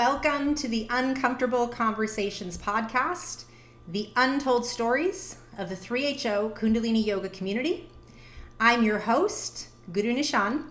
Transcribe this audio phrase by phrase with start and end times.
[0.00, 3.44] Welcome to the Uncomfortable Conversations podcast,
[3.86, 7.86] the untold stories of the 3HO Kundalini Yoga community.
[8.58, 10.64] I'm your host, Guru Nishan,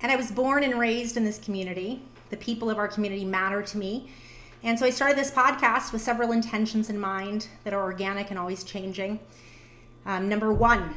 [0.00, 2.00] and I was born and raised in this community.
[2.30, 4.08] The people of our community matter to me.
[4.62, 8.38] And so I started this podcast with several intentions in mind that are organic and
[8.38, 9.20] always changing.
[10.06, 10.94] Um, number one,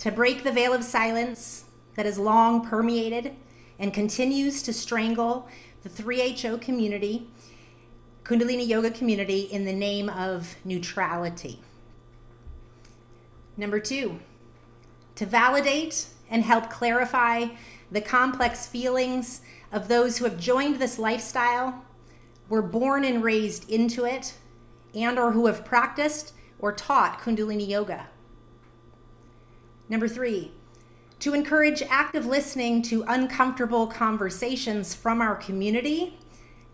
[0.00, 1.64] to break the veil of silence
[1.96, 3.34] that has long permeated
[3.78, 5.48] and continues to strangle
[5.84, 7.28] the 3HO community,
[8.24, 11.60] Kundalini Yoga community, in the name of neutrality.
[13.58, 14.18] Number two,
[15.16, 17.48] to validate and help clarify
[17.92, 21.84] the complex feelings of those who have joined this lifestyle,
[22.48, 24.34] were born and raised into it,
[24.94, 28.08] and or who have practiced or taught Kundalini Yoga.
[29.90, 30.52] Number three,
[31.24, 36.18] to encourage active listening to uncomfortable conversations from our community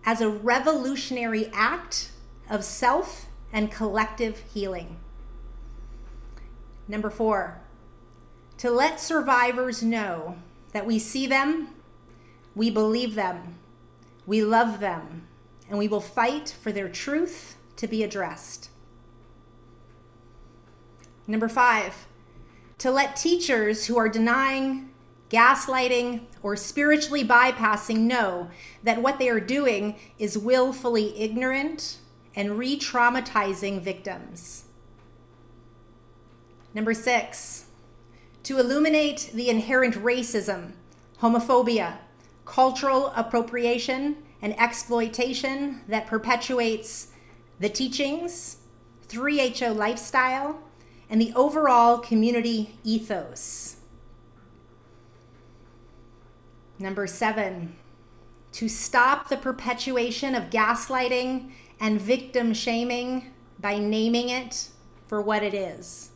[0.05, 2.11] as a revolutionary act
[2.51, 4.97] of self and collective healing.
[6.89, 7.61] Number four,
[8.59, 10.37] to let survivors know
[10.73, 11.69] that we see them,
[12.57, 13.57] we believe them,
[14.27, 15.29] we love them,
[15.69, 18.69] and we will fight for their truth to be addressed.
[21.29, 22.09] Number five,
[22.81, 24.89] to let teachers who are denying,
[25.29, 28.51] gaslighting, or spiritually bypassing know
[28.83, 31.99] that what they are doing is willfully ignorant
[32.35, 34.65] and re traumatizing victims.
[36.73, 37.67] Number six,
[38.45, 40.73] to illuminate the inherent racism,
[41.21, 41.99] homophobia,
[42.47, 47.09] cultural appropriation, and exploitation that perpetuates
[47.59, 48.57] the teachings,
[49.09, 50.63] 3HO lifestyle,
[51.11, 53.77] and the overall community ethos.
[56.79, 57.77] Number seven,
[58.53, 61.51] to stop the perpetuation of gaslighting
[61.81, 64.69] and victim shaming by naming it
[65.09, 66.13] for what it is.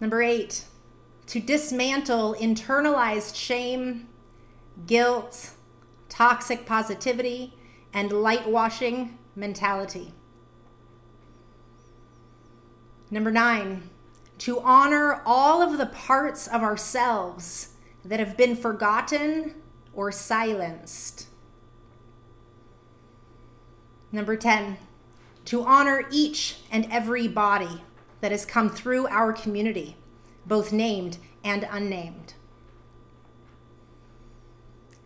[0.00, 0.64] Number eight,
[1.28, 4.08] to dismantle internalized shame,
[4.86, 5.52] guilt,
[6.08, 7.54] toxic positivity,
[7.92, 10.12] and light washing mentality.
[13.10, 13.90] Number nine,
[14.38, 19.54] to honor all of the parts of ourselves that have been forgotten
[19.92, 21.28] or silenced.
[24.10, 24.76] Number 10,
[25.46, 27.82] to honor each and every body
[28.20, 29.96] that has come through our community,
[30.46, 32.34] both named and unnamed.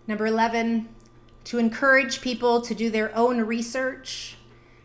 [0.06, 0.88] Number 11,
[1.44, 4.36] to encourage people to do their own research,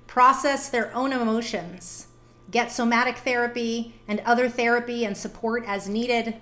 [0.08, 2.08] process their own emotions,
[2.54, 6.36] get somatic therapy and other therapy and support as needed,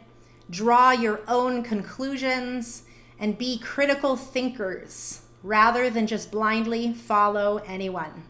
[0.50, 2.84] draw your own conclusions,
[3.18, 8.24] and be critical thinkers rather than just blindly follow anyone.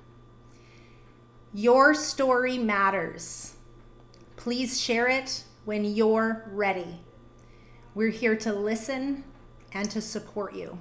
[1.54, 3.56] Your story matters.
[4.38, 7.00] Please share it when you're ready.
[7.96, 9.24] We're here to listen
[9.74, 10.78] and to support you.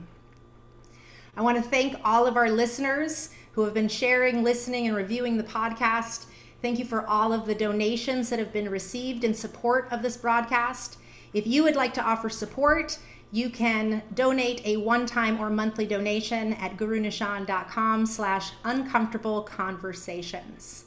[1.36, 5.38] I want to thank all of our listeners who have been sharing, listening, and reviewing
[5.38, 6.26] the podcast.
[6.62, 10.18] Thank you for all of the donations that have been received in support of this
[10.18, 10.98] broadcast.
[11.32, 12.98] If you would like to offer support,
[13.32, 20.84] you can donate a one-time or monthly donation at gurunishan.com slash uncomfortable conversations.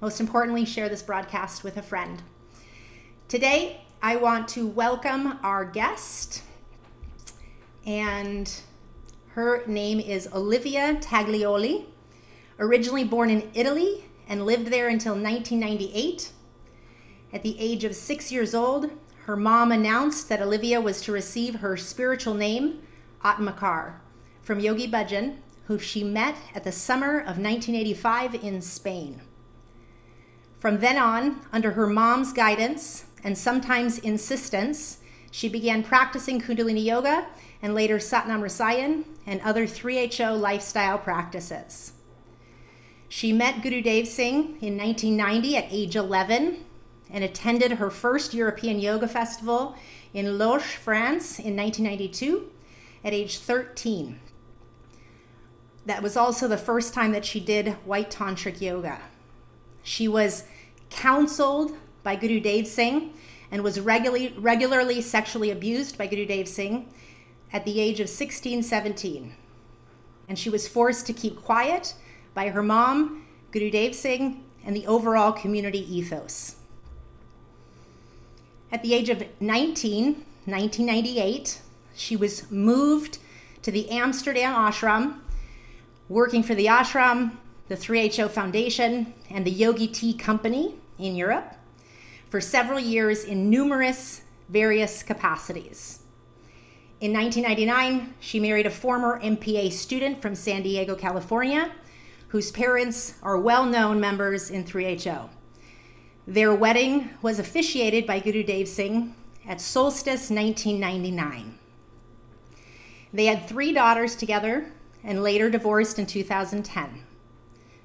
[0.00, 2.22] Most importantly, share this broadcast with a friend.
[3.28, 6.42] Today, I want to welcome our guest,
[7.86, 8.52] and
[9.28, 11.84] her name is Olivia Taglioli.
[12.58, 16.30] Originally born in Italy, and lived there until 1998.
[17.32, 18.90] At the age of six years old,
[19.26, 22.82] her mom announced that Olivia was to receive her spiritual name,
[23.24, 23.94] Atmakar,
[24.42, 29.22] from Yogi Bhajan, who she met at the summer of 1985 in Spain.
[30.58, 34.98] From then on, under her mom's guidance and sometimes insistence,
[35.30, 37.26] she began practicing Kundalini Yoga
[37.62, 41.92] and later Satnam Rasayan and other 3HO lifestyle practices.
[43.12, 46.64] She met Gurudev Singh in 1990 at age 11
[47.10, 49.76] and attended her first European Yoga Festival
[50.14, 52.50] in Loches, France in 1992
[53.04, 54.18] at age 13.
[55.84, 58.98] That was also the first time that she did white tantric yoga.
[59.82, 60.44] She was
[60.88, 61.72] counseled
[62.02, 63.12] by Gurudev Singh
[63.50, 66.88] and was regularly, regularly sexually abused by Gurudev Singh
[67.52, 69.34] at the age of 16, 17.
[70.30, 71.92] And she was forced to keep quiet
[72.34, 76.56] by her mom, Gurudev Singh, and the overall community ethos.
[78.70, 81.60] At the age of 19, 1998,
[81.94, 83.18] she was moved
[83.62, 85.18] to the Amsterdam ashram,
[86.08, 87.32] working for the ashram,
[87.68, 91.54] the 3HO Foundation, and the Yogi Tea Company in Europe
[92.28, 96.00] for several years in numerous various capacities.
[97.00, 101.72] In 1999, she married a former MPA student from San Diego, California,
[102.32, 105.28] whose parents are well known members in 3HO.
[106.26, 109.14] Their wedding was officiated by Guru Dev Singh
[109.46, 111.58] at Solstice 1999.
[113.12, 114.72] They had three daughters together
[115.04, 117.04] and later divorced in 2010.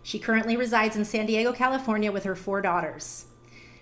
[0.01, 3.25] She currently resides in San Diego, California with her four daughters.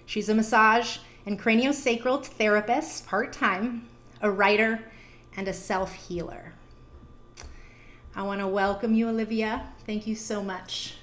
[0.08, 0.98] She's a massage
[1.28, 3.88] and craniosacral therapist part time,
[4.20, 4.92] a writer,
[5.38, 6.55] and a self healer.
[8.18, 9.74] I want to welcome you, Olivia.
[9.86, 10.96] Thank you so much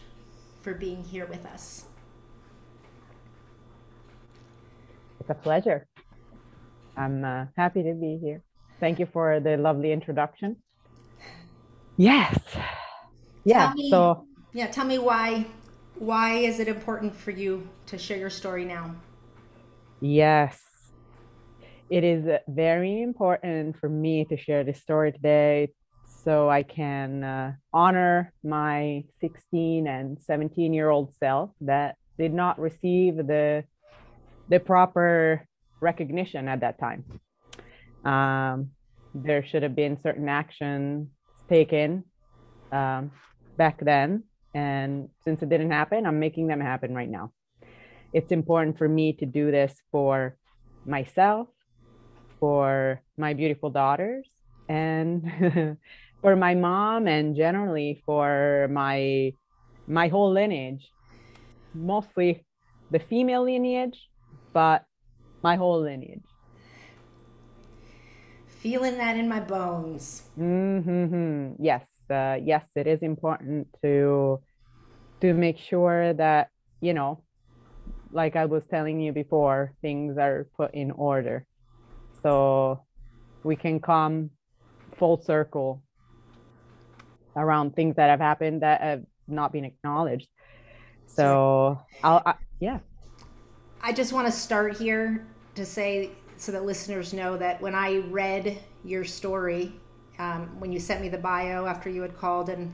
[0.62, 1.84] for being here with us.
[5.20, 5.86] It's a pleasure.
[6.96, 8.42] I'm uh, happy to be here.
[8.80, 10.56] Thank you for the lovely introduction.
[11.98, 12.40] Yes.
[13.44, 13.74] Yeah.
[13.76, 15.46] Me, so yeah, tell me why
[15.98, 18.96] why is it important for you to share your story now?
[20.00, 20.58] Yes.
[21.90, 25.68] It is very important for me to share this story today
[26.24, 32.58] so I can uh, honor my 16 and 17 year old self that did not
[32.58, 33.64] receive the
[34.48, 35.46] the proper
[35.80, 37.04] recognition at that time.
[38.04, 38.70] Um,
[39.14, 41.08] there should have been certain actions
[41.48, 42.04] taken
[42.70, 43.10] um,
[43.56, 47.32] back then, and since it didn't happen, I'm making them happen right now.
[48.12, 50.36] It's important for me to do this for
[50.84, 51.48] myself,
[52.40, 54.26] for my beautiful daughters,
[54.68, 55.78] and
[56.22, 59.32] for my mom, and generally for my
[59.88, 60.88] my whole lineage,
[61.74, 62.46] mostly
[62.90, 64.08] the female lineage,
[64.52, 64.84] but
[65.42, 66.22] my whole lineage.
[68.46, 70.22] Feeling that in my bones.
[70.38, 71.62] Mm-hmm.
[71.62, 74.40] Yes, uh, yes, it is important to
[75.20, 77.24] to make sure that you know,
[78.12, 81.44] like I was telling you before, things are put in order,
[82.22, 82.84] so
[83.42, 84.30] we can come
[84.96, 85.82] full circle
[87.36, 90.28] around things that have happened that have not been acknowledged.
[91.06, 92.78] So I'll, I, yeah.
[93.82, 97.98] I just want to start here to say so that listeners know that when I
[97.98, 99.74] read your story,
[100.18, 102.72] um, when you sent me the bio after you had called and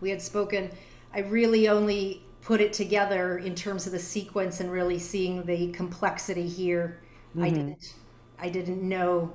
[0.00, 0.70] we had spoken,
[1.14, 5.70] I really only put it together in terms of the sequence and really seeing the
[5.72, 7.02] complexity here.
[7.30, 7.44] Mm-hmm.
[7.44, 7.94] I didn't,
[8.38, 9.32] I didn't know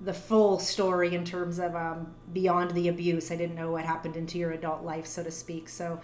[0.00, 3.30] the full story in terms of um, beyond the abuse.
[3.30, 5.68] I didn't know what happened into your adult life, so to speak.
[5.68, 6.00] So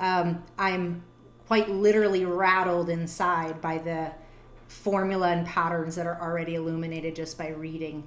[0.00, 1.04] um, I'm
[1.46, 4.12] quite literally rattled inside by the
[4.68, 8.02] formula and patterns that are already illuminated just by reading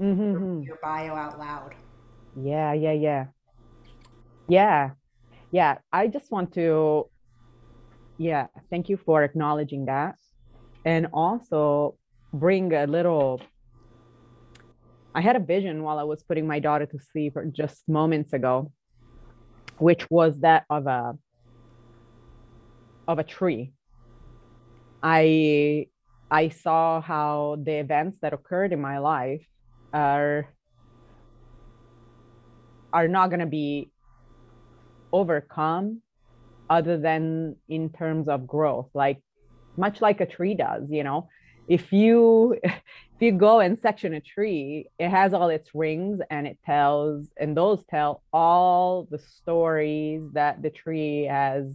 [0.00, 0.62] mm-hmm.
[0.62, 1.74] your bio out loud.
[2.36, 3.26] Yeah, yeah, yeah.
[4.48, 4.90] Yeah.
[5.50, 5.78] Yeah.
[5.92, 7.08] I just want to,
[8.18, 10.16] yeah, thank you for acknowledging that.
[10.84, 11.94] And also
[12.32, 13.40] bring a little,
[15.14, 18.72] I had a vision while I was putting my daughter to sleep just moments ago,
[19.78, 21.14] which was that of a
[23.06, 23.72] of a tree.
[25.02, 25.86] I
[26.30, 29.46] I saw how the events that occurred in my life
[29.92, 30.46] are
[32.92, 33.90] are not going to be
[35.12, 36.02] overcome
[36.68, 39.18] other than in terms of growth like
[39.76, 41.28] much like a tree does you know
[41.66, 42.58] if you
[43.18, 47.26] if you go and section a tree it has all its rings and it tells
[47.36, 51.74] and those tell all the stories that the tree has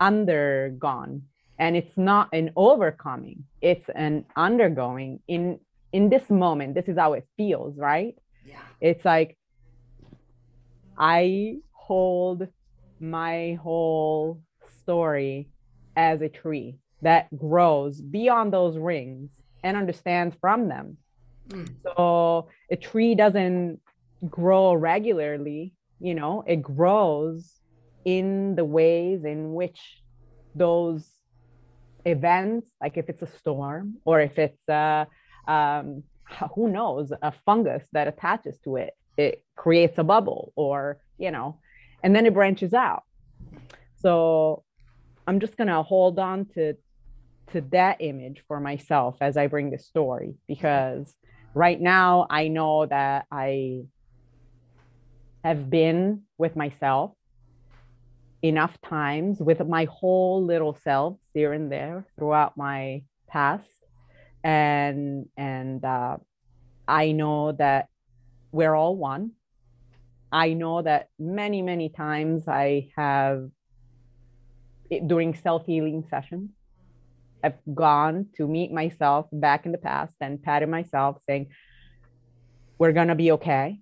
[0.00, 1.22] undergone.
[1.58, 5.58] And it's not an overcoming it's an undergoing in
[5.92, 6.76] in this moment.
[6.76, 8.14] This is how it feels right?
[8.46, 8.60] Yeah.
[8.80, 9.36] It's like
[10.98, 12.46] i hold
[13.00, 14.40] my whole
[14.82, 15.48] story
[15.96, 19.30] as a tree that grows beyond those rings
[19.62, 20.96] and understands from them
[21.48, 21.68] mm.
[21.84, 23.78] so a tree doesn't
[24.28, 27.60] grow regularly you know it grows
[28.04, 30.02] in the ways in which
[30.54, 31.08] those
[32.04, 35.06] events, like if it's a storm or if it's a,
[35.46, 36.02] um,
[36.54, 41.58] who knows, a fungus that attaches to it, it creates a bubble or, you know,
[42.02, 43.04] and then it branches out.
[43.96, 44.64] So
[45.26, 46.74] I'm just going to hold on to
[47.52, 51.14] to that image for myself as I bring the story because
[51.54, 53.82] right now I know that I
[55.44, 57.12] have been with myself
[58.42, 63.68] enough times with my whole little self here and there throughout my past
[64.42, 66.16] and and uh,
[66.88, 67.88] i know that
[68.52, 69.32] we're all one.
[70.30, 73.50] I know that many, many times I have
[75.06, 76.50] during self healing sessions,
[77.42, 81.48] I've gone to meet myself back in the past and patted myself saying,
[82.78, 83.80] We're going to be okay.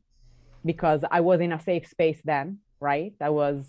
[0.65, 3.15] Because I was in a safe space then, right?
[3.21, 3.67] I was,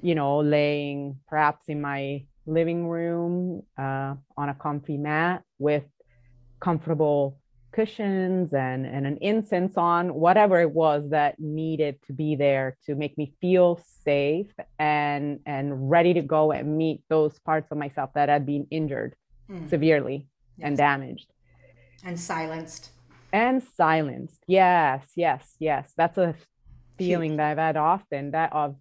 [0.00, 5.84] you know, laying perhaps in my living room uh, on a comfy mat with
[6.60, 7.38] comfortable
[7.78, 12.96] cushions and, and an incense on, whatever it was that needed to be there to
[12.96, 18.10] make me feel safe and and ready to go and meet those parts of myself
[18.14, 19.14] that had been injured
[19.48, 19.70] mm.
[19.70, 20.66] severely yes.
[20.66, 21.28] and damaged.
[22.02, 22.90] And silenced.
[23.32, 24.42] And silenced.
[24.48, 25.92] Yes, yes, yes.
[25.96, 26.34] That's a
[26.96, 28.32] feeling that I've had often.
[28.32, 28.74] That of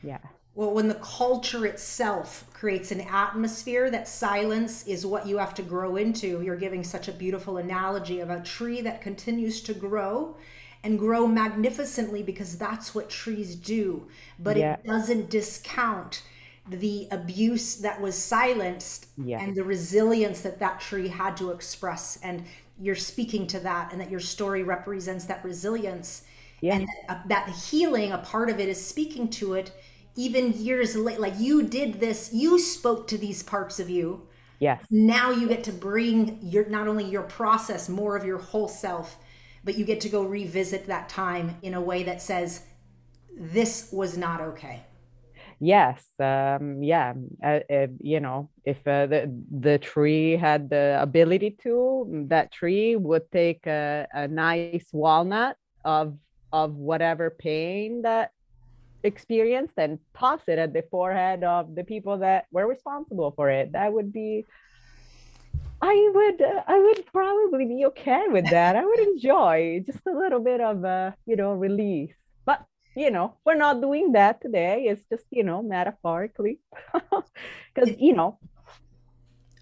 [0.00, 0.18] yeah
[0.54, 5.62] well, when the culture itself creates an atmosphere that silence is what you have to
[5.62, 10.36] grow into, you're giving such a beautiful analogy of a tree that continues to grow
[10.84, 14.06] and grow magnificently because that's what trees do.
[14.38, 14.74] But yeah.
[14.74, 16.22] it doesn't discount
[16.68, 19.40] the abuse that was silenced yeah.
[19.40, 22.18] and the resilience that that tree had to express.
[22.22, 22.44] And
[22.80, 26.22] you're speaking to that, and that your story represents that resilience.
[26.60, 26.76] Yeah.
[26.76, 29.72] And that, uh, that healing, a part of it is speaking to it
[30.16, 34.26] even years late like you did this you spoke to these parts of you.
[34.60, 34.84] Yes.
[34.90, 39.18] Now you get to bring your not only your process more of your whole self
[39.64, 42.62] but you get to go revisit that time in a way that says
[43.36, 44.82] this was not okay.
[45.60, 51.56] Yes um yeah uh, uh, you know if uh, the the tree had the ability
[51.62, 56.16] to that tree would take a, a nice walnut of
[56.52, 58.30] of whatever pain that
[59.04, 63.72] experienced and toss it at the forehead of the people that were responsible for it.
[63.72, 64.46] That would be
[65.82, 68.76] I would uh, I would probably be okay with that.
[68.76, 72.14] I would enjoy just a little bit of uh, you know release.
[72.46, 72.64] But
[72.96, 74.86] you know, we're not doing that today.
[74.88, 76.60] It's just, you know, metaphorically.
[77.74, 78.38] Cuz you know,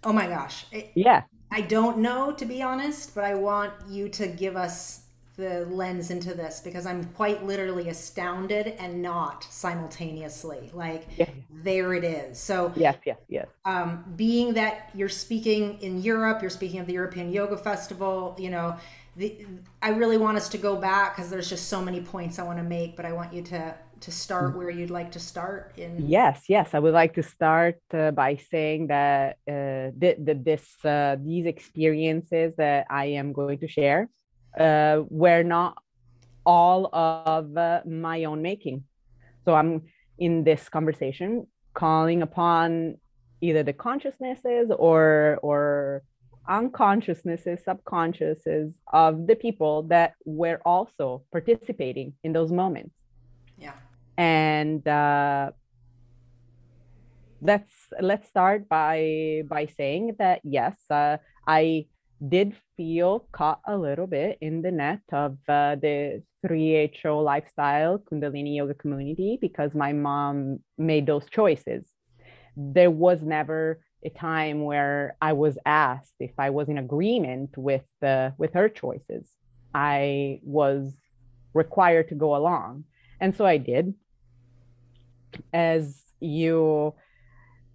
[0.05, 0.67] Oh my gosh.
[0.73, 1.23] It, yeah.
[1.51, 5.02] I don't know to be honest, but I want you to give us
[5.43, 10.71] the lens into this because I'm quite literally astounded and not simultaneously.
[10.73, 11.29] Like yeah.
[11.51, 12.39] there it is.
[12.39, 13.49] So yes, yes, yes.
[13.65, 18.37] Um, being that you're speaking in Europe, you're speaking of the European Yoga Festival.
[18.39, 18.77] You know,
[19.17, 19.45] the,
[19.83, 22.59] I really want us to go back because there's just so many points I want
[22.59, 26.09] to make, but I want you to to start where you'd like to start in
[26.09, 30.85] yes yes i would like to start uh, by saying that uh, th- th- this
[30.85, 34.09] uh, these experiences that i am going to share
[34.59, 35.77] uh, were not
[36.45, 38.85] all of uh, my own making.
[39.45, 39.83] So I'm
[40.19, 42.97] in this conversation calling upon
[43.41, 46.03] either the consciousnesses or or
[46.49, 52.95] unconsciousnesses, subconsciouses of the people that were also participating in those moments.
[53.59, 53.75] Yeah.
[54.19, 55.53] And uh,
[57.41, 61.87] let's let's start by by saying that yes, uh, I
[62.29, 68.57] did feel caught a little bit in the net of uh, the 3HO lifestyle Kundalini
[68.57, 71.85] yoga community because my mom made those choices.
[72.57, 77.85] There was never a time where I was asked if I was in agreement with
[78.01, 79.29] the with her choices.
[79.75, 80.93] I was
[81.55, 82.85] required to go along,
[83.21, 83.95] and so I did.
[85.53, 86.95] As you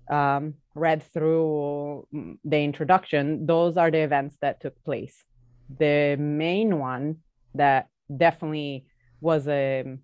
[0.09, 2.07] um, read through
[2.43, 5.23] the introduction, those are the events that took place.
[5.79, 7.17] The main one
[7.55, 8.85] that definitely
[9.19, 9.97] was a,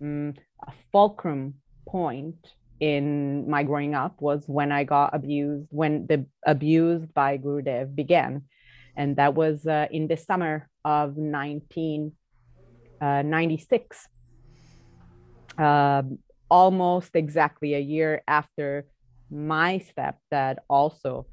[0.00, 0.36] mm,
[0.66, 1.54] a fulcrum
[1.88, 7.94] point in my growing up was when I got abused, when the abused by Gurudev
[7.94, 8.44] began.
[8.96, 14.08] And that was uh, in the summer of 1996,
[15.58, 16.02] uh, uh,
[16.50, 18.86] almost exactly a year after
[19.30, 21.26] my stepdad also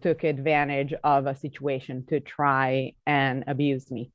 [0.00, 4.12] took advantage of a situation to try and abuse me,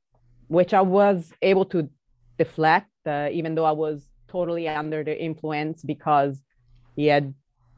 [0.48, 1.88] which I was able to
[2.38, 6.40] deflect, uh, even though I was totally under the influence because
[6.96, 7.34] he had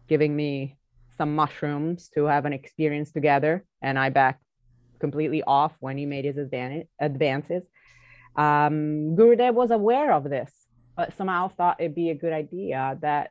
[0.08, 0.76] given me
[1.16, 4.42] some mushrooms to have an experience together, and I backed
[4.98, 7.64] completely off when he made his advances.
[8.36, 10.52] Um, Gurudev was aware of this,
[10.96, 13.30] but somehow thought it'd be a good idea that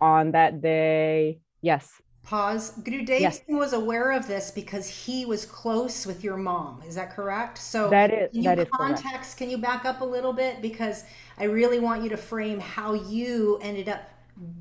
[0.00, 1.40] on that day.
[1.62, 2.00] Yes.
[2.22, 2.74] Pause.
[2.82, 3.40] Gurudev yes.
[3.48, 6.82] was aware of this because he was close with your mom.
[6.86, 7.58] Is that correct?
[7.58, 9.36] So that is can you that is context, correct.
[9.36, 10.62] can you back up a little bit?
[10.62, 11.04] Because
[11.38, 14.02] I really want you to frame how you ended up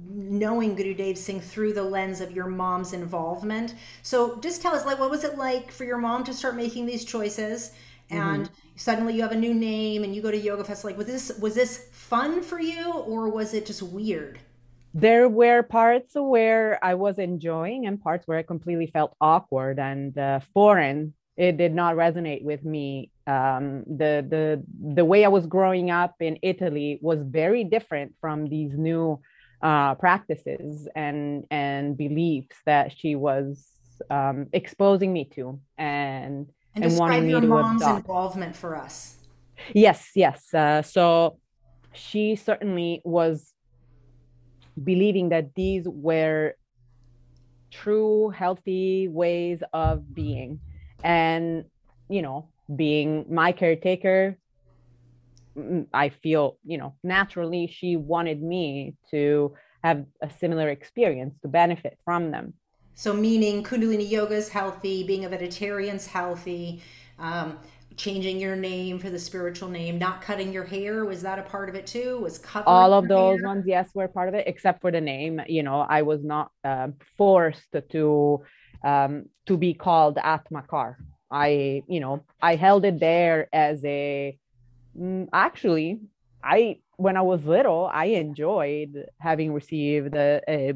[0.10, 3.75] knowing Gurudev Singh through the lens of your mom's involvement.
[4.01, 6.86] So just tell us like what was it like for your mom to start making
[6.86, 7.72] these choices?
[8.10, 8.53] and mm-hmm.
[8.75, 11.31] suddenly you have a new name and you go to yoga fest like was this
[11.39, 14.39] was this fun for you or was it just weird
[14.93, 20.17] there were parts where i was enjoying and parts where i completely felt awkward and
[20.17, 24.63] uh, foreign it did not resonate with me um, the the
[24.96, 29.19] the way i was growing up in italy was very different from these new
[29.62, 33.67] uh, practices and and beliefs that she was
[34.10, 39.15] um, exposing me to and and, and describe your mom's involvement for us.
[39.74, 40.53] Yes, yes.
[40.53, 41.38] Uh, so
[41.93, 43.53] she certainly was
[44.83, 46.55] believing that these were
[47.71, 50.59] true, healthy ways of being.
[51.03, 51.65] And,
[52.09, 54.38] you know, being my caretaker,
[55.57, 61.48] mm, I feel, you know, naturally she wanted me to have a similar experience to
[61.48, 62.53] benefit from them.
[62.95, 66.81] So, meaning Kundalini yoga is healthy, being a vegetarian is healthy,
[67.17, 67.57] um,
[67.99, 71.03] changing your name for the spiritual name, not cutting your hair.
[71.03, 72.17] Was that a part of it too?
[72.21, 73.47] Was covering all of those hair?
[73.47, 73.65] ones?
[73.67, 75.41] Yes, were part of it, except for the name.
[75.47, 76.87] You know, I was not uh,
[77.17, 78.41] forced to
[78.83, 80.95] um, to be called Atmakar.
[81.29, 84.37] I, you know, I held it there as a.
[84.97, 85.99] Mm, actually,
[86.41, 90.73] I when I was little, I enjoyed having received a, a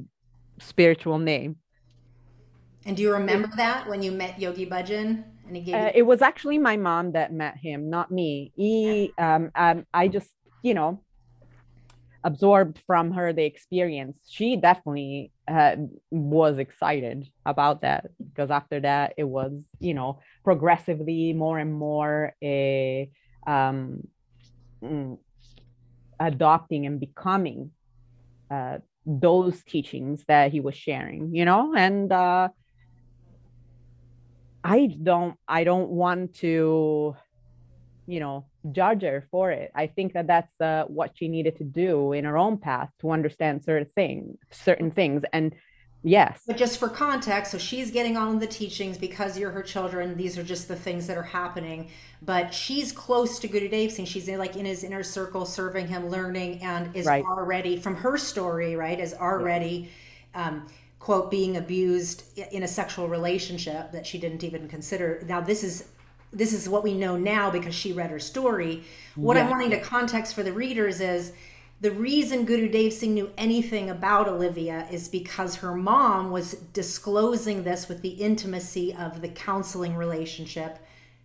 [0.59, 1.55] spiritual name
[2.85, 5.23] and do you remember that when you met Yogi Bhajan?
[5.47, 8.51] And he gave uh, it was actually my mom that met him, not me.
[8.55, 10.31] He, um, um, I just,
[10.61, 11.01] you know,
[12.23, 14.21] absorbed from her the experience.
[14.29, 15.75] She definitely uh,
[16.09, 22.33] was excited about that because after that, it was, you know, progressively more and more
[22.41, 23.09] a
[23.45, 24.07] um,
[24.83, 25.17] mm,
[26.19, 27.71] adopting and becoming
[28.49, 32.47] uh, those teachings that he was sharing, you know, and uh,
[34.63, 37.15] I don't I don't want to
[38.05, 39.71] you know judge her for it.
[39.75, 43.11] I think that that's uh, what she needed to do in her own path to
[43.11, 45.23] understand certain things certain things.
[45.33, 45.53] And
[46.01, 46.41] yes.
[46.47, 50.15] But just for context so she's getting all of the teachings because you're her children.
[50.15, 51.89] These are just the things that are happening.
[52.21, 56.07] But she's close to Gurudev Singh she's in, like in his inner circle serving him
[56.07, 57.23] learning and is right.
[57.25, 59.89] already from her story right is already
[60.35, 60.67] um,
[61.03, 65.89] quote being abused in a sexual relationship that she didn't even consider now this is
[66.31, 68.81] this is what we know now because she read her story
[69.15, 69.43] what yeah.
[69.43, 71.33] i'm wanting to context for the readers is
[71.81, 77.89] the reason Gurudev Singh knew anything about Olivia is because her mom was disclosing this
[77.89, 80.79] with the intimacy of the counseling relationship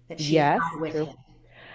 [0.08, 1.08] that she yes, had with him.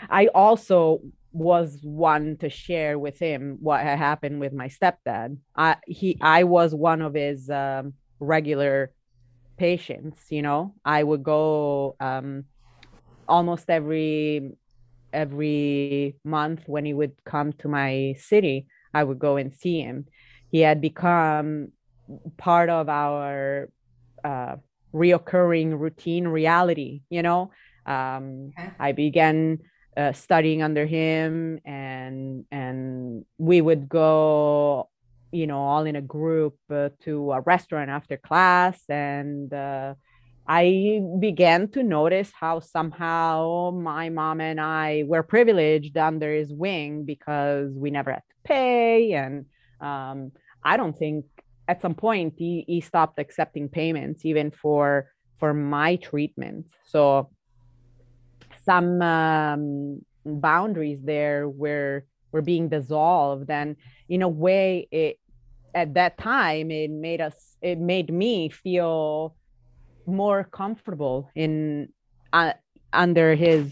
[0.09, 0.99] I also
[1.33, 5.37] was one to share with him what had happened with my stepdad.
[5.55, 8.93] I he I was one of his um, regular
[9.57, 10.21] patients.
[10.29, 12.45] You know, I would go um,
[13.27, 14.51] almost every
[15.11, 18.67] every month when he would come to my city.
[18.93, 20.05] I would go and see him.
[20.51, 21.69] He had become
[22.37, 23.69] part of our
[24.23, 24.57] uh,
[24.93, 27.01] reoccurring routine reality.
[27.09, 27.51] You know,
[27.85, 28.71] um, okay.
[28.79, 29.59] I began
[29.95, 34.89] uh, studying under him and and we would go
[35.31, 38.81] you know all in a group uh, to a restaurant after class.
[38.89, 39.95] And uh,
[40.45, 47.05] i began to notice how somehow my mom and i were privileged under his wing
[47.05, 49.13] because we never had to pay.
[49.13, 49.45] And
[49.79, 50.31] um,
[50.63, 51.25] i don't think
[51.67, 55.09] at some point he, he stopped accepting payments even for
[55.43, 56.67] for my treatment.
[56.85, 57.29] So
[58.63, 63.49] some um, boundaries there were were being dissolved.
[63.49, 63.75] And
[64.09, 65.19] in a way it
[65.75, 69.35] at that time it made us it made me feel
[70.05, 71.89] more comfortable in
[72.31, 72.53] uh,
[72.91, 73.71] under his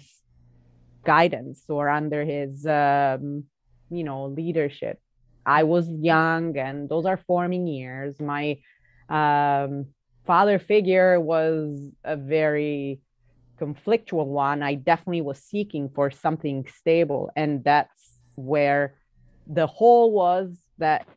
[1.04, 3.44] guidance or under his um,
[3.90, 5.00] you know leadership.
[5.46, 8.20] I was young and those are forming years.
[8.20, 8.58] My
[9.10, 9.88] um,
[10.26, 13.02] father figure was a very
[13.62, 17.30] conflictual one, I definitely was seeking for something stable.
[17.36, 18.96] And that's where
[19.46, 21.08] the hole was that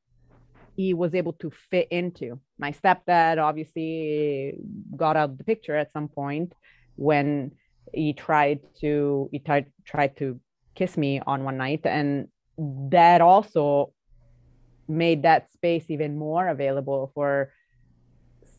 [0.77, 2.39] he was able to fit into.
[2.59, 4.59] My stepdad obviously
[4.97, 6.53] got out of the picture at some point
[6.97, 7.53] when
[7.93, 10.41] he tried to he tried tried to
[10.75, 12.29] kiss me on one night and
[12.91, 13.93] that also
[14.89, 17.53] made that space even more available for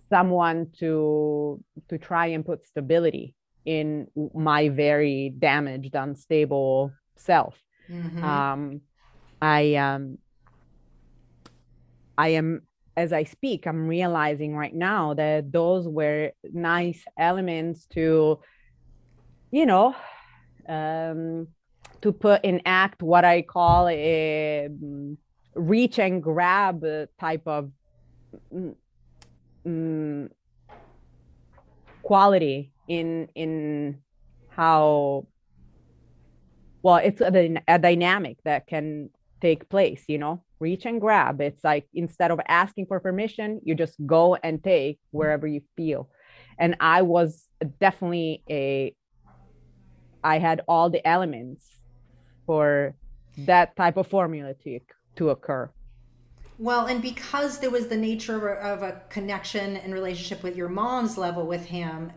[0.10, 7.56] someone to to try and put stability in my very damaged, unstable self.
[7.90, 8.24] Mm-hmm.
[8.24, 8.82] Um,
[9.42, 10.18] I um,
[12.18, 12.62] I am
[12.98, 18.40] as I speak, I'm realizing right now that those were nice elements to,
[19.52, 19.96] you know,
[20.68, 21.48] um,
[22.02, 25.18] to put in act what I call a um,
[25.56, 26.86] reach and grab
[27.20, 27.72] type of
[29.66, 30.30] um,
[32.02, 34.00] quality in in
[34.50, 35.28] how
[36.82, 39.10] well it's a, a dynamic that can
[39.42, 40.42] take place you know?
[40.60, 41.42] Reach and grab.
[41.42, 46.10] It's like instead of asking for permission you just go and take wherever you feel.
[46.58, 47.48] And i was
[47.80, 48.96] definitely a
[50.24, 51.66] i had all the elements
[52.46, 52.96] for
[53.38, 54.80] that type of formula to
[55.18, 55.70] to occur.
[56.58, 60.56] Well, and because there was the nature of a, of a, connection and relationship with
[60.56, 62.14] your mom's level with him,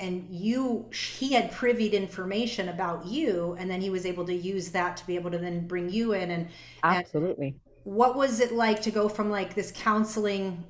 [0.00, 4.70] and you, he had privied information about you, and then he was able to use
[4.70, 6.30] that to be able to then bring you in.
[6.30, 6.48] And
[6.82, 10.64] absolutely, and what was it like to go from like this counseling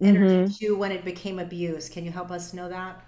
[0.00, 0.52] energy mm-hmm.
[0.64, 1.88] to when it became abuse?
[1.88, 3.02] Can you help us know that?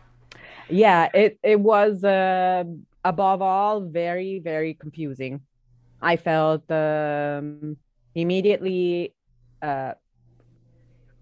[0.68, 2.64] Yeah, it it was uh,
[3.04, 5.40] above all very very confusing.
[6.00, 6.70] I felt.
[6.70, 7.76] Um,
[8.14, 9.14] immediately
[9.62, 9.92] uh,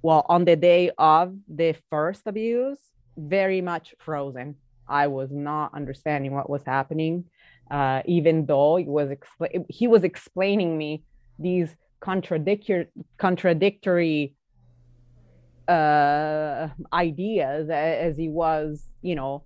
[0.03, 2.79] well on the day of the first abuse
[3.19, 4.57] very much frozen.
[4.89, 7.25] I was not understanding what was happening
[7.71, 11.03] uh, even though he was expl- he was explaining me
[11.39, 12.87] these contradictory
[13.19, 14.35] contradictory
[15.69, 19.45] uh, ideas as he was you know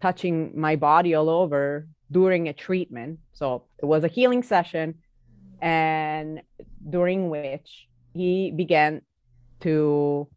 [0.00, 3.18] touching my body all over during a treatment.
[3.32, 4.96] So it was a healing session
[5.60, 6.42] and
[6.88, 9.02] during which he began
[9.60, 10.28] to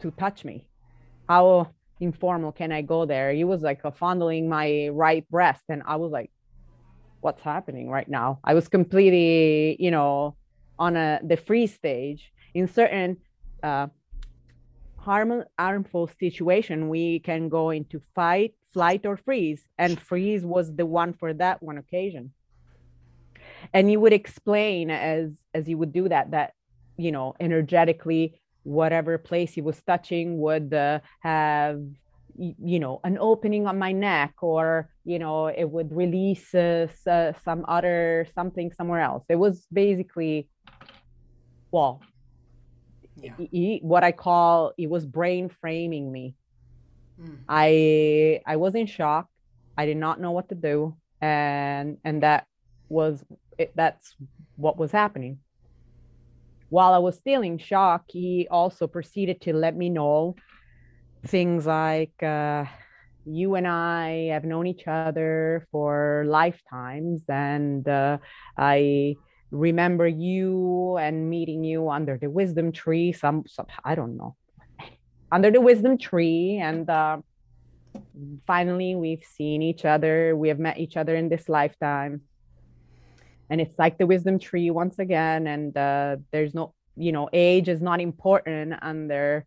[0.00, 0.66] to touch me.
[1.28, 3.32] How informal can i go there?
[3.32, 6.30] He was like fondling my right breast and i was like
[7.20, 8.40] what's happening right now?
[8.44, 10.36] I was completely you know
[10.78, 12.32] on a the free stage.
[12.54, 13.18] In certain
[13.62, 13.88] uh
[14.96, 20.86] harm, harmful situation we can go into fight flight or freeze and freeze was the
[20.86, 22.32] one for that one occasion.
[23.72, 26.54] And you would explain as as you would do that that
[26.96, 31.82] you know energetically whatever place he was touching would uh, have
[32.36, 36.86] you know an opening on my neck or you know it would release uh,
[37.44, 40.48] some other something somewhere else it was basically
[41.70, 42.00] well
[43.16, 43.32] yeah.
[43.36, 46.34] he, what i call it was brain framing me
[47.20, 47.36] mm.
[47.48, 49.28] i i was in shock
[49.76, 52.46] i did not know what to do and and that
[52.88, 53.22] was
[53.60, 54.16] it, that's
[54.56, 55.38] what was happening.
[56.70, 60.36] While I was still in shock, he also proceeded to let me know
[61.26, 62.64] things like uh,
[63.26, 68.18] you and I have known each other for lifetimes, and uh,
[68.56, 69.16] I
[69.50, 73.12] remember you and meeting you under the wisdom tree.
[73.12, 74.36] Some, some I don't know,
[75.32, 77.18] under the wisdom tree, and uh,
[78.46, 80.36] finally we've seen each other.
[80.36, 82.22] We have met each other in this lifetime
[83.50, 87.68] and it's like the wisdom tree once again and uh, there's no you know age
[87.68, 89.44] is not important under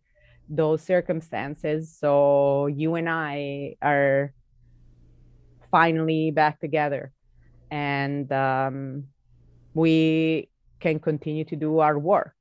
[0.48, 1.96] those circumstances.
[1.98, 4.32] So you and i are
[5.70, 7.12] finally back together.
[7.70, 9.04] And um,
[9.72, 12.34] we can continue to do our work.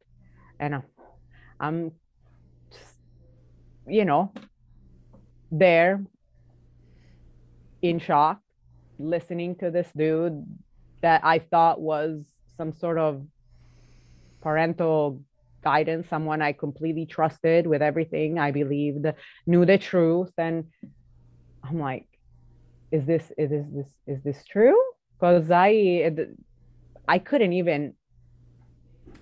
[0.60, 0.84] And i'm,
[1.60, 1.91] I'm
[2.71, 2.97] just,
[3.88, 4.32] you know
[5.52, 6.04] there
[7.82, 8.39] in shock
[8.97, 10.45] listening to this dude
[11.03, 12.23] that I thought was
[12.57, 13.23] some sort of
[14.41, 15.21] parental
[15.63, 19.05] guidance, someone I completely trusted with everything I believed,
[19.45, 20.31] knew the truth.
[20.37, 20.65] And
[21.63, 22.07] I'm like,
[22.91, 24.81] is this is this this is this true?
[25.19, 26.11] Because I
[27.07, 27.93] I couldn't even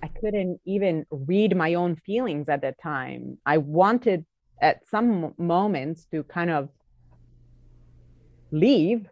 [0.03, 3.37] I couldn't even read my own feelings at that time.
[3.45, 4.25] I wanted
[4.61, 6.69] at some moments to kind of
[8.51, 9.07] leave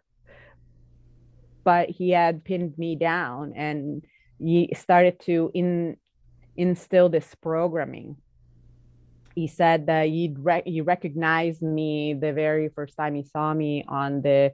[1.64, 4.04] but he had pinned me down and
[4.38, 5.96] he started to in,
[6.56, 8.16] instill this programming.
[9.34, 13.84] He said that he'd re- he recognized me the very first time he saw me
[13.86, 14.52] on the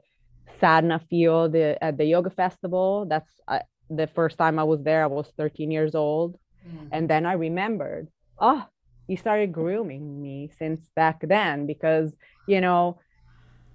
[0.59, 3.05] sadhana field at the yoga festival.
[3.09, 5.03] That's uh, the first time I was there.
[5.03, 6.37] I was 13 years old.
[6.67, 6.89] Mm.
[6.91, 8.07] And then I remembered,
[8.39, 8.65] oh,
[9.07, 12.13] he started grooming me since back then because,
[12.47, 12.99] you know,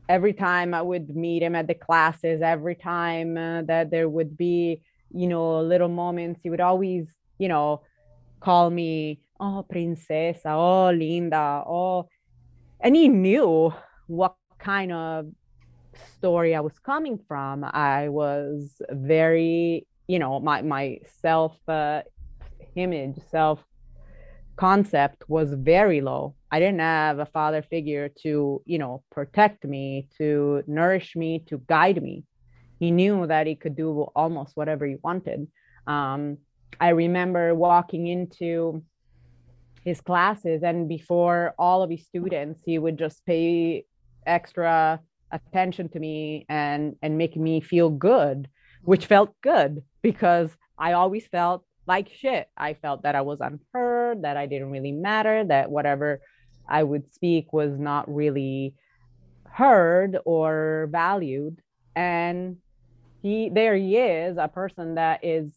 [0.09, 4.37] every time I would meet him at the classes, every time uh, that there would
[4.37, 4.81] be,
[5.13, 7.83] you know, little moments, he would always, you know,
[8.41, 12.09] call me, oh, princesa, oh, linda, oh.
[12.81, 13.73] And he knew
[14.07, 15.27] what kind of
[16.17, 17.65] story I was coming from.
[17.65, 22.03] I was very, you know, my, my self uh,
[22.75, 23.61] image, self
[24.57, 26.35] concept was very low.
[26.53, 31.59] I didn't have a father figure to, you know, protect me, to nourish me, to
[31.67, 32.25] guide me.
[32.83, 35.47] he knew that he could do almost whatever he wanted.
[35.87, 36.39] Um,
[36.81, 38.83] I remember walking into
[39.85, 43.85] his classes, and before all of his students, he would just pay
[44.27, 48.49] extra attention to me and and make me feel good,
[48.83, 52.49] which felt good because I always felt like shit.
[52.57, 56.21] I felt that I was unheard, that I didn't really matter, that whatever
[56.69, 58.75] I would speak was not really
[59.51, 61.61] heard or valued.
[61.95, 62.59] And
[63.23, 65.53] he there he is, a person that is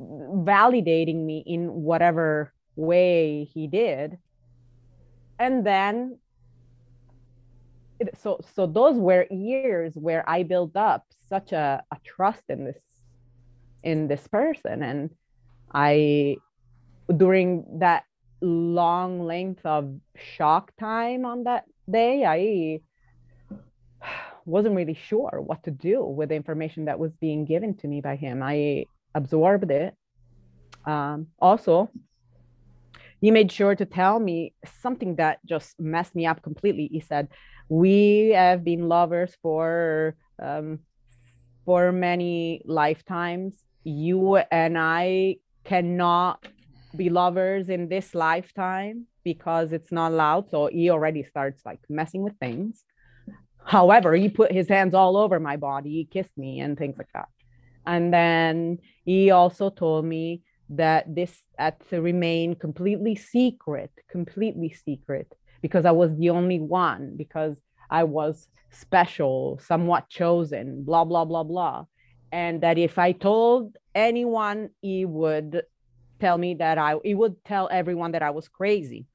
[0.00, 4.18] validating me in whatever way he did.
[5.38, 6.18] And then
[8.16, 12.82] so so those were years where I built up such a, a trust in this
[13.82, 15.10] in this person and
[15.72, 16.36] i
[17.16, 18.04] during that
[18.40, 22.80] long length of shock time on that day i
[24.46, 28.00] wasn't really sure what to do with the information that was being given to me
[28.00, 28.42] by him.
[28.42, 29.94] I absorbed it.
[30.86, 31.90] Um, also
[33.20, 36.88] he made sure to tell me something that just messed me up completely.
[36.90, 37.28] He said
[37.68, 40.80] we have been lovers for um,
[41.66, 43.62] for many lifetimes.
[43.84, 46.48] You and I cannot
[46.96, 50.50] be lovers in this lifetime because it's not allowed.
[50.50, 52.84] So he already starts like messing with things.
[53.64, 57.12] However, he put his hands all over my body, he kissed me and things like
[57.14, 57.28] that.
[57.86, 65.32] And then he also told me that this had to remain completely secret, completely secret,
[65.62, 71.42] because I was the only one, because I was special, somewhat chosen, blah, blah, blah,
[71.42, 71.84] blah
[72.32, 75.62] and that if I told anyone, he would
[76.20, 79.06] tell me that I he would tell everyone that I was crazy.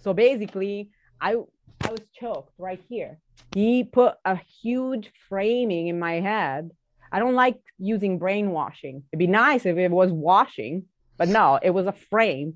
[0.00, 1.36] So basically, I
[1.80, 3.18] I was choked right here.
[3.54, 6.70] He put a huge framing in my head.
[7.12, 9.02] I don't like using brainwashing.
[9.10, 10.84] It'd be nice if it was washing,
[11.16, 12.54] but no, it was a frame.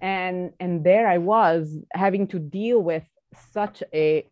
[0.00, 3.04] And and there I was having to deal with
[3.52, 4.26] such a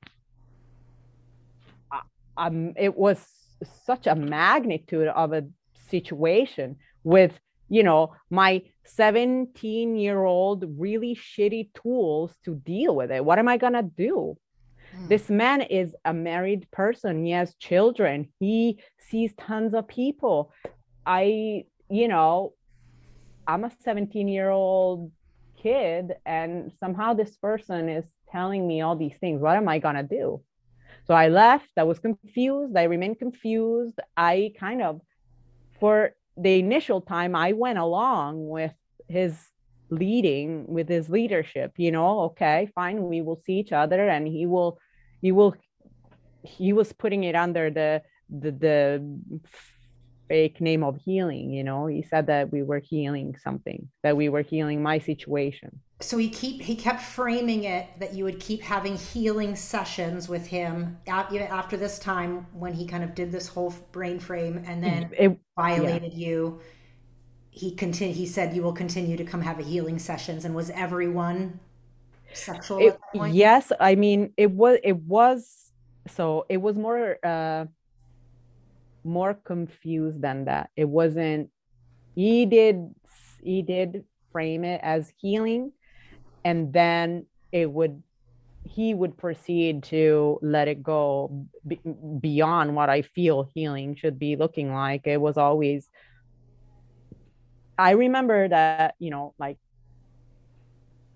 [2.36, 3.24] um it was
[3.84, 5.44] such a magnitude of a
[5.90, 7.32] situation with
[7.68, 8.62] you know my
[8.94, 13.82] 17 year old really shitty tools to deal with it what am i going to
[13.82, 14.36] do
[14.96, 15.08] mm.
[15.08, 20.52] this man is a married person he has children he sees tons of people
[21.06, 22.52] i you know
[23.46, 25.10] i'm a 17 year old
[25.62, 29.96] kid and somehow this person is telling me all these things what am i going
[29.96, 30.40] to do
[31.10, 31.70] so I left.
[31.76, 32.76] I was confused.
[32.76, 33.98] I remained confused.
[34.16, 35.00] I kind of,
[35.80, 38.72] for the initial time, I went along with
[39.10, 39.36] his
[39.90, 41.72] leading, with his leadership.
[41.76, 44.78] You know, okay, fine, we will see each other, and he will,
[45.20, 45.54] he will,
[46.42, 49.40] he was putting it under the the the
[50.28, 51.50] fake name of healing.
[51.50, 55.80] You know, he said that we were healing something, that we were healing my situation
[56.00, 60.46] so he keep he kept framing it that you would keep having healing sessions with
[60.46, 65.10] him after this time when he kind of did this whole brain frame and then
[65.16, 66.26] it, violated yeah.
[66.28, 66.60] you
[67.50, 70.44] he continued he said you will continue to come have a healing sessions.
[70.44, 71.60] And was everyone
[72.32, 72.96] sexual it,
[73.32, 75.72] yes i mean it was it was
[76.06, 77.64] so it was more uh
[79.04, 80.70] more confused than that.
[80.76, 81.50] It wasn't
[82.14, 82.94] he did
[83.42, 85.72] he did frame it as healing
[86.44, 88.02] and then it would
[88.64, 91.80] he would proceed to let it go b-
[92.20, 95.06] beyond what i feel healing should be looking like.
[95.06, 95.88] It was always
[97.80, 99.58] i remember that you know like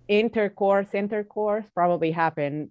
[0.08, 2.70] intercourse intercourse probably happened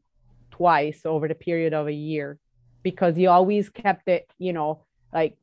[0.52, 2.38] twice over the period of a year
[2.84, 5.38] because he always kept it you know like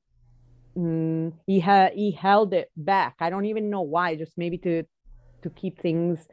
[0.77, 3.17] mm, he had he held it back.
[3.21, 4.85] I don't even know why just maybe to
[5.43, 6.29] to keep things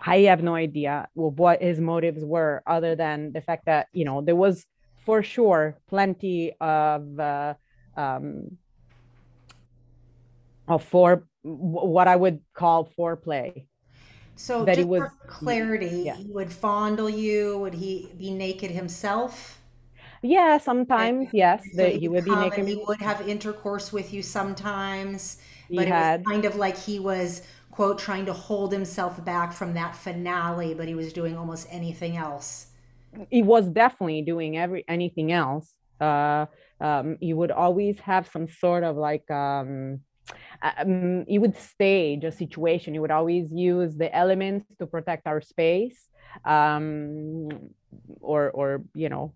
[0.00, 4.20] I have no idea what his motives were, other than the fact that you know
[4.20, 4.64] there was
[5.04, 7.54] for sure plenty of uh,
[7.96, 8.58] um,
[10.68, 13.66] of for what I would call foreplay.
[14.36, 16.14] So, that just was, for clarity, yeah.
[16.14, 17.58] he would fondle you.
[17.58, 19.60] Would he be naked himself?
[20.22, 22.66] Yeah, sometimes and, yes, so he, he would be naked.
[22.66, 26.20] He would have intercourse with you sometimes, but he it had.
[26.20, 27.42] was kind of like he was
[27.78, 32.16] quote, trying to hold himself back from that finale, but he was doing almost anything
[32.16, 32.66] else.
[33.30, 35.72] He was definitely doing every anything else.
[36.00, 36.46] Uh,
[36.80, 40.00] um, he would always have some sort of like um,
[40.62, 42.94] um, he would stage a situation.
[42.94, 46.08] He would always use the elements to protect our space,
[46.44, 47.48] um,
[48.20, 49.34] or or you know,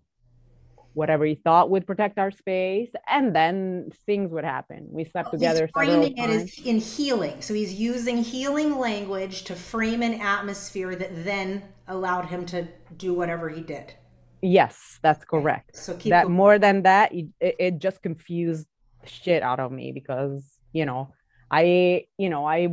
[0.93, 4.87] whatever he thought would protect our space, and then things would happen.
[4.89, 5.65] We slept together.
[5.65, 10.95] He's framing it as in healing, so he's using healing language to frame an atmosphere
[10.95, 13.93] that then allowed him to do whatever he did.
[14.41, 15.69] Yes, that's correct.
[15.69, 15.79] Okay.
[15.79, 16.35] So keep that going.
[16.35, 18.67] more than that, it, it just confused
[19.05, 21.13] shit out of me because you know
[21.51, 22.67] I you know I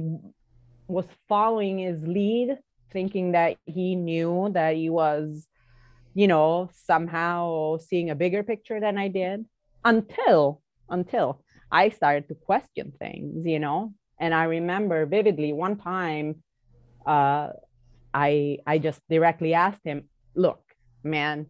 [0.89, 2.59] was following his lead,
[2.93, 5.47] thinking that he knew that he was
[6.15, 9.47] you know, somehow seeing a bigger picture than I did
[9.85, 13.95] until until I started to question things, you know.
[14.19, 16.43] And I remember vividly one time
[17.07, 17.51] uh
[18.13, 20.63] I I just directly asked him, "Look,
[21.05, 21.47] man,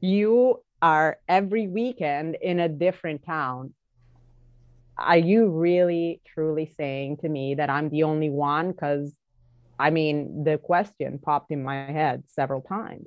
[0.00, 3.74] you are every weekend in a different town.
[4.98, 9.16] Are you really truly saying to me that I'm the only one cuz
[9.78, 13.06] I mean, the question popped in my head several times.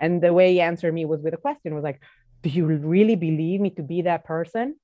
[0.00, 2.00] And the way he answered me was with a question was like,
[2.42, 4.76] do you really believe me to be that person?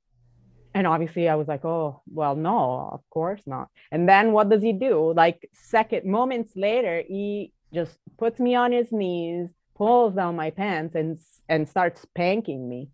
[0.74, 3.68] And obviously I was like, oh, well, no, of course not.
[3.90, 5.14] And then what does he do?
[5.14, 10.94] Like second moments later, he just puts me on his knees, pulls down my pants
[10.94, 11.16] and
[11.48, 12.90] and starts spanking me,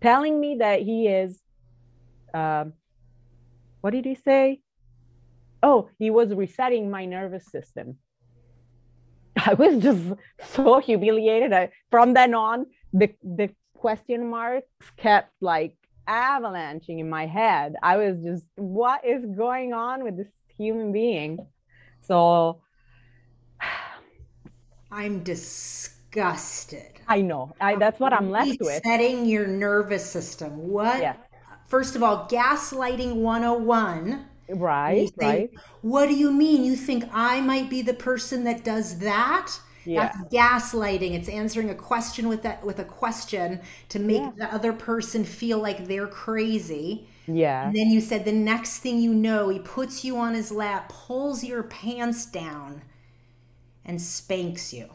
[0.00, 1.40] telling me that he is
[2.36, 2.64] uh,
[3.80, 4.60] what did he say?
[5.66, 7.96] oh, he was resetting my nervous system.
[9.36, 10.02] I was just
[10.54, 11.52] so humiliated.
[11.52, 17.74] I, from then on, the the question marks kept like avalanching in my head.
[17.82, 21.46] I was just, what is going on with this human being?
[22.00, 22.62] So
[24.90, 26.92] I'm disgusted.
[27.08, 27.54] I know.
[27.60, 28.82] I, that's what I'm left with.
[28.84, 30.68] Setting your nervous system.
[30.68, 31.00] What?
[31.00, 31.16] Yeah.
[31.66, 35.50] First of all, gaslighting 101 Right, say, right.
[35.82, 36.64] What do you mean?
[36.64, 39.52] You think I might be the person that does that?
[39.84, 40.02] Yeah.
[40.02, 41.14] That's gaslighting.
[41.14, 44.32] It's answering a question with that with a question to make yeah.
[44.36, 47.08] the other person feel like they're crazy.
[47.26, 47.66] Yeah.
[47.66, 50.88] And then you said the next thing you know, he puts you on his lap,
[50.88, 52.82] pulls your pants down,
[53.84, 54.90] and spanks you.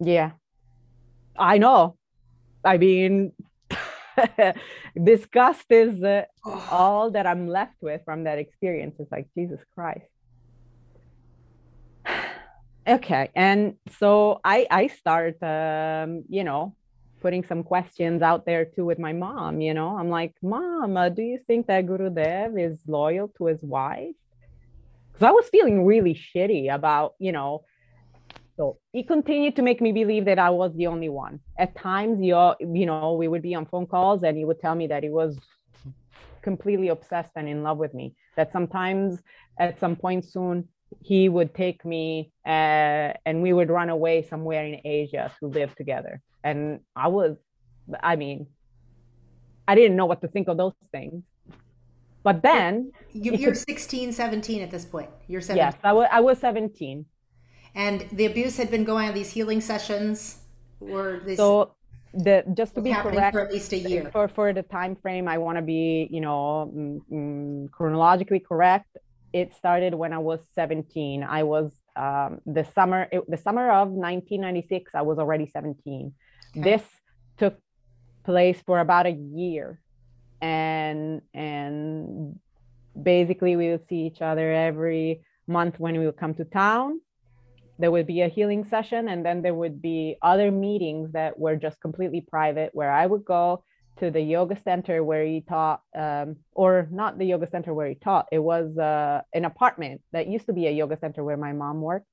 [0.00, 0.32] Yeah.
[1.38, 1.96] I know.
[2.64, 3.32] I mean,
[5.04, 6.24] disgust is uh,
[6.70, 8.96] all that I'm left with from that experience.
[8.98, 10.06] It's like, Jesus Christ.
[12.88, 13.30] okay.
[13.34, 16.74] And so I, I start, um, you know,
[17.22, 19.60] putting some questions out there too with my mom.
[19.60, 23.62] You know, I'm like, Mom, uh, do you think that Gurudev is loyal to his
[23.62, 24.14] wife?
[25.12, 27.64] Because I was feeling really shitty about, you know,
[28.62, 31.40] so he continued to make me believe that I was the only one.
[31.58, 34.76] At times, you you know, we would be on phone calls and he would tell
[34.76, 35.36] me that he was
[36.42, 38.14] completely obsessed and in love with me.
[38.36, 39.20] That sometimes,
[39.58, 40.68] at some point soon,
[41.00, 45.74] he would take me uh, and we would run away somewhere in Asia to live
[45.74, 46.20] together.
[46.44, 47.36] And I was,
[48.00, 48.46] I mean,
[49.66, 51.24] I didn't know what to think of those things.
[52.22, 55.10] But then you, are 16, 17 at this point.
[55.26, 55.56] You're 17.
[55.56, 57.06] Yes, I was, I was 17
[57.74, 60.38] and the abuse had been going on these healing sessions
[60.80, 61.74] were this so
[62.14, 64.10] the just to be correct for at least a year.
[64.12, 68.96] for, for the time frame i want to be you know mm, mm, chronologically correct
[69.32, 73.88] it started when i was 17 i was um, the summer it, the summer of
[73.88, 76.12] 1996 i was already 17
[76.50, 76.62] okay.
[76.62, 76.82] this
[77.38, 77.58] took
[78.24, 79.80] place for about a year.
[80.40, 82.38] And and
[83.00, 87.00] basically we would see each other every month when we would come to town
[87.82, 91.56] there would be a healing session and then there would be other meetings that were
[91.56, 93.64] just completely private where i would go
[93.98, 97.96] to the yoga center where he taught um, or not the yoga center where he
[97.96, 101.52] taught it was uh, an apartment that used to be a yoga center where my
[101.52, 102.06] mom worked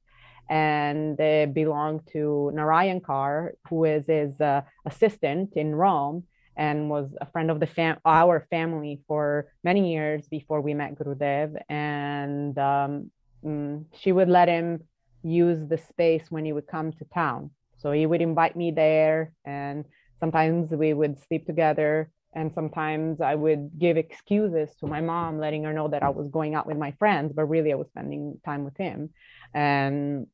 [0.49, 6.23] and it belonged to narayan Kaur who is his uh, assistant in rome
[6.57, 10.95] and was a friend of the fam- our family for many years before we met
[10.97, 13.11] gurudev and um,
[13.45, 14.83] mm, she would let him
[15.23, 17.51] use the space when he would come to town.
[17.77, 19.85] So he would invite me there, and
[20.19, 22.11] sometimes we would sleep together.
[22.33, 26.27] And sometimes I would give excuses to my mom, letting her know that I was
[26.27, 29.09] going out with my friends, but really I was spending time with him.
[29.53, 30.27] And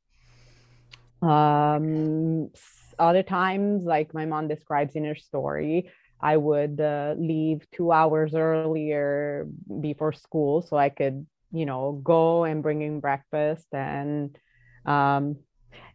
[1.22, 2.50] um,
[3.00, 8.36] other times, like my mom describes in her story, I would uh, leave two hours
[8.36, 9.48] earlier
[9.80, 14.38] before school so I could, you know, go and bring in breakfast and
[14.86, 15.38] um,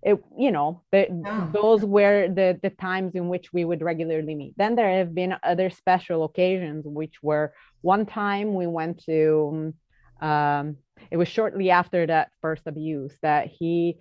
[0.03, 1.07] it you know the,
[1.53, 5.35] those were the the times in which we would regularly meet then there have been
[5.43, 9.75] other special occasions which were one time we went to
[10.23, 10.77] um,
[11.11, 13.99] it was shortly after that first abuse that he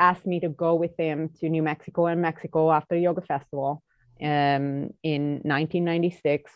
[0.00, 3.82] asked me to go with him to New Mexico and Mexico after yoga festival
[4.20, 6.50] um, in 1996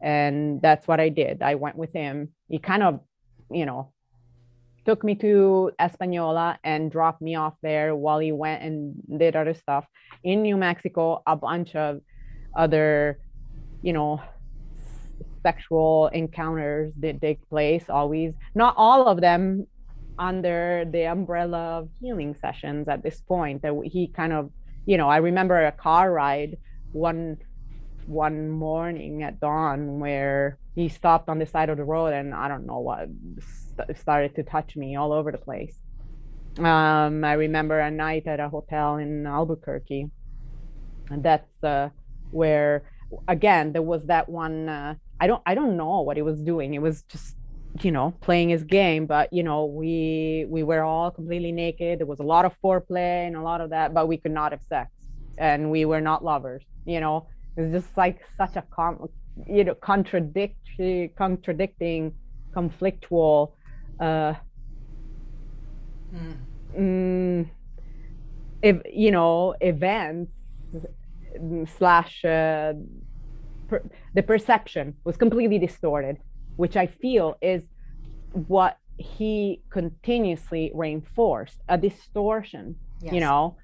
[0.00, 1.42] and that's what I did.
[1.42, 2.30] I went with him.
[2.48, 3.00] He kind of,
[3.50, 3.92] you know,
[4.88, 9.52] took me to Espanola and dropped me off there while he went and did other
[9.52, 9.84] stuff.
[10.24, 12.00] In New Mexico, a bunch of
[12.56, 13.20] other,
[13.82, 14.18] you know,
[15.42, 18.32] sexual encounters did take place always.
[18.54, 19.66] Not all of them
[20.18, 23.60] under the umbrella of healing sessions at this point.
[23.60, 24.50] That he kind of,
[24.86, 26.56] you know, I remember a car ride
[26.92, 27.36] one
[28.06, 32.46] one morning at dawn where he stopped on the side of the road and I
[32.46, 33.08] don't know what
[33.76, 35.76] st- started to touch me all over the place.
[36.56, 40.08] Um, I remember a night at a hotel in Albuquerque,
[41.10, 41.88] and that's uh,
[42.30, 42.84] where
[43.26, 44.68] again there was that one.
[44.68, 46.74] Uh, I don't I don't know what he was doing.
[46.74, 47.36] It was just
[47.82, 51.98] you know playing his game, but you know we we were all completely naked.
[51.98, 54.52] There was a lot of foreplay and a lot of that, but we could not
[54.52, 54.90] have sex,
[55.38, 56.64] and we were not lovers.
[56.86, 59.08] You know, it's just like such a com-
[59.46, 62.14] you know contradictory, contradicting,
[62.54, 63.52] conflictual.
[64.00, 64.34] Uh,
[66.14, 66.36] mm.
[66.76, 67.48] Mm,
[68.62, 70.32] if you know events
[71.78, 72.72] slash uh,
[73.68, 73.82] per,
[74.14, 76.18] the perception was completely distorted,
[76.56, 77.64] which I feel is
[78.32, 82.76] what he continuously reinforced a distortion.
[83.00, 83.14] Yes.
[83.14, 83.56] You know,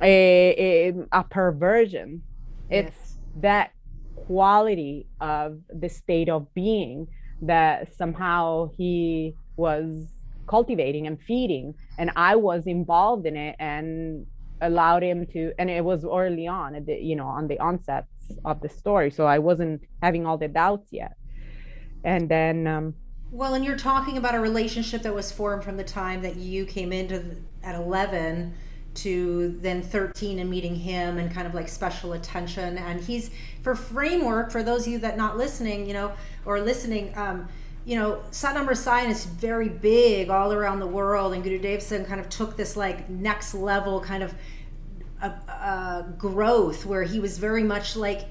[0.00, 2.22] a, a, a perversion
[2.70, 3.70] it's that
[4.26, 7.06] quality of the state of being
[7.42, 10.06] that somehow he was
[10.46, 11.74] cultivating and feeding.
[11.98, 14.26] And i was involved in it and
[14.60, 18.06] allowed him to and it was early on at the you know on the onset
[18.44, 19.10] of the story.
[19.10, 21.16] So i wasn't having all the doubts yet.
[22.04, 22.94] And then um
[23.30, 26.64] well and you're talking about a relationship that was formed from the time that you
[26.64, 28.54] came into at 11
[28.94, 32.78] to then 13 and meeting him and kind of like special attention.
[32.78, 33.30] And he's
[33.62, 36.12] for framework for those of you that not listening you know
[36.44, 37.48] or listening um,
[37.84, 41.32] you know Satnam Rasayan is very big all around the world.
[41.32, 44.34] And Gurudev Singh kind of took this like next level kind of
[45.22, 48.22] uh, uh, growth where he was very much like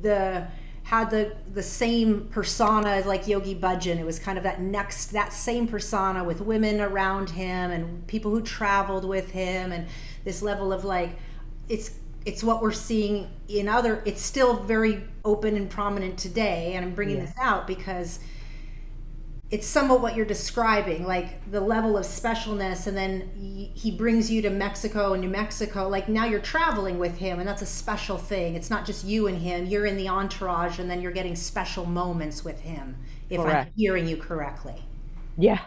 [0.00, 0.46] the
[0.90, 4.00] had the the same persona like Yogi Bhajan.
[4.00, 8.32] It was kind of that next that same persona with women around him and people
[8.32, 9.86] who traveled with him and
[10.24, 11.10] this level of like
[11.68, 11.92] it's
[12.26, 16.92] it's what we're seeing in other it's still very open and prominent today and I'm
[16.92, 17.26] bringing yeah.
[17.26, 18.18] this out because
[19.50, 23.28] it's somewhat what you're describing like the level of specialness and then
[23.74, 27.48] he brings you to mexico and new mexico like now you're traveling with him and
[27.48, 30.88] that's a special thing it's not just you and him you're in the entourage and
[30.90, 32.96] then you're getting special moments with him
[33.28, 33.68] if Correct.
[33.68, 34.76] i'm hearing you correctly
[35.36, 35.60] yeah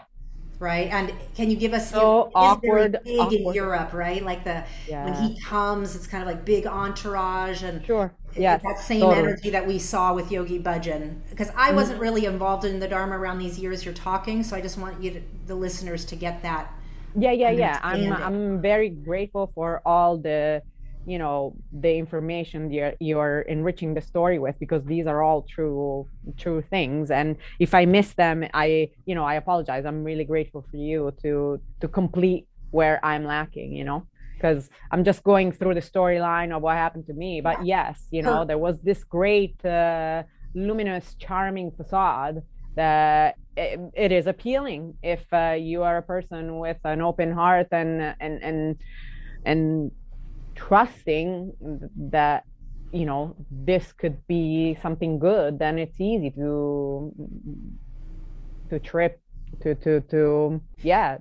[0.58, 0.88] right?
[0.90, 3.34] And can you give us so awkward, big awkward.
[3.34, 4.24] in Europe, right?
[4.24, 5.04] Like the yeah.
[5.04, 9.28] when he comes, it's kind of like big entourage and sure, yeah, that same totally.
[9.28, 11.20] energy that we saw with Yogi Bhajan.
[11.30, 11.76] Because I mm-hmm.
[11.76, 15.02] wasn't really involved in the Dharma around these years you're talking, so I just want
[15.02, 16.72] you to, the listeners to get that.
[17.16, 17.80] Yeah, yeah, yeah.
[17.82, 20.62] I'm I'm very grateful for all the
[21.06, 26.06] you know the information you're, you're enriching the story with because these are all true
[26.38, 30.64] true things and if i miss them i you know i apologize i'm really grateful
[30.70, 34.06] for you to to complete where i'm lacking you know
[34.44, 37.40] because i'm just going through the storyline of what happened to me.
[37.40, 40.22] But yes you know there was this great uh,
[40.54, 42.42] luminous charming facade
[42.76, 47.68] that it, it is appealing if uh, you are a person with an open heart
[47.70, 48.76] and and and
[49.44, 49.90] and
[50.54, 51.52] trusting
[52.10, 52.44] that
[52.92, 57.12] you know this could be something good then it's easy to
[58.68, 59.20] to trip
[59.62, 61.18] to to to yeah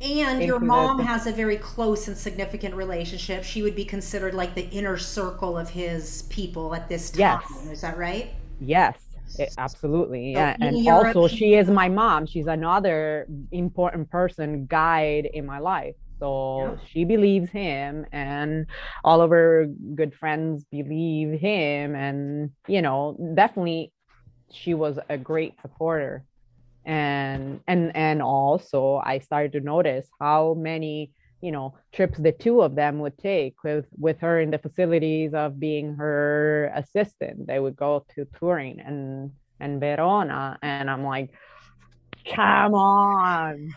[0.00, 4.54] and your mom has a very close and significant relationship she would be considered like
[4.54, 7.66] the inner circle of his people at this time yes.
[7.66, 8.96] is that right yes
[9.38, 15.44] it, absolutely yeah and also she is my mom she's another important person guide in
[15.44, 16.86] my life so yeah.
[16.90, 18.66] she believes him, and
[19.04, 21.94] all of her good friends believe him.
[21.94, 23.92] And, you know, definitely
[24.50, 26.24] she was a great supporter.
[26.88, 31.12] And and and also I started to notice how many
[31.42, 35.34] you know trips the two of them would take with with her in the facilities
[35.34, 37.46] of being her assistant.
[37.46, 41.30] They would go to Turin and and verona and i'm like
[42.34, 43.74] come on.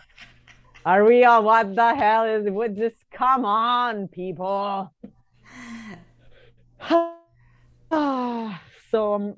[0.84, 4.92] Are we all what the hell is would just come on people.
[8.90, 9.34] So um,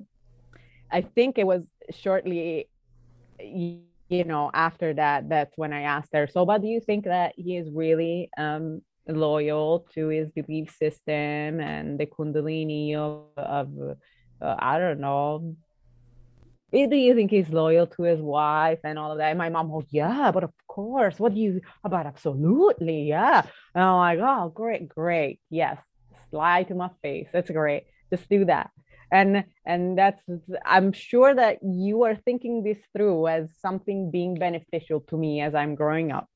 [0.91, 2.67] i think it was shortly
[3.39, 7.33] you know, after that, that's when I asked her, so, but do you think that
[7.37, 13.69] he is really um, loyal to his belief system and the Kundalini of, of
[14.41, 15.55] uh, I don't know,
[16.71, 19.29] do you think he's loyal to his wife and all of that?
[19.29, 21.19] And my mom goes, yeah, but of course.
[21.19, 22.05] What do you about?
[22.05, 23.43] Absolutely, yeah.
[23.73, 25.77] And I'm like, oh, great, great, yes.
[26.31, 27.27] Slide to my face.
[27.31, 27.85] That's great.
[28.11, 28.71] Just do that.
[29.11, 30.21] And and that's
[30.65, 35.55] I'm sure that you are thinking this through as something being beneficial to me as
[35.55, 36.27] I'm growing up.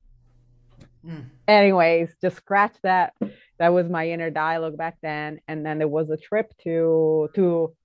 [1.05, 1.25] Mm.
[1.47, 3.13] Anyways, just scratch that.
[3.57, 5.39] That was my inner dialogue back then.
[5.47, 7.75] And then there was a trip to to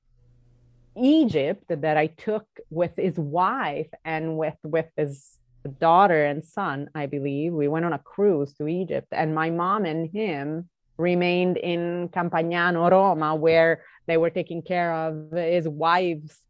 [0.97, 5.39] Egypt that I took with his wife and with with his
[5.81, 7.53] daughter and son, I believe.
[7.53, 12.91] We went on a cruise to Egypt, and my mom and him remained in Campagnano,
[12.91, 16.41] Roma, where they were taking care of his wife's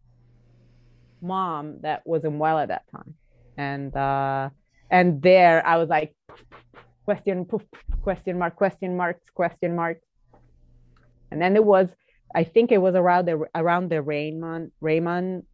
[1.20, 3.14] mom that wasn't well at that time.
[3.56, 4.50] And uh,
[4.90, 6.14] and there I was like,
[7.04, 7.46] question,
[8.02, 10.00] question mark, question marks, question mark.
[11.30, 11.94] And then there was
[12.34, 15.44] I think it was around the around the Raymond Raymond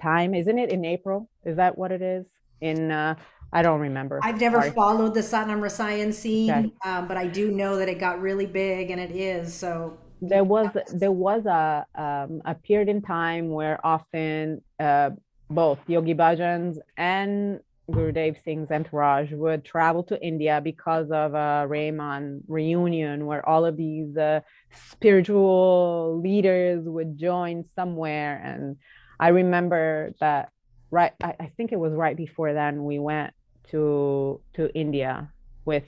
[0.00, 0.70] time, isn't it?
[0.70, 2.26] In April, is that what it is?
[2.60, 3.14] In uh,
[3.52, 4.18] I don't remember.
[4.22, 4.70] I've never Sorry.
[4.72, 6.72] followed the Satnam Rasayan scene, okay.
[6.84, 9.98] um, but I do know that it got really big, and it is so.
[10.20, 15.10] There was there was a um, a period in time where often uh,
[15.50, 17.60] both Yogi Bhajans and
[17.90, 23.76] Gurudev Singh's entourage would travel to India because of a Raymond reunion where all of
[23.76, 24.40] these uh,
[24.72, 28.40] spiritual leaders would join somewhere.
[28.42, 28.76] And
[29.20, 30.50] I remember that
[30.90, 33.34] right, I, I think it was right before then we went
[33.70, 35.30] to to India
[35.64, 35.84] with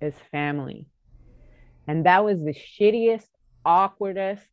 [0.00, 0.86] his family.
[1.86, 3.28] And that was the shittiest,
[3.68, 4.46] awkwardest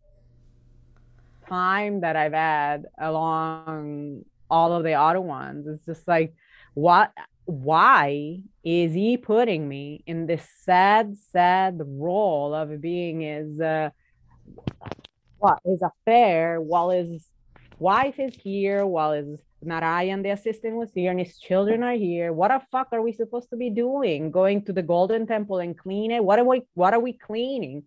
[1.48, 5.68] time that I've had along all of the other ones.
[5.68, 6.34] It's just like
[6.74, 7.12] what
[7.46, 13.90] why is he putting me in this sad sad role of being his uh
[15.38, 17.28] what his affair while his
[17.80, 22.32] wife is here while his Narayan, the assistant, was here, and his children are here.
[22.32, 24.30] What the fuck are we supposed to be doing?
[24.30, 26.24] Going to the Golden Temple and clean it?
[26.24, 26.62] What are we?
[26.76, 27.84] What are we cleaning?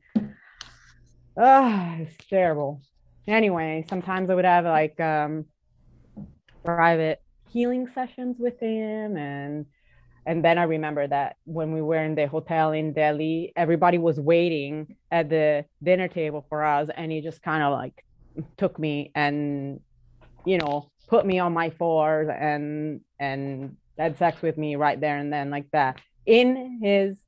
[1.40, 2.80] Ah, it's terrible.
[3.28, 5.44] Anyway, sometimes I would have like um
[6.64, 9.66] private healing sessions with him and
[10.26, 14.20] and then I remember that when we were in the hotel in Delhi, everybody was
[14.20, 18.04] waiting at the dinner table for us, and he just kind of like
[18.58, 19.80] took me and
[20.44, 25.18] you know put me on my fours and and had sex with me right there
[25.18, 27.18] and then like that in his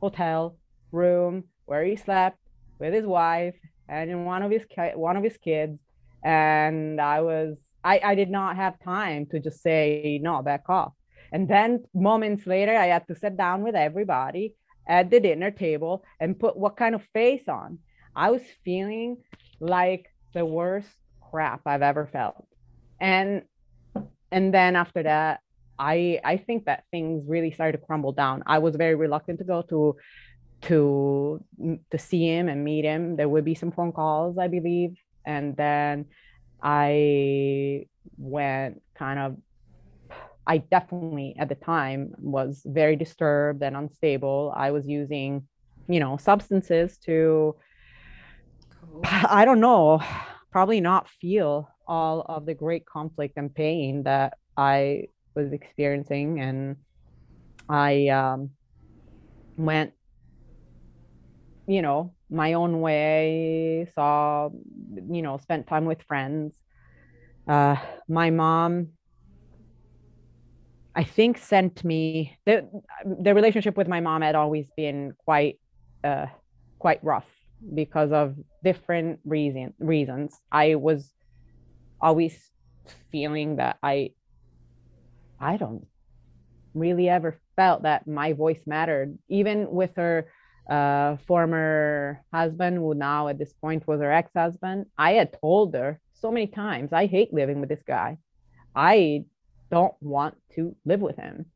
[0.00, 0.56] hotel
[0.90, 2.36] room where he slept
[2.82, 3.54] with his wife
[3.88, 4.64] and in one of his
[4.94, 5.78] one of his kids
[6.22, 10.92] and I was I, I did not have time to just say, no, back off.
[11.32, 14.54] And then moments later, I had to sit down with everybody
[14.86, 17.78] at the dinner table and put what kind of face on.
[18.14, 19.16] I was feeling
[19.60, 20.88] like the worst
[21.30, 22.46] crap I've ever felt.
[23.00, 23.42] And
[24.30, 25.40] and then after that,
[25.78, 28.42] I I think that things really started to crumble down.
[28.46, 29.96] I was very reluctant to go to
[30.62, 31.42] to
[31.90, 33.16] to see him and meet him.
[33.16, 34.96] There would be some phone calls, I believe,
[35.26, 36.06] and then
[36.62, 37.86] I
[38.16, 39.36] went kind of
[40.46, 44.52] I definitely at the time was very disturbed and unstable.
[44.56, 45.46] I was using,
[45.88, 47.56] you know, substances to
[48.80, 49.02] cool.
[49.04, 50.02] I don't know,
[50.50, 55.04] probably not feel all of the great conflict and pain that I
[55.34, 56.76] was experiencing and
[57.68, 58.50] I um,
[59.56, 59.92] went
[61.66, 64.48] you know my own way saw
[65.10, 66.54] you know spent time with friends.
[67.48, 67.76] Uh
[68.08, 68.88] my mom
[70.94, 72.68] i think sent me the
[73.22, 75.58] the relationship with my mom had always been quite
[76.04, 76.26] uh
[76.78, 77.28] quite rough
[77.74, 80.38] because of different reason reasons.
[80.50, 81.10] I was
[82.00, 82.50] always
[83.12, 84.10] feeling that i
[85.38, 85.86] i don't
[86.74, 89.18] really ever felt that my voice mattered.
[89.28, 90.28] Even with her
[90.68, 95.74] uh, former husband, who now at this point was her ex husband, I had told
[95.74, 98.18] her so many times, I hate living with this guy.
[98.74, 99.24] I
[99.70, 101.46] don't want to live with him.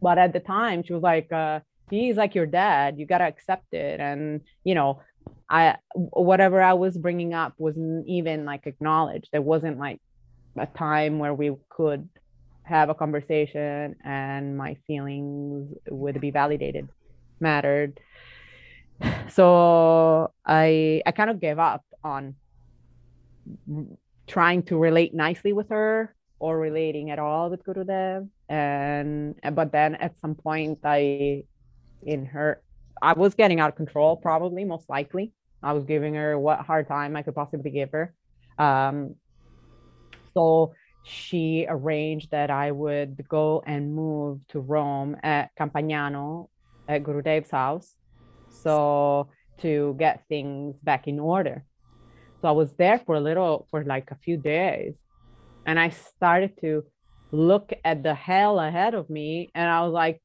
[0.00, 2.98] But at the time, she was like, uh, he's like your dad.
[2.98, 4.00] You got to accept it.
[4.00, 5.02] And, you know,
[5.48, 9.28] I, whatever I was bringing up wasn't even like acknowledged.
[9.30, 10.00] There wasn't like
[10.56, 12.08] a time where we could
[12.64, 16.88] have a conversation and my feelings would be validated
[17.42, 18.00] mattered
[19.28, 22.34] so i i kind of gave up on
[24.26, 28.28] trying to relate nicely with her or relating at all with Gurudev.
[28.48, 31.44] And but then at some point I
[32.02, 32.62] in her
[33.00, 35.32] I was getting out of control, probably most likely.
[35.62, 38.14] I was giving her what hard time I could possibly give her.
[38.58, 39.14] Um,
[40.34, 40.74] so
[41.04, 46.48] she arranged that I would go and move to Rome at Campagnano
[46.88, 47.94] at Gurudev's house.
[48.50, 49.28] So
[49.62, 51.64] to get things back in order.
[52.40, 54.94] So I was there for a little, for like a few days.
[55.64, 56.84] And I started to
[57.30, 59.50] look at the hell ahead of me.
[59.54, 60.20] And I was like,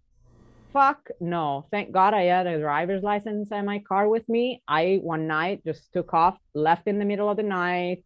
[0.74, 1.66] fuck no.
[1.72, 4.62] Thank God I had a driver's license and my car with me.
[4.68, 8.04] I one night just took off, left in the middle of the night.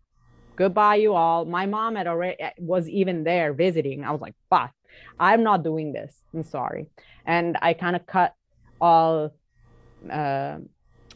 [0.58, 1.46] Goodbye, you all.
[1.46, 4.04] My mom had already eh, was even there visiting.
[4.04, 4.72] I was like, fuck,
[5.20, 6.14] I'm not doing this.
[6.34, 6.88] I'm sorry.
[7.26, 8.36] And I kind of cut
[8.82, 9.34] all
[10.12, 10.58] uh,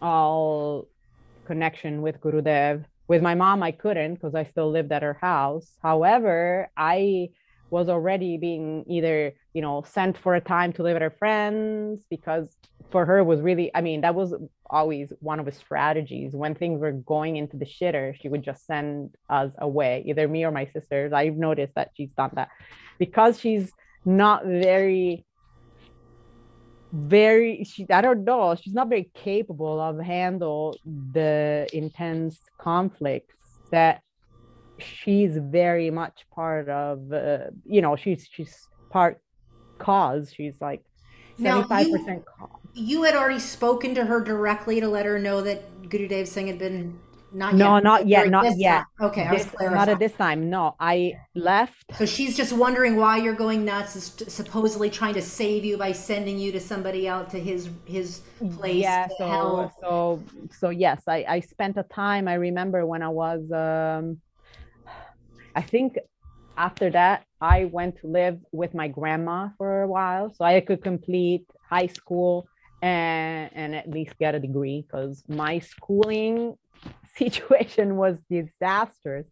[0.01, 0.87] all
[1.45, 2.85] connection with Gurudev.
[3.07, 5.77] With my mom, I couldn't because I still lived at her house.
[5.81, 7.29] However, I
[7.69, 12.03] was already being either, you know, sent for a time to live at her friends
[12.09, 12.55] because
[12.91, 14.33] for her was really, I mean, that was
[14.69, 16.33] always one of the strategies.
[16.33, 20.45] When things were going into the shitter, she would just send us away, either me
[20.45, 21.13] or my sisters.
[21.13, 22.49] I've noticed that she's done that
[22.97, 23.71] because she's
[24.05, 25.25] not very
[26.93, 30.77] very she i don't know she's not very capable of handle
[31.13, 33.35] the intense conflicts
[33.71, 34.01] that
[34.77, 39.19] she's very much part of uh, you know she's she's part
[39.77, 40.33] cause.
[40.33, 40.83] She's like
[41.39, 42.49] 75% you, cause.
[42.73, 46.59] you had already spoken to her directly to let her know that Gurudev Singh had
[46.59, 46.99] been
[47.35, 48.85] not no, not yet, not yet.
[48.97, 49.09] Time.
[49.09, 49.75] Okay, this, I was clarifying.
[49.75, 50.49] Not at this time.
[50.49, 51.83] No, I left.
[51.97, 53.97] So she's just wondering why you're going nuts.
[53.97, 58.21] Is supposedly trying to save you by sending you to somebody out to his his
[58.55, 58.83] place.
[58.83, 59.09] Yeah.
[59.17, 59.71] So help.
[59.81, 60.23] so
[60.59, 62.29] so yes, I I spent a time.
[62.29, 63.41] I remember when I was.
[63.51, 64.21] um
[65.55, 65.97] I think
[66.57, 70.81] after that I went to live with my grandma for a while, so I could
[70.81, 72.47] complete high school
[72.81, 76.55] and and at least get a degree because my schooling
[77.17, 79.25] situation was disastrous.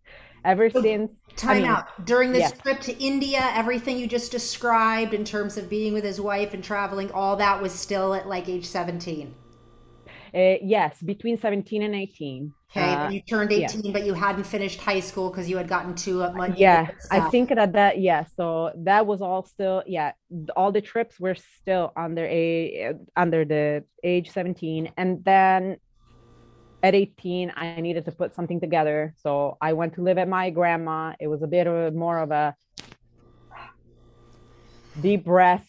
[0.45, 2.05] Ever so since time I mean, out.
[2.05, 6.19] During this trip to india everything you just described in terms of being with his
[6.19, 9.33] wife and traveling all that was still at like age 17
[10.35, 14.79] uh, yes between 17 and 18 okay uh, you turned 18 but you hadn't finished
[14.79, 18.71] high school because you had gotten too much yeah i think that that yeah so
[18.75, 20.11] that was all still yeah
[20.55, 25.77] all the trips were still under a under the age 17 and then
[26.83, 29.13] at 18 i needed to put something together.
[29.23, 31.13] So i went to live at my grandma.
[31.19, 32.55] It was a bit of a, more of a
[35.01, 35.67] deep breath.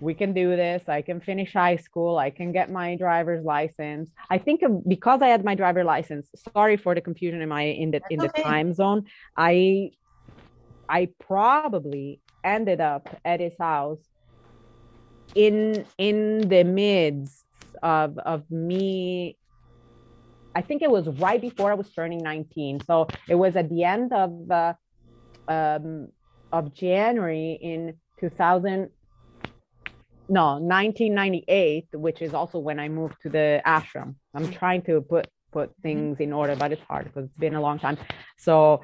[0.00, 0.88] We can do this.
[0.88, 2.18] I can finish high school.
[2.18, 4.10] I can get my driver's license.
[4.30, 7.90] I think because i had my driver license sorry for the confusion in my in
[7.90, 8.42] the in the okay.
[8.42, 9.06] time zone.
[9.36, 9.90] I
[10.88, 14.00] i probably ended up at his house
[15.34, 17.44] in in the midst
[17.82, 19.36] of of me
[20.54, 22.80] I think it was right before I was turning 19.
[22.84, 24.74] So it was at the end of uh,
[25.48, 26.08] um,
[26.52, 28.90] of January in 2000.
[30.28, 34.14] No, 1998, which is also when I moved to the ashram.
[34.34, 35.82] I'm trying to put put mm-hmm.
[35.82, 37.98] things in order, but it's hard because it's been a long time.
[38.36, 38.82] So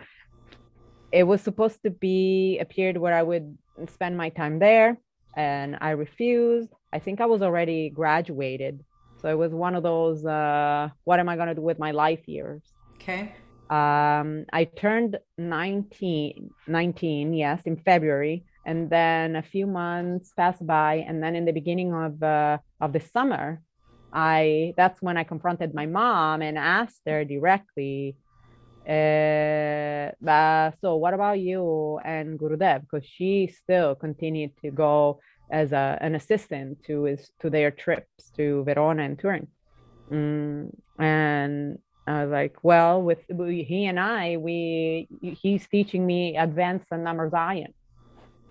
[1.12, 3.57] it was supposed to be a period where I would
[3.89, 4.99] spend my time there,
[5.37, 6.71] and I refused.
[6.93, 8.85] I think I was already graduated
[9.27, 11.91] so it was one of those, uh, what am I going to do with my
[11.91, 12.62] life years?
[12.95, 13.35] Okay.
[13.68, 18.45] Um, I turned 19, 19, yes, in February.
[18.64, 21.05] And then a few months passed by.
[21.09, 23.62] And then in the beginning of, uh, of the summer,
[24.12, 28.14] I, that's when I confronted my mom and asked her directly,
[28.89, 32.83] uh, uh, so what about you and Gurudev?
[32.83, 35.18] Because she still continued to go
[35.51, 39.49] as a, an assistant to his to their trips to Verona and Turin.
[40.13, 46.93] Mm, and I was like, well, with he and I, we he's teaching me advanced
[46.93, 47.73] Nam Rasayan.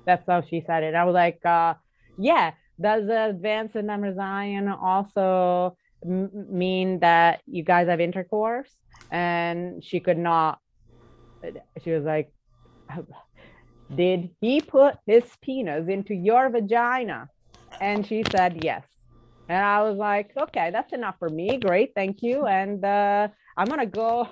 [0.05, 0.95] That's how she said it.
[0.95, 1.75] I was like, uh,
[2.17, 8.69] yeah, does advanced Nam Rasayan also m- mean that you guys have intercourse?
[9.11, 10.59] And she could not.
[11.83, 12.31] She was like,
[13.93, 17.29] did he put his penis into your vagina?
[17.79, 18.83] And she said, Yes.
[19.47, 21.57] And I was like, Okay, that's enough for me.
[21.57, 21.91] Great.
[21.95, 22.45] Thank you.
[22.45, 23.27] And uh,
[23.57, 24.29] I'm going to go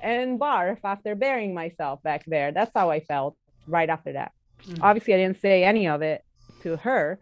[0.00, 2.52] and barf after burying myself back there.
[2.52, 3.36] That's how I felt
[3.66, 4.32] right after that.
[4.64, 4.82] Mm-hmm.
[4.82, 6.24] Obviously, I didn't say any of it
[6.62, 7.20] to her.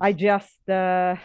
[0.00, 1.16] I just, uh,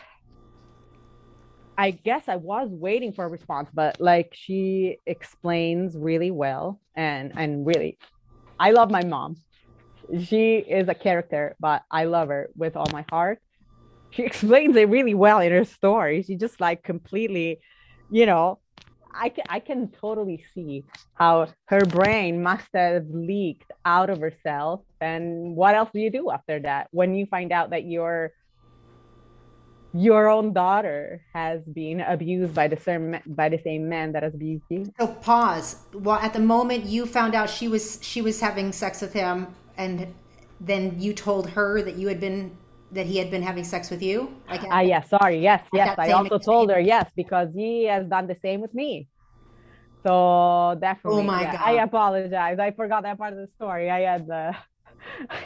[1.77, 7.31] I guess I was waiting for a response, but like she explains really well and
[7.37, 7.97] and really
[8.59, 9.37] I love my mom.
[10.23, 13.39] She is a character, but I love her with all my heart.
[14.11, 16.23] She explains it really well in her story.
[16.23, 17.59] She just like completely,
[18.11, 18.59] you know,
[19.13, 20.83] I can, I can totally see
[21.15, 24.81] how her brain must have leaked out of herself.
[25.01, 28.31] And what else do you do after that when you find out that your
[29.93, 34.33] your own daughter has been abused by the same by the same man that has
[34.33, 34.85] abused you?
[34.99, 35.77] So pause.
[35.93, 39.47] Well, at the moment you found out she was she was having sex with him,
[39.77, 40.13] and
[40.59, 42.55] then you told her that you had been
[42.91, 44.33] that he had been having sex with you?
[44.49, 45.95] Like ah, yes, sorry, yes, yes.
[45.97, 49.07] I also told her yes because he has done the same with me.
[50.03, 51.19] So definitely.
[51.19, 51.61] Oh my yeah, god!
[51.61, 52.59] I apologize.
[52.59, 53.89] I forgot that part of the story.
[53.89, 54.53] I had uh,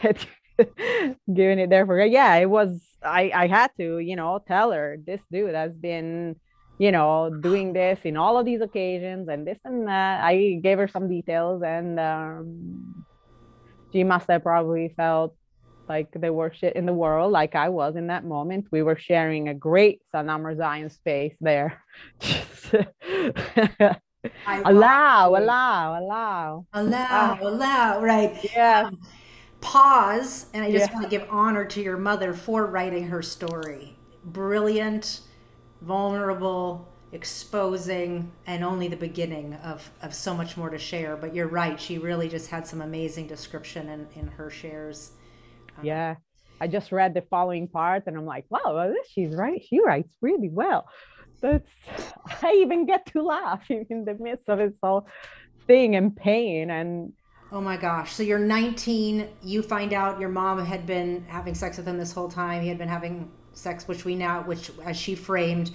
[1.34, 2.06] given it there for her.
[2.06, 2.82] Yeah, it was.
[3.04, 6.36] I I had to, you know, tell her this dude has been,
[6.78, 10.24] you know, doing this in all of these occasions and this and that.
[10.24, 13.06] I gave her some details, and um,
[13.91, 15.36] she must have probably felt
[15.89, 18.68] like the worst shit in the world, like I was in that moment.
[18.72, 21.84] We were sharing a great Satnam Rasayan space there.
[24.66, 28.38] allow, allow, allow, allow, allow, right?
[28.56, 28.86] Yeah.
[28.88, 28.99] Um,
[29.64, 30.93] pause, and I just yeah.
[30.93, 33.95] want to give honor to your mother for writing her story.
[34.26, 35.22] Brilliant,
[35.82, 41.16] vulnerable, exposing, and only the beginning of, of so much more to share.
[41.16, 45.11] But you're right, she really just had some amazing description in, in her shares.
[45.78, 46.16] Um, yeah.
[46.59, 49.61] I just read the following part and I'm like, wow, she's right.
[49.68, 50.88] She writes really well.
[51.41, 51.70] That's
[52.41, 55.07] I even get to laugh in the midst of this whole
[55.68, 57.14] thing and pain and
[57.54, 58.14] Oh my gosh.
[58.14, 62.12] So you're 19, you find out your mom had been having sex with him this
[62.12, 62.64] whole time.
[62.64, 65.70] He had been having sex, which we now, which as she framed,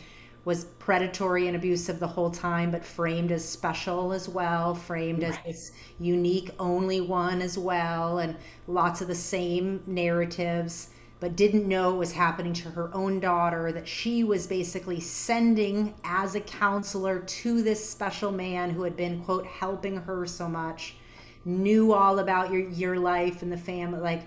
[0.44, 5.36] was predatory and abusive the whole time, but framed as special as well, framed as
[5.46, 5.70] this
[6.00, 8.34] unique, only one as well, and
[8.66, 13.70] lots of the same narratives, but didn't know it was happening to her own daughter,
[13.70, 19.22] that she was basically sending as a counselor to this special man who had been,
[19.22, 20.96] quote, helping her so much,
[21.48, 24.00] knew all about your, your life and the family.
[24.00, 24.22] Like,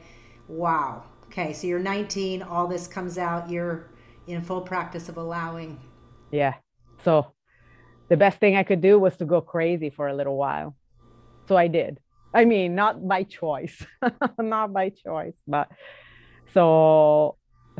[0.47, 1.03] wow.
[1.28, 3.88] Okay, so you're 19, all this comes out, you're
[4.28, 5.80] in full practice of allowing
[6.32, 6.55] yeah.
[7.03, 7.34] So
[8.09, 10.76] the best thing I could do was to go crazy for a little while.
[11.47, 11.99] So I did.
[12.34, 13.86] I mean, not by choice,
[14.39, 15.69] not by choice, but
[16.53, 17.36] so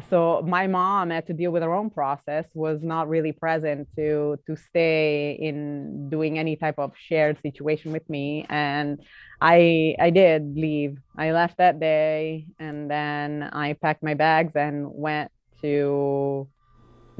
[0.10, 4.38] so my mom had to deal with her own process was not really present to
[4.48, 9.00] to stay in doing any type of shared situation with me and
[9.42, 14.88] i i did leave i left that day and then i packed my bags and
[14.90, 15.32] went
[15.62, 16.48] to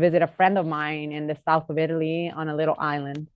[0.02, 3.28] visit a friend of mine in the south of Italy on a little island.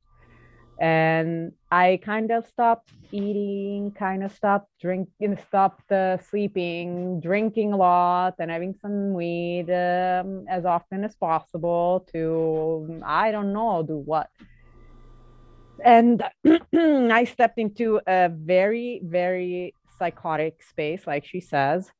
[0.80, 7.78] And I kind of stopped eating, kind of stopped drinking, stopped uh, sleeping, drinking a
[7.78, 13.98] lot, and having some weed um, as often as possible to, I don't know, do
[13.98, 14.28] what.
[15.84, 16.24] And
[16.76, 21.92] I stepped into a very, very psychotic space, like she says.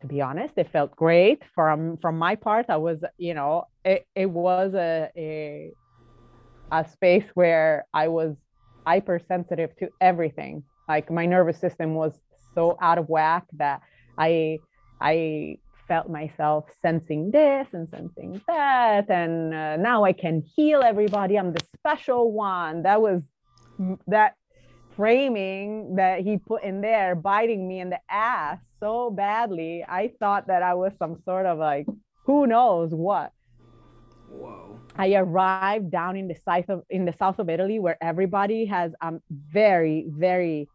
[0.00, 1.42] To be honest it felt great.
[1.54, 5.70] From from my part i was you know it, it was a, a
[6.72, 8.34] a space where i was
[8.86, 10.64] hypersensitive to everything.
[10.88, 12.18] Like my nervous system was
[12.54, 13.80] so out of whack that
[14.18, 14.58] i
[15.00, 15.56] i
[15.92, 21.38] felt myself sensing this and sensing that and uh, now i can heal everybody.
[21.38, 22.84] I'm the special one.
[22.84, 23.20] That was
[24.06, 24.36] that
[24.96, 30.46] framing that he put in there biting me in the ass so badly i thought
[30.46, 31.86] that i was some sort of like
[32.24, 33.32] who knows what.
[34.30, 34.78] Whoa.
[34.96, 38.92] I arrived down in the south of in the south of italy where everybody has
[39.02, 40.70] a um, very very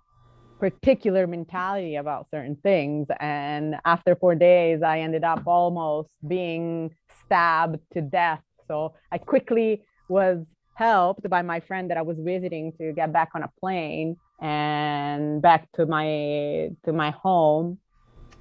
[0.59, 3.07] particular mentality about certain things.
[3.19, 6.91] And after four days i ended up almost being
[7.25, 8.41] stabbed to death.
[8.67, 10.45] So i quickly was
[10.75, 15.41] helped by my friend that I was visiting to get back on a plane and
[15.41, 17.79] back to my to my home.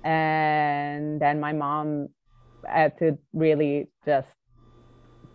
[0.05, 2.09] And then my mom
[2.67, 4.29] had to really just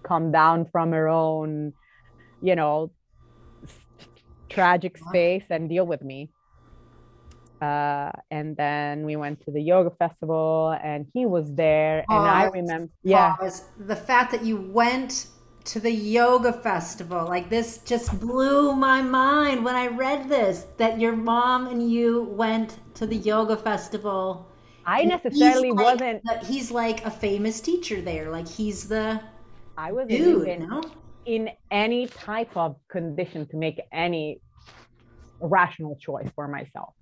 [0.04, 1.74] come down from her own
[2.42, 2.92] you know
[4.50, 6.30] tragic space and deal with me
[7.62, 12.46] uh, and then we went to the yoga festival and he was there and i
[12.46, 13.36] remember yeah
[13.80, 15.28] the fact that you went
[15.66, 17.26] to the yoga festival.
[17.26, 22.24] Like this just blew my mind when I read this that your mom and you
[22.24, 24.48] went to the yoga festival.
[24.86, 26.44] I necessarily like, wasn't.
[26.44, 28.30] He's like a famous teacher there.
[28.30, 29.22] Like he's the.
[29.78, 30.84] I was dude, you know?
[31.26, 34.42] in any type of condition to make any
[35.40, 36.94] rational choice for myself.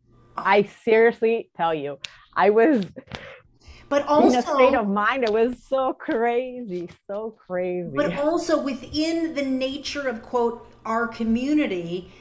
[0.45, 1.99] I seriously tell you,
[2.35, 2.85] I was
[3.89, 7.89] but also in a state of mind it was so crazy so crazy.
[7.93, 12.11] But also within the nature of quote our community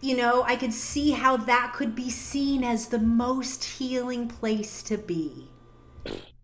[0.00, 4.82] you know i could see how that could be seen as the most healing place
[4.84, 5.50] to be.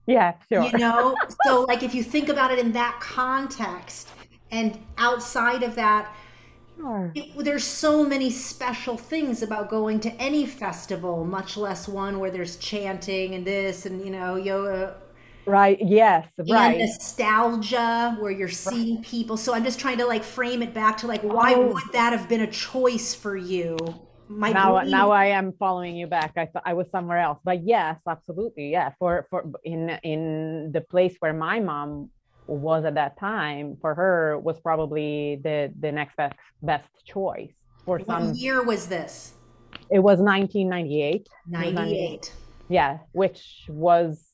[0.07, 0.65] Yeah sure.
[0.65, 1.17] You know?
[1.47, 4.09] So like if you think about it in that context
[4.51, 6.15] and outside of that
[6.85, 7.13] Sure.
[7.15, 12.31] It, there's so many special things about going to any festival, much less one where
[12.31, 14.97] there's chanting and this and you know yoga.
[15.47, 15.79] Right.
[15.81, 16.29] Yes.
[16.39, 16.73] Right.
[16.73, 19.05] And nostalgia, where you're seeing right.
[19.05, 19.39] people.
[19.39, 21.73] So I'm just trying to like frame it back to like, why oh.
[21.73, 23.79] would that have been a choice for you?
[24.29, 24.91] My now, brain...
[24.91, 26.33] now I am following you back.
[26.37, 28.93] I thought I was somewhere else, but yes, absolutely, yeah.
[28.99, 32.11] For for in in the place where my mom
[32.47, 37.53] was at that time for her was probably the the next best best choice
[37.85, 39.35] for what some year was this?
[39.91, 42.33] It was 1998 98
[42.69, 44.25] yeah which was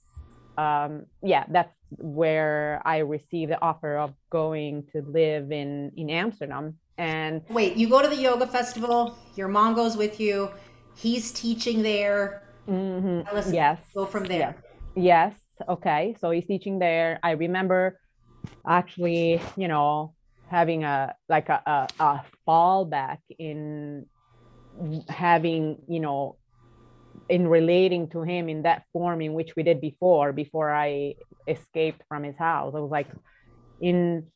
[0.59, 6.77] um yeah that's where i received the offer of going to live in in amsterdam.
[6.99, 10.51] And wait you go to the yoga festival your mom goes with you
[11.01, 12.43] he's teaching there.
[12.69, 13.53] Mm-hmm.
[13.53, 13.81] yes.
[13.95, 14.55] go from there.
[14.95, 15.33] Yes.
[15.33, 17.19] yes okay so he's teaching there.
[17.23, 17.99] I remember
[18.67, 20.15] actually you know
[20.49, 24.07] having a like a, a, a fallback in
[25.09, 26.37] having you know
[27.29, 31.15] in relating to him in that form in which we did before before i
[31.47, 32.75] escaped from his house.
[32.75, 33.09] I was like
[33.81, 34.27] in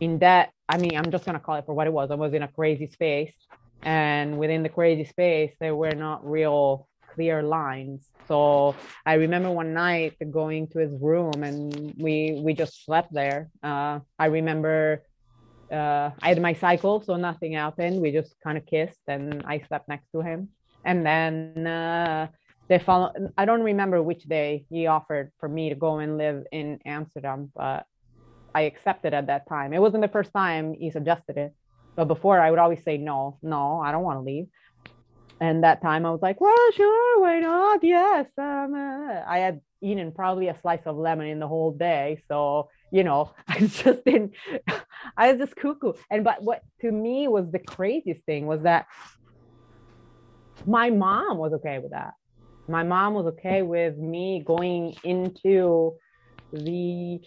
[0.00, 2.10] in that i mean i'm just to call it for what it was.
[2.10, 3.34] I was in a crazy space
[3.82, 8.06] and within the crazy space there were not real clear lines.
[8.28, 13.50] So I remember one night going to his room and we we just slept there.
[13.62, 15.02] Uh, I remember
[15.72, 18.00] uh, I had my cycle, so nothing happened.
[18.00, 20.50] We just kind of kissed and I slept next to him.
[20.84, 22.28] And then uh,
[22.68, 23.10] they follow.
[23.36, 27.50] I don't remember which day he offered for me to go and live in Amsterdam,
[27.56, 27.86] but
[28.54, 29.72] I accepted at that time.
[29.72, 31.52] It wasn't the first time he suggested it,
[31.96, 34.46] but before I would always say no, no, I don't want to leave
[35.40, 37.82] and that time I was like, well, sure, why not?
[37.82, 38.26] Yes.
[38.38, 42.22] Um, uh, I had eaten probably a slice of lemon in the whole day.
[42.28, 44.32] So, you know, I was just in,
[45.16, 45.92] I was just cuckoo.
[46.10, 48.86] And, but what to me was the craziest thing was that
[50.66, 52.14] my mom was okay with that.
[52.68, 55.94] My mom was okay with me going into
[56.52, 57.20] the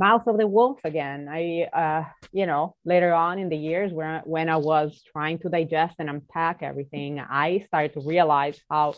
[0.00, 1.28] mouth of the wolf again.
[1.30, 5.48] I, uh, you know, later on in the years when when I was trying to
[5.48, 8.94] digest and unpack everything, I started to realize how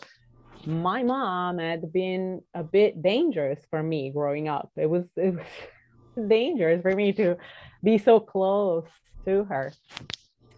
[0.64, 4.70] my mom had been a bit dangerous for me growing up.
[4.76, 5.46] It was it was
[6.28, 7.36] dangerous for me to
[7.82, 8.86] be so close
[9.26, 9.72] to her,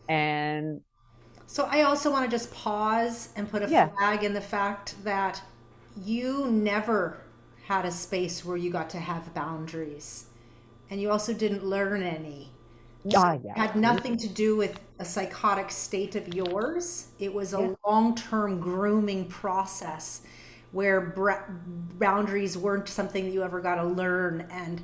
[0.09, 0.83] and.
[1.47, 3.89] So I also want to just pause and put a yeah.
[3.89, 5.43] flag in the fact that
[6.03, 7.19] you never
[7.67, 10.27] had a space where you got to have boundaries
[10.91, 12.51] and you also didn't learn any
[13.11, 13.59] so ah, yeah.
[13.59, 17.75] had nothing to do with a psychotic state of yours it was a yeah.
[17.87, 20.23] long-term grooming process
[20.73, 21.15] where
[21.99, 24.83] boundaries weren't something that you ever got to learn and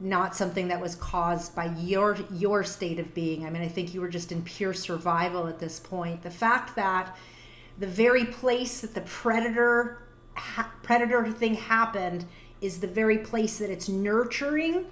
[0.00, 3.92] not something that was caused by your your state of being i mean i think
[3.92, 7.16] you were just in pure survival at this point the fact that
[7.78, 10.02] the very place that the predator
[10.34, 12.24] ha- predator thing happened
[12.60, 14.86] is the very place that it's nurturing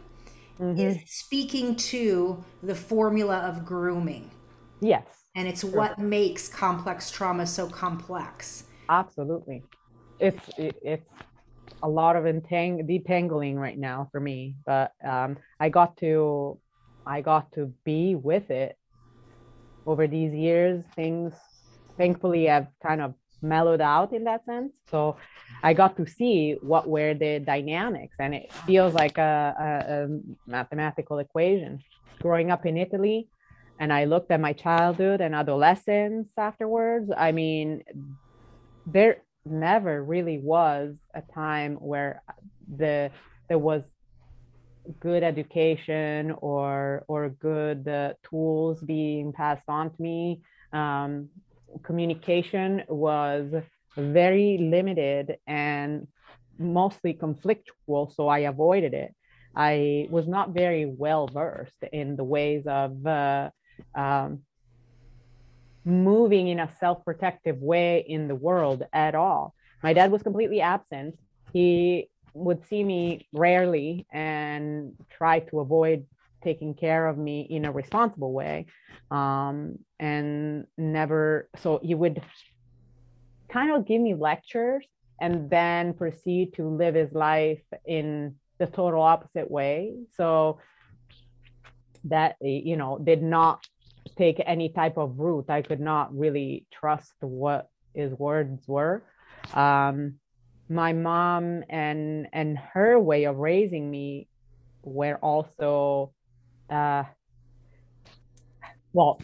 [0.59, 0.78] mm-hmm.
[0.78, 4.30] is speaking to the formula of grooming
[4.80, 5.04] yes
[5.34, 5.70] and it's sure.
[5.70, 9.62] what makes complex trauma so complex absolutely
[10.18, 11.11] it's it's
[11.82, 16.59] a lot of entang- detangling right now for me but um, i got to
[17.06, 18.76] i got to be with it
[19.86, 21.32] over these years things
[21.96, 24.72] thankfully have kind of mellowed out in that sense.
[24.90, 25.16] So
[25.62, 30.09] I got to see what were the dynamics, and it feels like a, a, a
[30.46, 31.80] mathematical equation.
[32.20, 33.28] Growing up in Italy,
[33.78, 37.11] and I looked at my childhood and adolescence afterwards.
[37.16, 37.82] I mean,
[38.86, 42.22] there never really was a time where
[42.76, 43.11] the
[43.48, 43.82] there was
[45.00, 50.40] good education or or good uh, tools being passed on to me
[50.72, 51.28] um,
[51.82, 53.52] communication was
[53.99, 56.07] very limited and
[56.59, 59.14] mostly conflictual, so I avoided it.
[59.55, 63.51] I was not very well versed in the ways of uh,
[63.94, 64.40] um,
[65.84, 69.55] moving in a self protective way in the world at all.
[69.82, 71.18] My dad was completely absent.
[71.53, 76.07] He would see me rarely and try to avoid
[76.42, 78.66] taking care of me in a responsible way
[79.11, 82.22] um, and never so he would
[83.49, 84.86] kind of give me lectures
[85.20, 89.94] and then proceed to live his life in the total opposite way.
[90.16, 90.59] So
[92.05, 93.66] that you know did not
[94.16, 95.46] take any type of root.
[95.49, 99.03] I could not really trust what his words were.
[99.55, 100.14] Um,
[100.68, 104.28] my mom and and her way of raising me
[104.82, 106.12] were also
[106.70, 107.05] uh,
[108.92, 109.20] well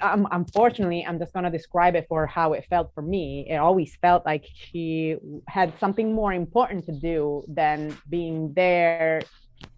[0.00, 3.46] um, unfortunately i'm just going to describe it for how it felt for me.
[3.48, 9.22] It always felt like she had something more important to do than being there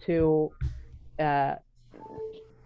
[0.06, 0.50] to
[1.18, 1.54] uh,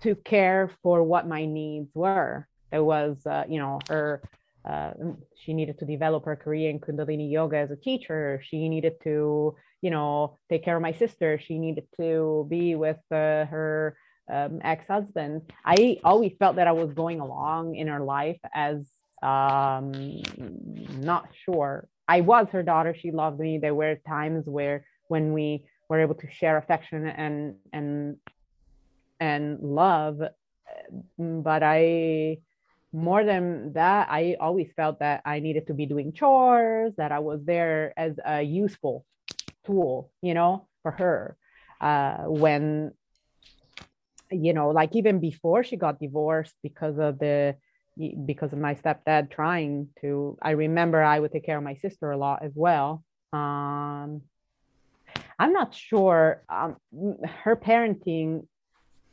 [0.02, 2.46] to care for what my needs were.
[2.70, 4.22] There was uh, you know her
[4.68, 4.92] uh,
[5.36, 8.42] she needed to develop her career in kundalini yoga as a teacher.
[8.48, 11.38] She needed to you know take care of my sister.
[11.38, 13.96] She needed to be with uh, her
[14.32, 18.86] um, ex-husband i always felt that i was going along in her life as
[19.24, 19.92] um
[20.98, 21.88] not sure.
[22.06, 22.94] I was her daughter.
[22.94, 23.58] She loved me.
[23.58, 28.16] There were times where when we were able to share affection and and
[29.20, 30.20] and love
[31.18, 32.38] but i
[32.92, 37.18] more than that i always felt that i needed to be doing chores that i
[37.18, 39.04] was there as a useful
[39.64, 41.36] tool you know for her
[41.80, 42.92] uh, when
[44.34, 47.54] you know like even before she got divorced because of the
[48.26, 52.10] because of my stepdad trying to i remember i would take care of my sister
[52.10, 54.20] a lot as well um
[55.38, 56.76] i'm not sure um
[57.44, 58.46] her parenting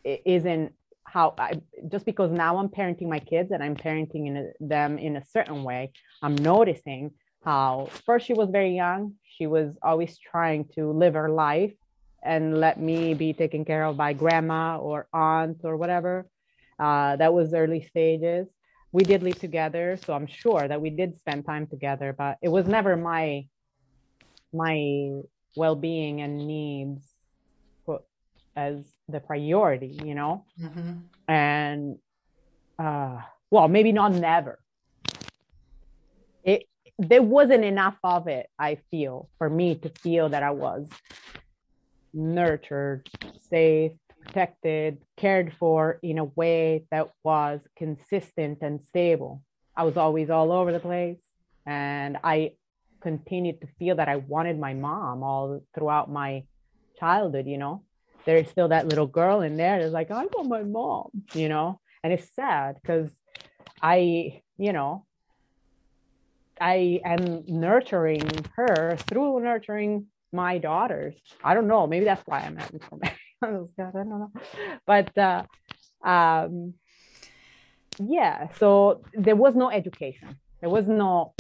[0.04, 0.74] isn't
[1.12, 1.62] how I
[1.92, 5.26] just because now I'm parenting my kids and I'm parenting in a, them in a
[5.26, 5.92] certain way,
[6.22, 7.12] I'm noticing
[7.44, 9.16] how first she was very young.
[9.24, 11.74] She was always trying to live her life
[12.24, 16.28] and let me be taken care of by grandma or aunt or whatever.
[16.80, 18.48] Uh, that was early stages.
[18.92, 22.50] We did live together, so I'm sure that we did spend time together, but it
[22.50, 23.48] was never my
[24.54, 25.22] my
[25.56, 27.12] well-being and needs
[28.56, 30.46] as the priority, you know?
[30.62, 30.92] Mm-hmm.
[31.28, 31.98] And
[32.78, 34.60] uh, well, maybe not never.
[36.44, 36.64] It
[36.98, 40.90] there wasn't enough of it, I feel, for me to feel that I was
[42.14, 43.10] nurtured,
[43.50, 49.44] safe, protected, cared for in a way that was consistent and stable.
[49.76, 51.22] I was always all over the place.
[51.66, 52.52] And I
[53.02, 56.44] continued to feel that I wanted my mom all throughout my
[57.00, 57.84] childhood, you know?
[58.26, 61.80] there's still that little girl in there that's like, I want my mom, you know?
[62.04, 63.12] And it's sad because
[63.82, 65.06] I, you know,
[66.60, 71.16] I am nurturing her through nurturing my daughters.
[71.44, 71.88] I don't know.
[71.88, 73.16] Maybe that's why I'm having so many.
[73.44, 73.48] I
[73.92, 74.32] don't know.
[74.86, 75.44] But uh,
[76.04, 76.74] um,
[78.00, 80.38] yeah, so there was no education.
[80.60, 81.34] There was no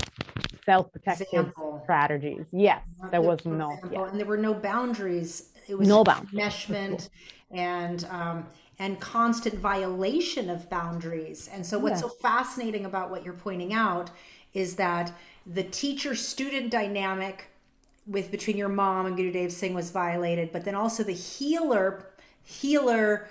[0.65, 2.45] self-protective strategies.
[2.51, 2.81] Yes,
[3.11, 3.77] there was no.
[3.91, 4.05] Yeah.
[4.05, 6.33] And there were no boundaries it was no boundaries.
[6.33, 7.09] enmeshment
[7.51, 8.47] and um,
[8.79, 11.49] and constant violation of boundaries.
[11.51, 12.07] And so, what's yeah.
[12.07, 14.09] so fascinating about what you're pointing out
[14.53, 15.13] is that
[15.45, 17.47] the teacher student dynamic
[18.07, 22.07] with between your mom and Gurudev Singh was violated, but then also the healer
[22.43, 23.27] healer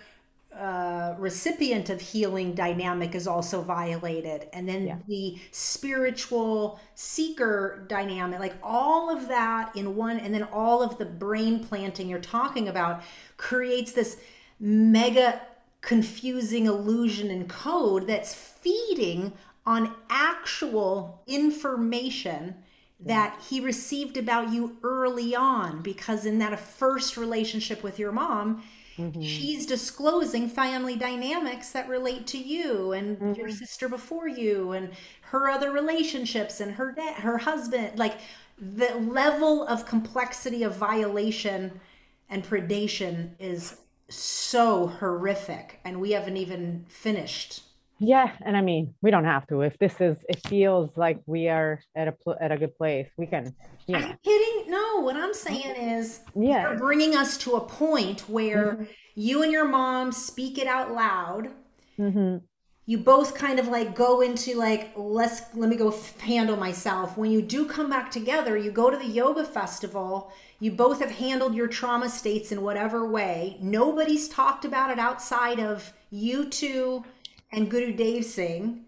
[0.56, 4.96] uh, recipient of healing dynamic is also violated and then yeah.
[5.06, 11.04] the spiritual seeker dynamic like all of that in one and then all of the
[11.04, 13.00] brain planting you're talking about
[13.36, 14.16] creates this
[14.58, 15.40] mega
[15.82, 19.32] confusing illusion and code that's feeding
[19.64, 22.56] on actual information
[23.04, 28.62] that he received about you early on because in that first relationship with your mom
[29.00, 29.22] Mm-hmm.
[29.22, 33.34] She's disclosing family dynamics that relate to you and mm-hmm.
[33.34, 34.90] your sister before you and
[35.22, 37.98] her other relationships and her dad, her husband.
[37.98, 38.18] Like
[38.58, 41.80] the level of complexity of violation
[42.28, 43.76] and predation is
[44.08, 47.62] so horrific and we haven't even finished
[48.00, 51.48] yeah and i mean we don't have to if this is it feels like we
[51.48, 53.54] are at a at a good place we can
[53.86, 54.06] you know.
[54.06, 58.72] i'm kidding no what i'm saying is yeah you're bringing us to a point where
[58.72, 58.84] mm-hmm.
[59.14, 61.50] you and your mom speak it out loud
[61.98, 62.38] mm-hmm.
[62.86, 67.30] you both kind of like go into like let's let me go handle myself when
[67.30, 71.54] you do come back together you go to the yoga festival you both have handled
[71.54, 77.04] your trauma states in whatever way nobody's talked about it outside of you two
[77.52, 78.84] and Guru Gurudev Singh.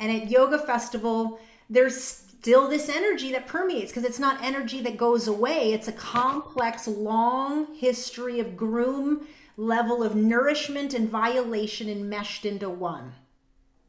[0.00, 1.38] And at Yoga Festival,
[1.70, 2.00] there's
[2.44, 5.72] still this energy that permeates because it's not energy that goes away.
[5.72, 13.14] It's a complex, long history of groom level of nourishment and violation enmeshed into one.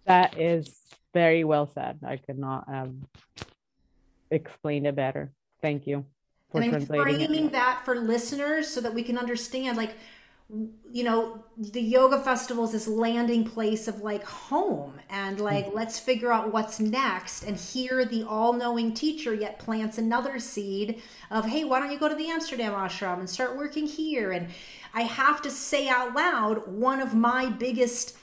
[0.05, 0.79] That is
[1.13, 1.99] very well said.
[2.05, 3.07] I could not um,
[3.37, 3.47] have
[4.29, 5.31] explained it better.
[5.61, 6.05] Thank you
[6.51, 7.51] for and I'm framing it.
[7.53, 9.95] that for listeners so that we can understand like
[10.47, 15.75] you know the yoga festival is this landing place of like home and like mm-hmm.
[15.75, 21.45] let's figure out what's next and here the all-knowing teacher yet plants another seed of
[21.45, 24.47] hey why don't you go to the amsterdam ashram and start working here and
[24.93, 28.15] i have to say out loud one of my biggest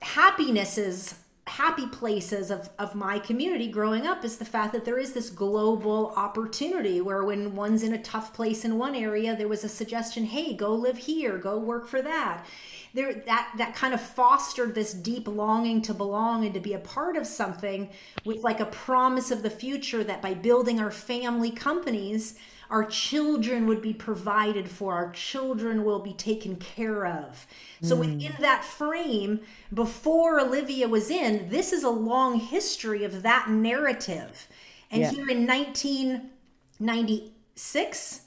[0.00, 1.14] happinesses
[1.46, 5.28] happy places of, of my community growing up is the fact that there is this
[5.28, 9.68] global opportunity where when one's in a tough place in one area there was a
[9.68, 12.46] suggestion hey go live here go work for that.
[12.94, 16.78] There that that kind of fostered this deep longing to belong and to be a
[16.78, 17.90] part of something
[18.24, 22.36] with like a promise of the future that by building our family companies
[22.72, 27.46] our children would be provided for our children will be taken care of
[27.82, 28.00] so mm.
[28.00, 29.38] within that frame
[29.72, 34.48] before olivia was in this is a long history of that narrative
[34.90, 35.10] and yeah.
[35.10, 38.21] here in 1996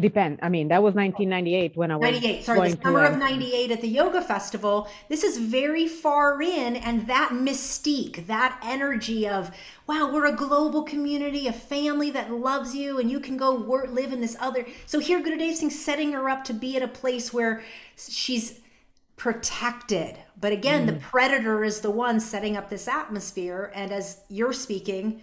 [0.00, 3.70] depend i mean that was 1998 when i was 98 sorry the summer of 98
[3.70, 9.50] at the yoga festival this is very far in and that mystique that energy of
[9.86, 13.90] wow we're a global community a family that loves you and you can go work
[13.90, 16.88] live in this other so here gurudev singh setting her up to be at a
[16.88, 17.62] place where
[17.96, 18.60] she's
[19.16, 20.86] protected but again mm.
[20.86, 25.20] the predator is the one setting up this atmosphere and as you're speaking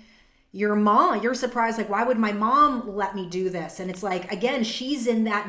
[0.56, 3.80] your mom you're surprised like why would my mom let me do this?
[3.82, 5.47] And it's like again she's in that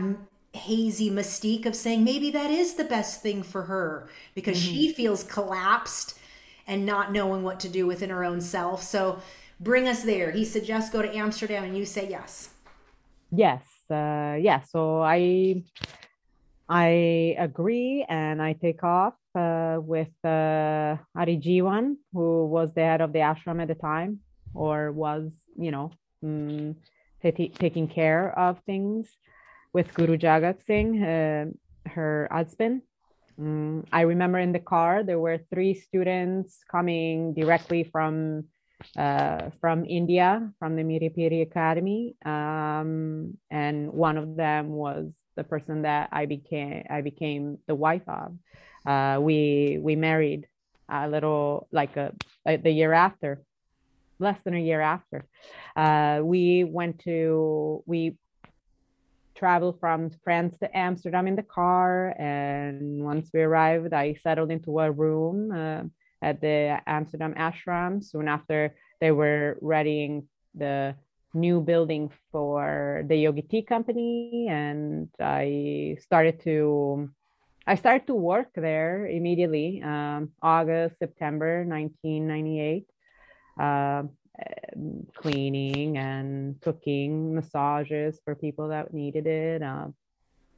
[0.52, 4.72] hazy mystique of saying maybe that is the best thing for her because mm-hmm.
[4.72, 6.18] she feels collapsed
[6.66, 8.82] and not knowing what to do within her own self.
[8.82, 9.20] So
[9.60, 10.32] bring us there.
[10.32, 12.50] He suggests go to amsterdam and you say yes.
[13.30, 15.62] Yes uh yeah so i
[16.68, 23.00] i agree and i take off uh, with uh, Ari Jiwan, who was the head
[23.00, 24.20] of the ashram at the time
[24.56, 25.90] or was, you know,
[26.24, 26.74] mm,
[27.22, 29.08] t- taking care of things
[29.72, 31.46] with Guru Jagat Singh, uh,
[31.88, 32.82] her husband.
[33.38, 38.44] Mm, I remember in the car there were three students coming directly from
[38.96, 45.44] uh, from India, from the Miri Piri Academy, um, and one of them was the
[45.44, 48.36] person that I became I became the wife of.
[48.86, 50.46] Uh, we we married
[50.88, 52.12] a little like a
[52.44, 53.42] like the year after
[54.18, 55.26] less than a year after.
[55.74, 58.16] Uh, we went to, we
[59.34, 62.14] traveled from France to Amsterdam in the car.
[62.18, 65.82] And once we arrived, I settled into a room uh,
[66.22, 68.02] at the Amsterdam ashram.
[68.02, 70.94] Soon after, they were readying the
[71.34, 74.48] new building for the Yogi Tea Company.
[74.48, 77.10] And I started to
[77.68, 82.86] I started to work there immediately, um, August, September 1998
[83.58, 84.02] uh,
[85.14, 89.62] cleaning and cooking massages for people that needed it.
[89.62, 89.88] Uh,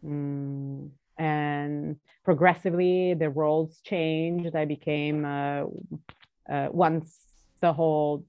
[0.05, 4.55] mm, and progressively, the roles changed.
[4.55, 5.65] I became, uh,
[6.51, 7.19] uh, once
[7.61, 8.25] the whole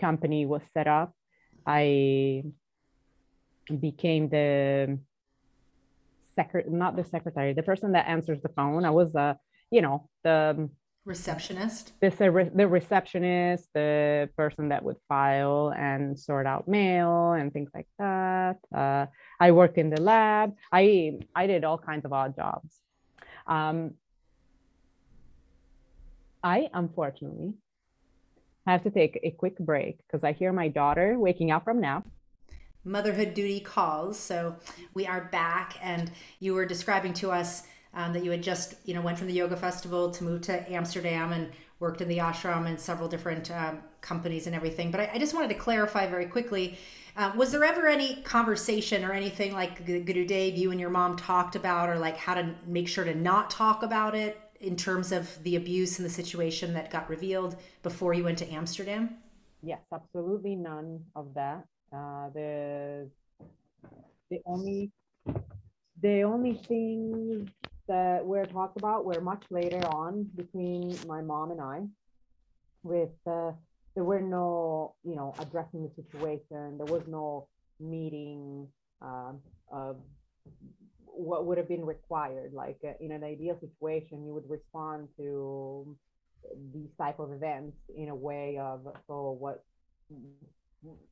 [0.00, 1.14] company was set up,
[1.66, 2.44] I
[3.80, 4.98] became the
[6.34, 8.84] secretary, not the secretary, the person that answers the phone.
[8.84, 9.34] I was, uh,
[9.70, 10.68] you know, the
[11.04, 11.92] receptionist?
[12.00, 17.86] The, the receptionist the person that would file and sort out mail and things like
[17.98, 18.58] that.
[18.74, 19.06] Uh,
[19.40, 20.54] i worked in the lab.
[20.72, 22.80] I i did all kinds of odd jobs.
[23.46, 23.92] Um,
[26.42, 27.54] i unfortunately
[28.66, 32.06] have to take a quick break because i hear my daughter waking up from nap.
[32.86, 34.56] Motherhood duty calls so
[34.94, 36.10] we are back and
[36.40, 37.64] you were describing to us
[37.94, 40.72] um, that you had just you know went from the yoga festival to move to
[40.72, 41.50] Amsterdam and
[41.80, 44.90] worked in the ashram and several different um, companies and everything.
[44.90, 46.78] But I, I, just wanted to clarify very quickly.
[47.16, 51.56] Uh, was there ever any conversation or anything like Gurudev, you and your mom talked
[51.56, 55.42] about, or like how to make sure to not talk about it in terms of
[55.44, 59.16] the abuse and the situation that got revealed before you went to Amsterdam?
[59.62, 61.64] Yes, absolutely none of that.
[61.92, 63.08] Uh, the
[64.30, 64.90] the only
[66.02, 67.48] the only thing
[67.88, 71.82] that were talked about were much later on between my mom and I.
[72.82, 73.52] With uh,
[73.94, 76.78] there were no, you know, addressing the situation.
[76.78, 77.48] There was no
[77.80, 78.68] meeting
[79.00, 79.40] um,
[79.72, 79.96] of
[81.06, 82.52] what would have been required.
[82.52, 85.96] Like uh, in an ideal situation, you would respond to
[86.74, 89.64] these type of events in a way of so what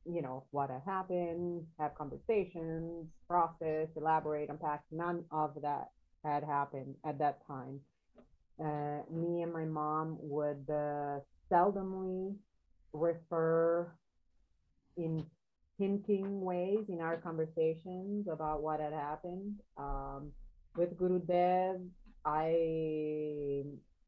[0.05, 4.83] you know, what had happened, have conversations, process, elaborate, unpack.
[4.91, 5.89] None of that
[6.23, 7.79] had happened at that time.
[8.59, 11.19] Uh, me and my mom would uh,
[11.51, 12.35] seldomly
[12.93, 13.91] refer
[14.95, 15.25] in
[15.79, 19.55] hinting ways in our conversations about what had happened.
[19.77, 20.31] Um,
[20.75, 21.81] with Gurudev,
[22.25, 23.63] I,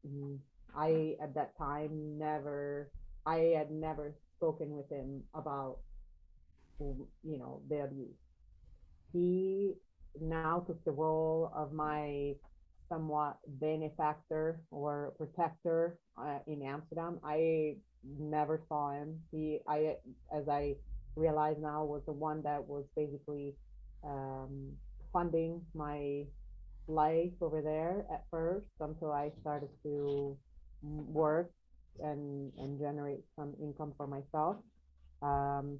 [0.06, 0.38] mm,
[0.76, 2.90] I at that time never,
[3.26, 5.78] I had never spoken with him about,
[6.78, 8.16] you know, the abuse.
[9.12, 9.74] He
[10.20, 12.34] now took the role of my
[12.88, 17.18] somewhat benefactor or protector uh, in Amsterdam.
[17.24, 17.76] I
[18.18, 19.20] never saw him.
[19.32, 19.96] He, I,
[20.34, 20.76] as I
[21.16, 23.54] realize now, was the one that was basically
[24.04, 24.72] um,
[25.12, 26.24] funding my
[26.88, 30.36] life over there at first until I started to
[30.82, 31.50] work
[32.02, 34.56] and and generate some income for myself.
[35.22, 35.78] Um,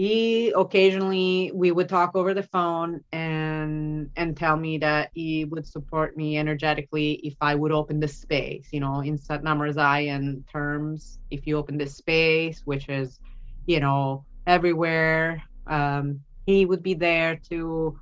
[0.00, 5.66] he occasionally we would talk over the phone and and tell me that he would
[5.66, 11.18] support me energetically if I would open the space, you know, in Satnam Rasayan terms,
[11.30, 13.20] if you open this space, which is,
[13.66, 18.00] you know, everywhere, um, he would be there to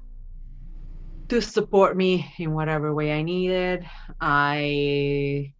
[1.30, 3.84] to support me in whatever way I needed.
[4.20, 5.52] I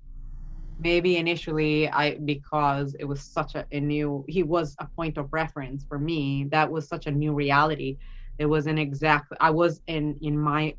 [0.78, 5.32] maybe initially I because it was such a, a, new he was a point of
[5.32, 6.46] reference for me.
[6.50, 7.98] That was such a new reality.
[8.38, 10.74] It wasn't exactly I was in in my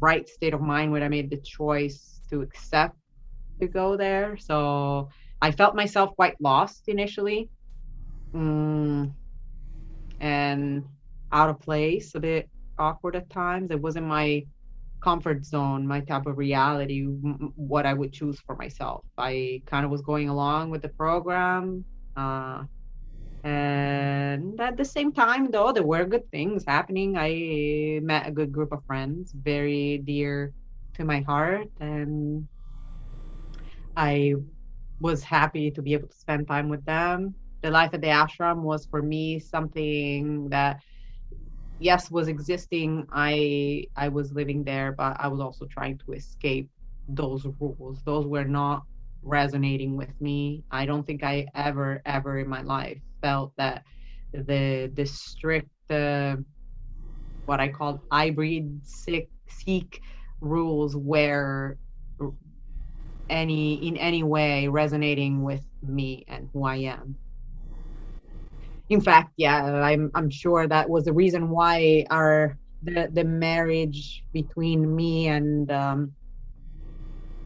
[0.00, 2.96] right state of mind when I made the choice to accept
[3.60, 4.36] to go there.
[4.36, 5.08] So
[5.42, 7.48] I felt myself quite lost initially.
[8.34, 9.12] Mm,
[10.20, 10.84] and
[11.32, 12.48] out of place, a bit
[12.78, 13.70] awkward at times.
[13.70, 14.44] It wasn't my
[15.02, 17.04] comfort zone, my type of reality,
[17.56, 19.02] what I would choose for myself.
[19.18, 21.84] I kind of was going along with the program.
[22.16, 22.64] Uh,
[23.42, 27.16] and at the same time, though, there were good things happening.
[27.16, 30.52] I met a good group of friends, very dear
[30.94, 31.68] to my heart.
[31.80, 32.46] And
[33.96, 34.34] I
[35.00, 37.34] was happy to be able to spend time with them.
[37.62, 40.80] The life at the ashram was for me something that
[41.80, 43.06] yes was existing.
[43.12, 46.70] I i was living there but i was also trying to escape
[47.08, 48.02] those rules.
[48.04, 48.84] Those were not
[49.22, 50.64] resonating with me.
[50.72, 53.84] I don't think i ever ever in my life felt that
[54.34, 56.36] the the strict uh,
[57.46, 60.00] what i call hybrid sick sikh
[60.40, 61.78] rules were
[63.30, 67.16] any in any way resonating with me and who i am
[68.90, 74.24] in fact, yeah, I'm I'm sure that was the reason why our the the marriage
[74.32, 76.12] between me and um,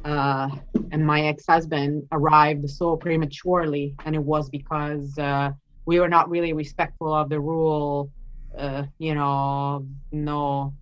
[0.04, 0.48] uh,
[0.90, 5.50] and my ex-husband arrived so prematurely, and it was because uh,
[5.84, 8.10] we were not really respectful of the rule,
[8.58, 10.72] uh, you know, no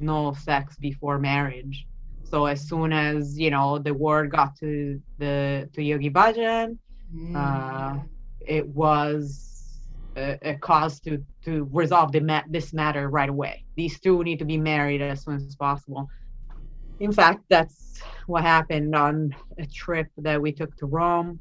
[0.00, 1.86] no sex before marriage.
[2.24, 6.78] So as soon as you know the word got to the to Yogi Bhajan,
[7.14, 7.36] mm.
[7.36, 8.00] Uh,
[8.40, 9.55] it was
[10.16, 13.64] a, a cause to to resolve the ma- this matter right away.
[13.76, 16.08] These two need to be married as soon as possible.
[16.98, 21.40] In fact, that's what happened on a trip that we took to Rome.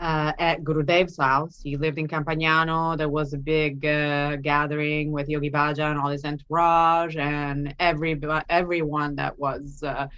[0.00, 1.60] Uh, at Gurudev's house.
[1.62, 2.96] He lived in Campagnano.
[2.96, 8.18] There was a big uh, gathering with Yogi Bhajan and all his entourage, and every
[8.48, 10.08] everyone that was uh,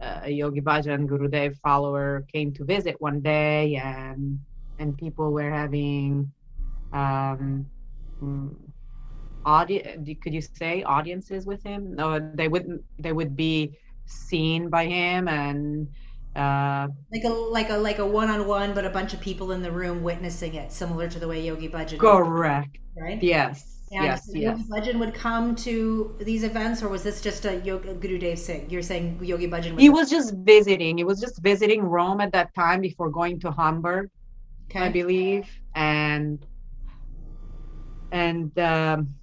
[0.00, 4.40] a Yogi Bhajan Gurudev follower came to visit one day, and
[4.78, 6.30] and people were having
[6.92, 7.66] um
[8.22, 8.54] mm,
[9.44, 13.76] audience could you say audiences with him no they wouldn't they would be
[14.06, 15.88] seen by him and
[16.36, 19.70] uh, like a like a like a one-on-one but a bunch of people in the
[19.70, 24.40] room witnessing it similar to the way yogi bhajan correct right yes and yes, Yogi
[24.40, 24.62] yes.
[24.68, 28.68] Bhajan would come to these events, or was this just a Yoga Gurudev Singh?
[28.68, 29.82] You're saying Yogi Bhajan was.
[29.82, 30.98] He was just visiting.
[30.98, 34.10] He was just visiting Rome at that time before going to Hamburg
[34.70, 34.86] okay.
[34.86, 36.44] I believe, and
[38.12, 39.14] and um,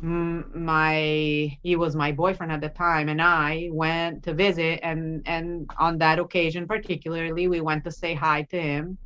[0.00, 5.68] my he was my boyfriend at the time, and I went to visit, and and
[5.78, 8.98] on that occasion particularly, we went to say hi to him,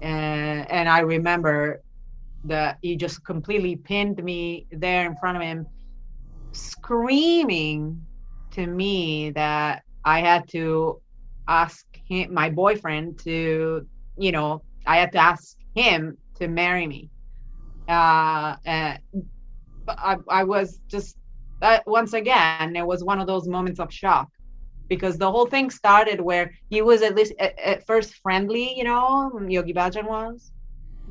[0.00, 1.82] and and I remember
[2.44, 5.66] that he just completely pinned me there in front of him,
[6.52, 8.06] screaming
[8.52, 11.00] to me that I had to
[11.48, 17.10] ask him, my boyfriend to you know, I had to ask him to marry me.
[17.88, 18.98] Uh, and
[19.88, 21.16] I, I was just,
[21.62, 24.28] uh, once again, it was one of those moments of shock
[24.88, 28.84] because the whole thing started where he was at least at, at first friendly, you
[28.84, 30.50] know, Yogi Bhajan was.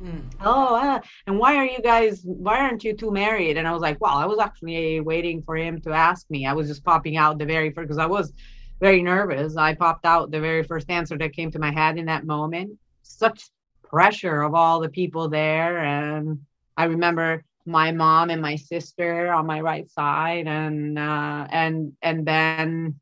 [0.00, 0.22] Mm.
[0.42, 2.22] Oh, uh, and why are you guys?
[2.24, 3.56] Why aren't you two married?
[3.56, 6.46] And I was like, well, I was actually waiting for him to ask me.
[6.46, 8.32] I was just popping out the very first because I was
[8.80, 9.56] very nervous.
[9.56, 12.76] I popped out the very first answer that came to my head in that moment.
[13.04, 13.48] Such
[13.82, 16.40] pressure of all the people there, and
[16.76, 22.26] I remember my mom and my sister on my right side, and uh, and and
[22.26, 23.00] then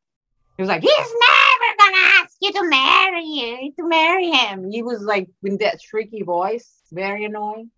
[0.56, 4.70] he was like, he's never gonna ask you to marry you to marry him.
[4.70, 7.70] He was like with that shrieky voice very annoying.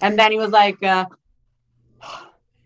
[0.00, 1.06] And then he was like, uh,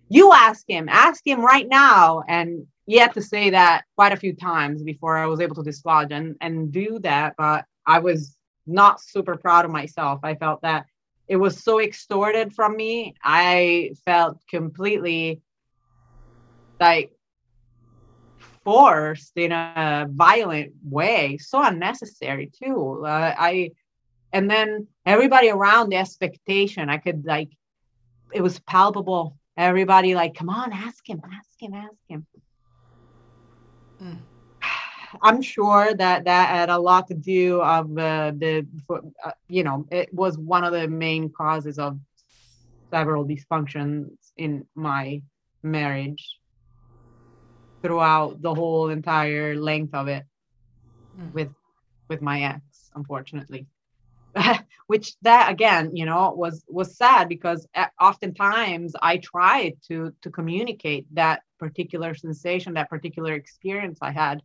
[0.09, 2.23] You ask him, ask him right now.
[2.29, 5.63] And he had to say that quite a few times before I was able to
[5.63, 7.35] dislodge and, and do that.
[7.37, 8.37] But I was
[8.67, 10.21] not super proud of myself.
[10.23, 10.87] I felt that
[11.29, 13.15] it was so extorted from me.
[13.23, 15.41] I felt completely
[16.81, 17.13] like
[18.65, 23.05] forced in a violent way, so unnecessary too.
[23.07, 23.73] Uh, I
[24.35, 27.51] and then everybody around the expectation i could like
[28.33, 32.27] it was palpable everybody like come on ask him ask him ask him
[34.03, 34.19] mm.
[35.23, 39.87] I'm sure that that had a lot to do of uh, the uh, you know
[39.91, 41.99] it was one of the main causes of
[42.91, 45.21] several dysfunctions in my
[45.63, 46.39] marriage
[47.83, 50.25] throughout the whole entire length of it
[51.19, 51.33] mm.
[51.33, 51.51] with
[52.09, 53.67] with my ex unfortunately
[54.87, 60.31] which that again you know was was sad because uh, oftentimes i tried to to
[60.31, 64.43] communicate that particular sensation that particular experience i had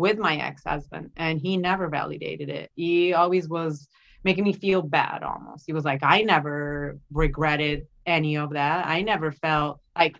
[0.00, 2.70] with my ex-husband and he never validated it.
[2.74, 3.86] He always was
[4.24, 5.64] making me feel bad almost.
[5.66, 8.86] He was like i never regretted any of that.
[8.86, 10.16] I never felt like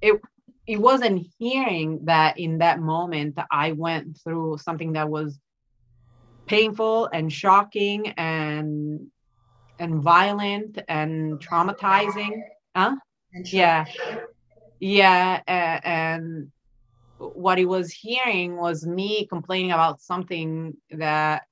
[0.00, 0.20] it
[0.66, 5.38] it wasn't hearing that in that moment i went through something that was
[6.46, 9.08] painful and shocking and
[9.78, 12.34] and violent and traumatizing.
[12.76, 12.94] Huh?
[13.34, 13.84] And yeah.
[14.80, 16.52] yeah and
[17.18, 21.44] what he was hearing was me complaining about something that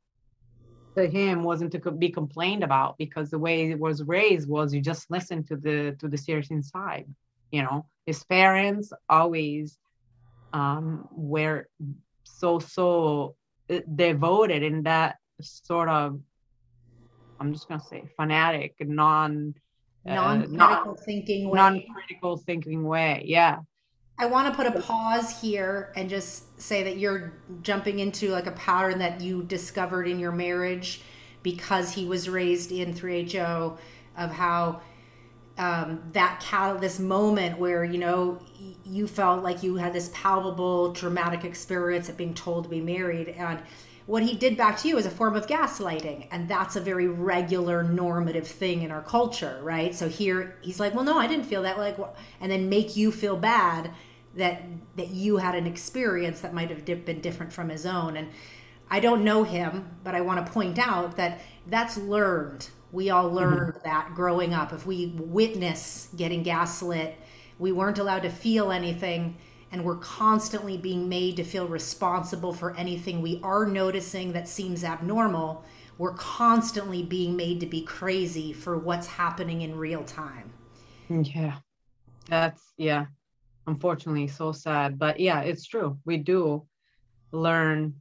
[0.96, 4.80] to him wasn't to be complained about because the way it was raised was you
[4.80, 7.06] just listen to the to the serious inside
[7.50, 9.78] you know his parents always
[10.52, 11.68] um were
[12.24, 13.34] so so
[13.94, 16.20] devoted in that sort of
[17.40, 19.54] i'm just going to say fanatic non
[20.06, 21.56] uh, non-critical uh, thinking way.
[21.56, 23.58] non-critical thinking way yeah
[24.18, 27.32] i want to put a pause here and just say that you're
[27.62, 31.02] jumping into like a pattern that you discovered in your marriage
[31.42, 33.76] because he was raised in 3ho
[34.16, 34.80] of how
[35.56, 38.40] um, that cal this moment where you know
[38.84, 43.28] you felt like you had this palpable traumatic experience of being told to be married.
[43.28, 43.60] And
[44.06, 47.08] what he did back to you is a form of gaslighting and that's a very
[47.08, 51.46] regular normative thing in our culture right so here he's like well no i didn't
[51.46, 51.98] feel that like
[52.40, 53.90] and then make you feel bad
[54.34, 54.62] that
[54.96, 58.28] that you had an experience that might have been different from his own and
[58.90, 63.26] i don't know him but i want to point out that that's learned we all
[63.26, 63.36] mm-hmm.
[63.36, 63.84] learned mm-hmm.
[63.84, 64.72] that growing up.
[64.72, 67.18] If we witness getting gaslit,
[67.58, 69.36] we weren't allowed to feel anything
[69.74, 74.84] and we're constantly being made to feel responsible for anything we are noticing that seems
[74.84, 75.64] abnormal.
[75.98, 80.52] We're constantly being made to be crazy for what's happening in real time.
[81.08, 81.56] Yeah.
[82.28, 83.06] That's yeah.
[83.66, 85.98] Unfortunately so sad, but yeah, it's true.
[86.04, 86.68] We do
[87.32, 88.00] learn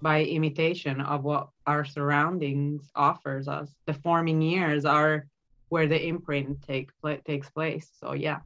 [0.00, 3.70] by imitation of what our surroundings offers us.
[3.84, 5.26] The forming years are
[5.68, 6.88] where the imprint take
[7.26, 7.90] takes place.
[8.00, 8.38] So yeah.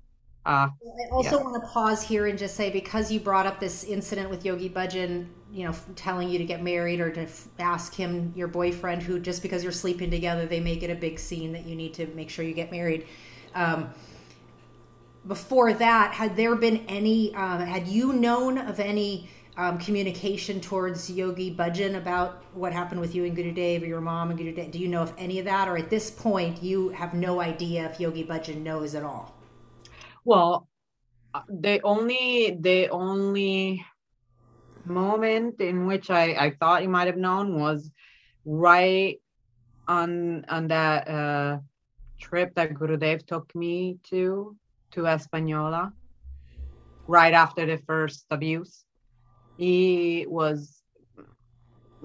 [0.49, 1.45] Uh, I also yeah.
[1.45, 4.71] want to pause here and just say because you brought up this incident with Yogi
[4.71, 9.03] Bhajan, you know, telling you to get married or to f- ask him your boyfriend
[9.03, 11.93] who just because you're sleeping together they make it a big scene that you need
[11.95, 13.07] to make sure you get married.
[13.55, 13.91] Um,
[15.27, 17.35] before that, had there been any?
[17.35, 19.29] Um, had you known of any?
[19.59, 24.31] um, communication towards Yogi Bhajan about what happened with you and Gurudev or your mom
[24.31, 24.71] and Gurudev?
[24.71, 27.91] Do you know if any of that, or at this point, you have no idea
[27.91, 29.35] if Yogi Bhajan knows at all?
[30.29, 30.69] Well,
[31.33, 33.83] uh, the only the only
[34.85, 37.91] moment in which I, I thought you might have known was
[38.45, 39.17] right
[39.89, 41.59] on on that uh,
[42.21, 44.55] trip that Gurudev took me to
[44.91, 45.95] to Espanola
[47.07, 48.85] right after the first abuse.
[49.57, 50.83] He was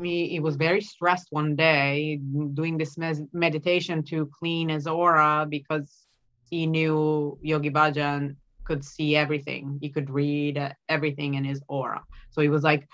[0.02, 2.22] he, he was very stressed one day
[2.54, 6.08] doing this med- meditation to clean his aura because
[6.54, 8.36] he knew Yogi Bhajan
[8.68, 9.80] could see everything.
[9.82, 10.56] He could read
[10.90, 12.02] everything in his aura.
[12.32, 12.88] So he was like,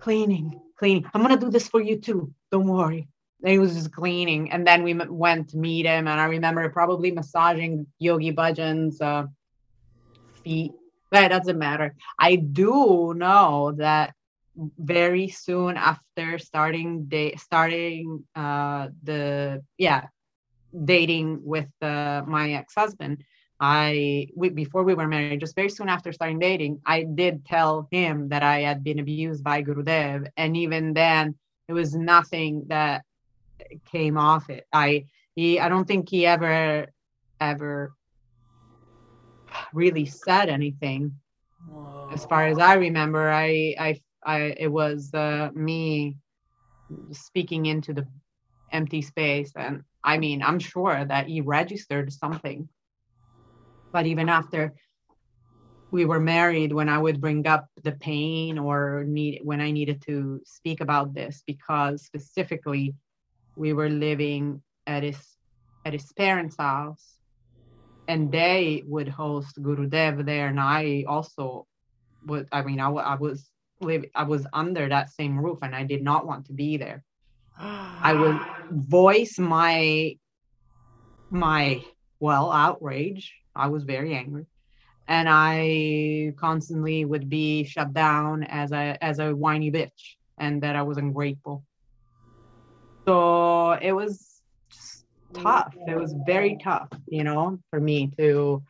[0.00, 1.04] cleaning, cleaning.
[1.14, 2.32] I'm gonna do this for you too.
[2.52, 3.08] Don't worry.
[3.44, 7.10] he was just cleaning and then we went to meet him and i remember probably
[7.10, 9.24] massaging yogi bhajan's uh,
[10.44, 10.72] feet
[11.10, 14.14] but it doesn't matter i do know that
[14.78, 20.02] very soon after starting date starting uh the yeah
[20.84, 23.22] dating with uh, my ex-husband
[23.60, 27.86] i we, before we were married just very soon after starting dating i did tell
[27.90, 31.34] him that i had been abused by gurudev and even then
[31.68, 33.04] it was nothing that
[33.90, 35.04] came off it i
[35.36, 36.86] he i don't think he ever
[37.40, 37.94] ever
[39.72, 41.14] really said anything
[41.68, 42.08] Whoa.
[42.12, 46.16] as far as i remember i i i it was uh, me
[47.12, 48.06] speaking into the
[48.72, 52.68] empty space and i mean i'm sure that he registered something.
[53.92, 54.74] But even after
[55.94, 60.02] we were married when i would bring up the pain or need when i needed
[60.02, 62.94] to speak about this because specifically
[63.56, 65.20] we were living at his
[65.84, 67.18] at his parents house
[68.08, 71.66] and they would host gurudev there and i also
[72.26, 73.48] would i mean i, I was
[73.80, 77.04] live i was under that same roof and i did not want to be there
[77.58, 78.38] i would
[78.70, 80.16] voice my
[81.30, 81.82] my
[82.20, 83.34] well outrage.
[83.54, 84.46] I was very angry.
[85.06, 90.76] And i constantly would be shut down as a as a whiny bitch and that
[90.76, 91.62] i was ungrateful.
[93.06, 94.40] So it was
[95.34, 95.74] tough.
[95.86, 98.62] It was very tough you know for me to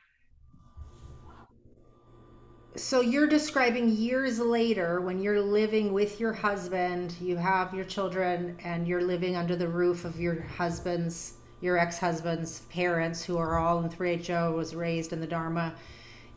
[2.77, 8.57] So you're describing years later when you're living with your husband, you have your children,
[8.65, 13.79] and you're living under the roof of your husband's, your ex-husband's parents, who are all
[13.79, 15.73] in 3HO, was raised in the Dharma.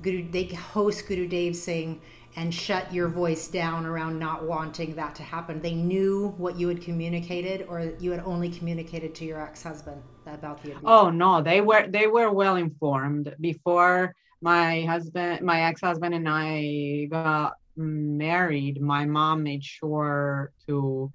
[0.04, 2.00] Guru, they host Gurudev Singh
[2.36, 5.60] and shut your voice down around not wanting that to happen.
[5.60, 10.62] They knew what you had communicated, or you had only communicated to your ex-husband about
[10.62, 10.84] the abuse.
[10.86, 17.08] Oh no, they were they were well informed before my husband, my ex-husband and I
[17.10, 18.82] got married.
[18.82, 21.12] My mom made sure to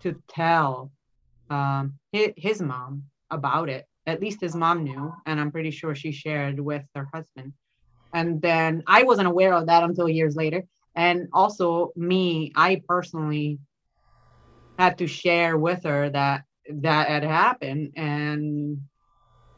[0.00, 0.90] to tell
[1.50, 3.86] um, his, his mom about it.
[4.06, 7.54] At least his mom knew, and I'm pretty sure she shared with her husband.
[8.12, 10.64] And then I wasn't aware of that until years later.
[10.94, 13.58] And also me, I personally
[14.78, 18.80] had to share with her that that had happened and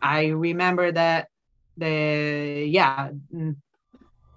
[0.02, 1.28] i remember that
[1.76, 3.56] the yeah mm,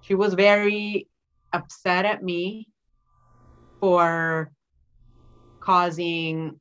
[0.01, 1.07] she was very
[1.53, 2.67] upset at me
[3.79, 4.51] for
[5.59, 6.59] causing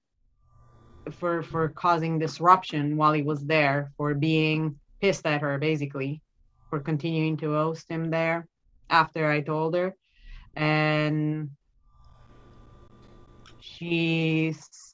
[1.10, 6.20] for for causing disruption while he was there for being pissed at her basically
[6.70, 8.46] for continuing to host him there
[8.90, 9.94] after i told her.
[10.56, 11.50] And
[13.60, 14.87] she's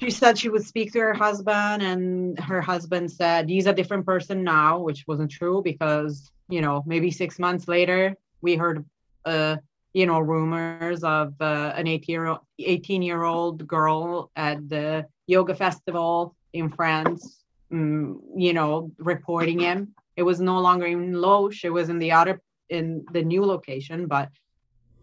[0.00, 4.06] she said she would speak to her husband and her husband said he's a different
[4.06, 8.84] person now which wasn't true because you know maybe six months later we heard
[9.26, 9.56] uh
[9.92, 15.54] you know rumors of uh, an 18 year 18 year old girl at the yoga
[15.54, 19.94] festival in france mm, you know reporting him.
[20.16, 21.64] It was no longer in loche.
[21.64, 24.28] It was in the other in the new location but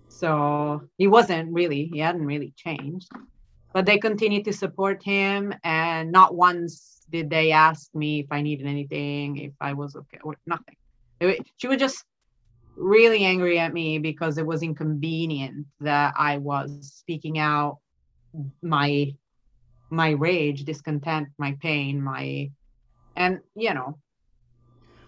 [0.09, 3.09] so he wasn't really he hadn't really changed
[3.77, 8.41] but they continued to support him and not once did they ask me if i
[8.41, 10.75] needed anything if i was okay or nothing.
[11.19, 12.03] It- she was just
[12.75, 17.77] really angry at me because it was inconvenient that i was speaking out
[18.63, 19.13] my
[19.91, 22.49] my rage discontent my pain my
[23.15, 23.99] and you know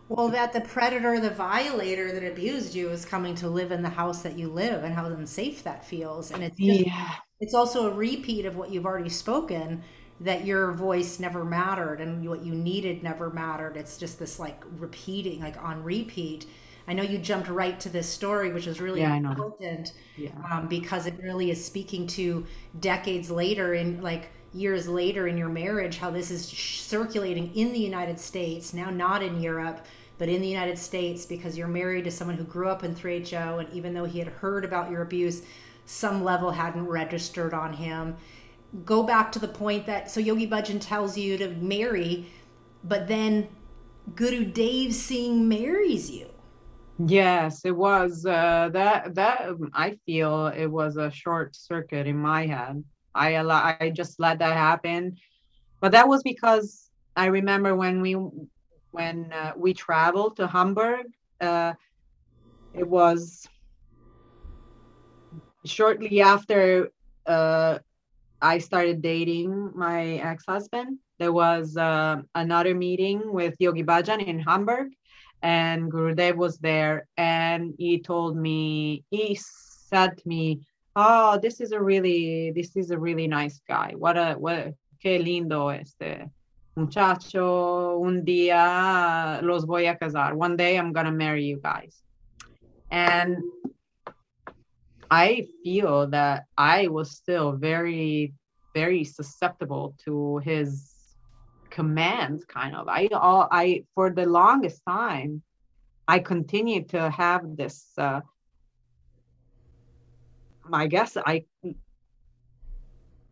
[0.09, 3.89] Well, that the predator, the violator that abused you is coming to live in the
[3.89, 6.31] house that you live and how unsafe that feels.
[6.31, 9.83] And it's just, yeah it's also a repeat of what you've already spoken
[10.21, 13.77] that your voice never mattered and what you needed never mattered.
[13.77, 16.45] It's just this like repeating, like on repeat.
[16.87, 20.67] I know you jumped right to this story, which is really Yeah, important yeah um,
[20.67, 22.45] because it really is speaking to
[22.79, 27.79] decades later in like years later in your marriage how this is circulating in the
[27.79, 29.85] united states now not in europe
[30.19, 33.59] but in the united states because you're married to someone who grew up in 3ho
[33.59, 35.41] and even though he had heard about your abuse
[35.89, 38.15] some level hadn't registered on him.
[38.85, 42.27] Go back to the point that so yogi bhajan tells you to marry
[42.83, 43.47] but then
[44.13, 46.29] Gurudev singh marries you.
[47.05, 52.17] Yes, it was uh, that that um, I feel it was a short circuit in
[52.17, 52.83] my head.
[53.15, 55.17] I I just let that happen,
[55.79, 58.15] but that was because I remember when we
[58.91, 61.05] when uh, we traveled to Hamburg.
[61.39, 61.73] Uh,
[62.73, 63.47] it was
[65.65, 66.91] shortly after
[67.25, 67.79] uh,
[68.41, 74.93] I started dating my ex-husband, there was uh, another meeting with Yogi Bhajan in Hamburg,
[75.41, 80.61] and Gurudev was there, and he told me, he said to me,
[80.95, 83.95] "Oh, this is a really, this is a really nice guy.
[83.97, 86.31] What a, what, qué lindo este
[86.75, 87.99] muchacho.
[87.99, 90.35] Un día los voy a casar.
[90.35, 92.01] One day I'm gonna marry you guys."
[92.91, 93.37] And
[95.11, 98.33] I feel that I was still very,
[98.75, 100.93] very susceptible to his
[101.69, 102.87] commands, kind of.
[102.87, 105.41] I all I for the longest time,
[106.07, 107.87] I continued to have this.
[107.97, 108.21] Uh,
[110.71, 111.45] I guess I,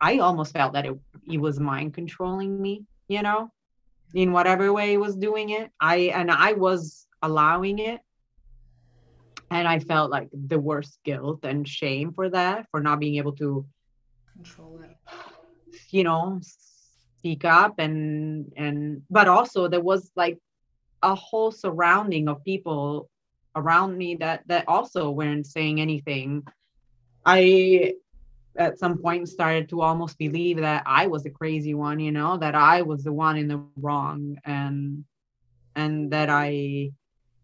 [0.01, 2.85] I almost felt that it he was mind controlling me.
[3.07, 3.51] You know,
[4.13, 5.71] in whatever way he was doing it.
[5.79, 8.01] I and I was allowing it
[9.49, 13.33] and I felt like the worst guilt and shame for that, for not being able
[13.33, 13.65] to
[14.33, 14.97] control it.
[15.89, 20.37] You know, speak up and and but also there was like
[21.03, 23.09] a whole surrounding of people
[23.55, 26.43] around me that that also weren't saying anything.
[27.25, 27.95] I
[28.57, 32.37] at some point started to almost believe that I was the crazy one, you know,
[32.37, 35.05] that I was the one in the wrong and
[35.75, 36.91] and that I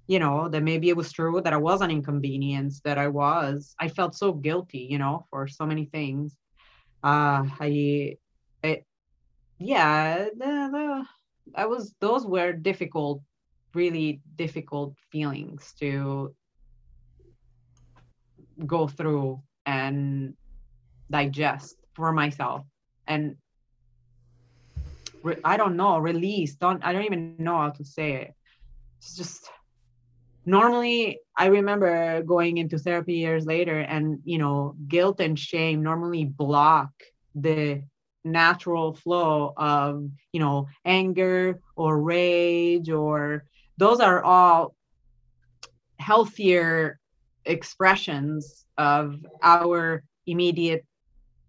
[0.07, 3.73] you know that maybe it was true that i was an inconvenience that i was.
[3.79, 6.35] I felt so guilty you know for so many things.
[7.03, 8.17] Uh i
[8.63, 8.85] it
[9.59, 11.05] yeah the, the,
[11.55, 13.21] i was those were difficult
[13.73, 16.35] really difficult feelings to
[18.65, 20.35] go through and
[21.13, 22.65] digest for myself.
[23.07, 23.37] And
[25.23, 28.33] re- i don't know release don't i don't even know how to say it.
[28.99, 29.49] It's just
[30.45, 36.25] normally i remember going into therapy years later and you know guilt and shame normally
[36.25, 36.91] block
[37.35, 37.83] the
[38.25, 43.45] natural flow of you know anger or rage or
[43.77, 44.75] those are all
[45.99, 46.99] healthier
[47.45, 50.85] expressions of our immediate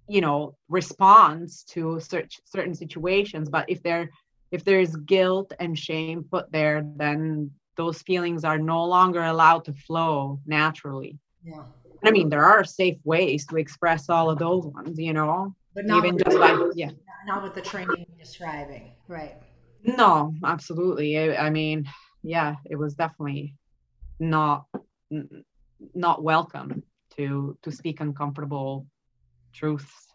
[0.09, 4.11] you know response to such certain situations but if there
[4.51, 9.73] if there's guilt and shame put there then those feelings are no longer allowed to
[9.73, 11.19] flow naturally.
[11.43, 11.63] Yeah.
[12.05, 15.87] I mean, there are safe ways to express all of those ones, you know, but
[15.87, 16.91] not even with, just like, yeah.
[17.27, 18.93] Not with the training you're describing.
[19.09, 19.35] Right.
[19.83, 21.19] No, absolutely.
[21.19, 21.89] I, I mean,
[22.23, 23.55] yeah, it was definitely
[24.19, 24.67] not
[25.95, 26.83] not welcome
[27.17, 28.87] to to speak uncomfortable
[29.55, 30.09] truths.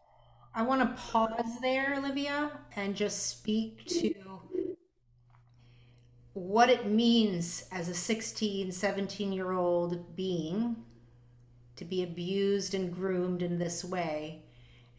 [0.54, 4.14] I want to pause there, Olivia, and just speak to
[6.34, 10.76] what it means as a 16, 17 year old being
[11.76, 14.44] to be abused and groomed in this way,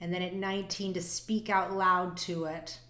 [0.00, 2.80] and then at 19 to speak out loud to it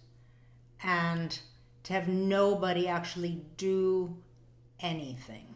[0.81, 1.39] and
[1.83, 4.15] to have nobody actually do
[4.79, 5.55] anything.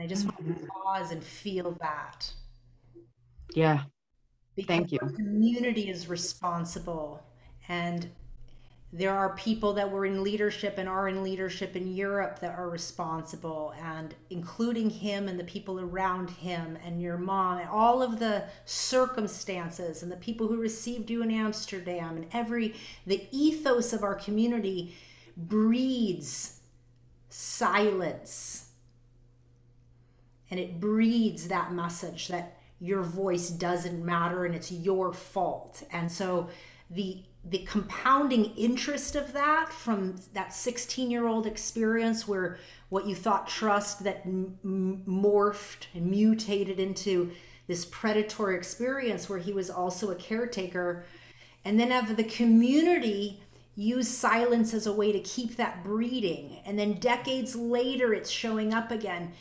[0.00, 2.32] I just want to pause and feel that.
[3.54, 3.84] Yeah.
[4.56, 4.98] Because Thank you.
[4.98, 7.22] community is responsible
[7.68, 8.10] and
[8.94, 12.68] there are people that were in leadership and are in leadership in Europe that are
[12.68, 18.18] responsible, and including him and the people around him and your mom and all of
[18.18, 22.74] the circumstances and the people who received you in Amsterdam and every
[23.06, 24.94] the ethos of our community
[25.38, 26.60] breeds
[27.30, 28.72] silence
[30.50, 35.84] and it breeds that message that your voice doesn't matter and it's your fault.
[35.92, 36.48] And so
[36.90, 43.16] the the compounding interest of that from that 16 year old experience where what you
[43.16, 44.58] thought trust that m-
[45.08, 47.32] morphed and mutated into
[47.66, 51.04] this predatory experience where he was also a caretaker.
[51.64, 53.42] And then have the community
[53.74, 56.58] use silence as a way to keep that breeding.
[56.64, 59.32] And then decades later it's showing up again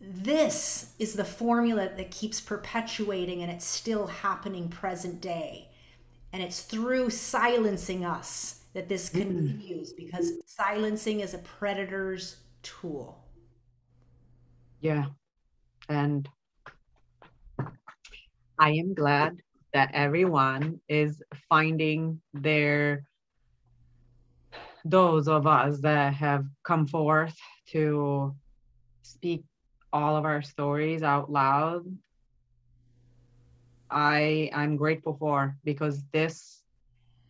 [0.00, 5.68] this is the formula that keeps perpetuating and it's still happening present day
[6.32, 9.18] and it's through silencing us that this hmm.
[9.18, 13.24] continues because silencing is a predator's tool.
[14.80, 15.06] Yeah.
[15.88, 16.28] And
[18.58, 19.40] I am glad
[19.72, 23.04] that everyone is finding their
[24.84, 27.36] those of us that have come forth
[27.68, 28.34] to
[29.02, 29.44] speak
[29.92, 31.84] all of our stories out loud
[33.90, 36.62] I I'm grateful for because this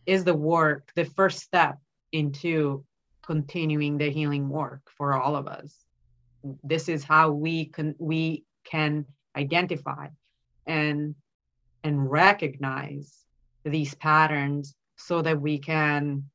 [0.05, 1.79] is the work, the first step
[2.11, 2.85] into
[3.23, 5.75] continuing the healing work for all of us.
[6.63, 9.05] This is how we can we can
[9.35, 10.07] identify
[10.67, 11.15] and
[11.83, 13.25] and recognize
[13.63, 16.25] these patterns so that we can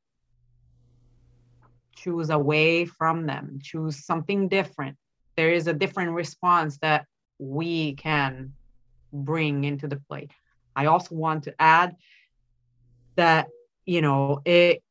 [1.95, 4.97] choose away from them, choose something different.
[5.37, 7.05] There is a different response that
[7.39, 8.53] we can
[9.13, 10.27] bring into the play.
[10.75, 11.95] I also want to add
[13.15, 13.47] that,
[13.85, 14.83] you know, it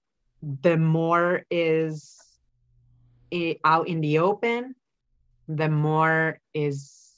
[0.62, 2.16] the more is
[3.30, 4.74] it out in the open,
[5.48, 7.12] the more is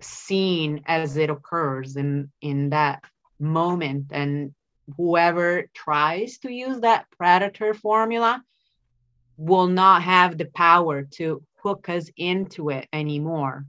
[0.00, 3.02] seen as it occurs in in that
[3.38, 4.54] moment and
[4.96, 8.42] whoever tries to use that predator formula
[9.36, 13.66] will not have the power to hook us into it anymore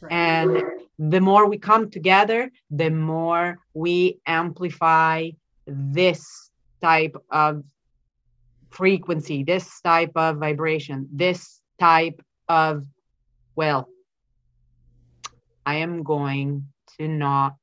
[0.00, 0.12] right.
[0.12, 0.62] and
[0.98, 5.28] the more we come together the more we amplify
[5.66, 6.50] this
[6.80, 7.62] type of
[8.70, 12.84] frequency this type of vibration this type of
[13.56, 13.88] well
[15.64, 16.66] I am going
[16.98, 17.54] to not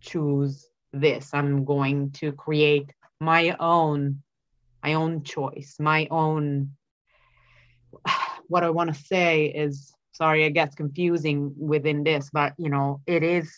[0.00, 1.30] choose this.
[1.34, 2.90] I'm going to create
[3.20, 4.22] my own
[4.82, 6.70] my own choice, my own
[8.48, 13.00] what I want to say is sorry, it gets confusing within this, but you know,
[13.06, 13.54] it is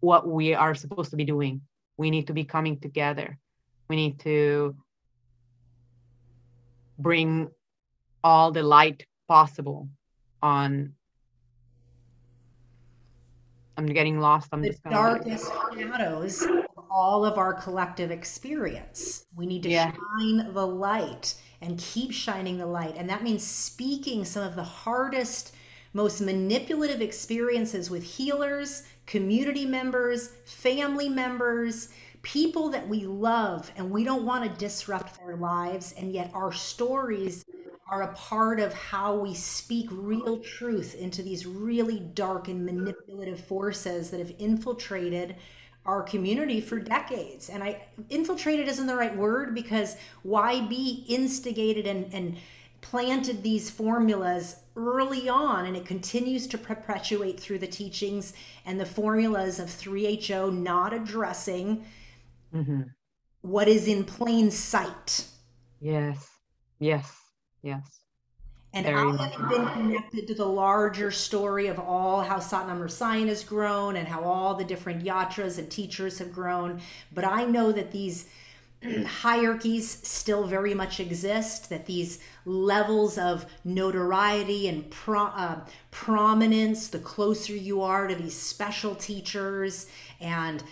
[0.00, 1.60] what we are supposed to be doing.
[1.98, 3.38] We need to be coming together.
[3.88, 4.74] We need to
[6.98, 7.50] bring
[8.24, 9.88] all the light possible
[10.42, 10.94] on
[13.76, 14.48] I'm getting lost.
[14.52, 16.46] I'm the just darkest shadows
[16.92, 19.24] all of our collective experience.
[19.34, 19.92] We need to yeah.
[19.92, 22.96] shine the light and keep shining the light.
[22.96, 25.54] And that means speaking some of the hardest,
[25.94, 31.88] most manipulative experiences with healers, community members, family members,
[32.22, 35.94] people that we love, and we don't want to disrupt their lives.
[35.96, 37.44] And yet our stories
[37.88, 43.38] are a part of how we speak real truth into these really dark and manipulative
[43.38, 45.36] forces that have infiltrated
[45.84, 47.48] our community for decades.
[47.48, 52.36] And I infiltrated isn't the right word because YB instigated and, and
[52.80, 58.32] planted these formulas early on and it continues to perpetuate through the teachings
[58.64, 61.84] and the formulas of 3HO not addressing
[62.54, 62.82] mm-hmm.
[63.42, 65.26] what is in plain sight.
[65.80, 66.28] Yes.
[66.78, 67.14] Yes.
[67.62, 68.01] Yes.
[68.74, 73.28] And Very I haven't been connected to the larger story of all how Satnam Rasayan
[73.28, 76.80] has grown and how all the different yatras and teachers have grown.
[77.12, 78.26] But I know that these
[79.06, 86.98] hierarchies still very much exist, that these levels of notoriety and pro, uh, prominence, the
[86.98, 89.86] closer you are to these special teachers
[90.18, 90.62] and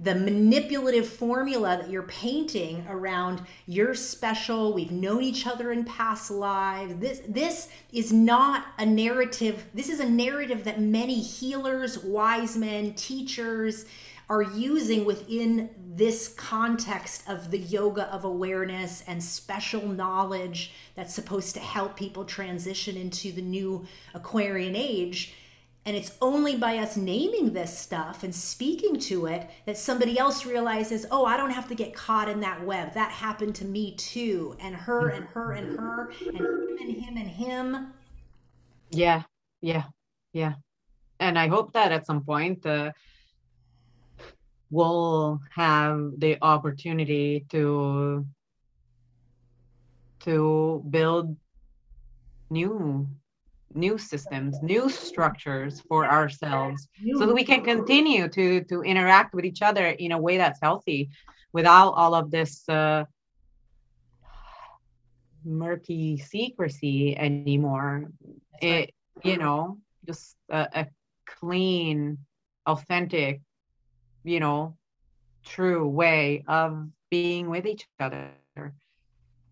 [0.00, 6.30] the manipulative formula that you're painting around you're special we've known each other in past
[6.30, 6.96] lives.
[6.96, 12.94] This this is not a narrative this is a narrative that many healers wise men
[12.94, 13.86] teachers
[14.30, 21.54] are using within this context of the yoga of awareness and special knowledge that's supposed
[21.54, 25.34] to help people transition into the new Aquarian age
[25.88, 30.44] and it's only by us naming this stuff and speaking to it that somebody else
[30.44, 32.92] realizes, oh, I don't have to get caught in that web.
[32.92, 34.54] That happened to me too.
[34.60, 37.86] And her and her and her and him and him and him.
[38.90, 39.22] Yeah,
[39.62, 39.84] yeah,
[40.34, 40.56] yeah.
[41.20, 42.92] And I hope that at some point uh,
[44.70, 48.26] we'll have the opportunity to
[50.20, 51.34] to build
[52.50, 53.08] new
[53.74, 56.88] new systems new structures for ourselves
[57.18, 60.58] so that we can continue to to interact with each other in a way that's
[60.62, 61.10] healthy
[61.52, 63.04] without all of this uh,
[65.44, 68.10] murky secrecy anymore.
[68.60, 70.86] It you know just a, a
[71.26, 72.18] clean
[72.66, 73.40] authentic
[74.24, 74.76] you know
[75.44, 78.30] true way of being with each other.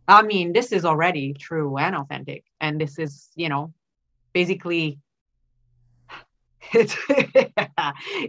[0.09, 2.45] I mean, this is already true and authentic.
[2.61, 3.73] And this is, you know,
[4.41, 4.99] basically
[6.75, 6.95] it's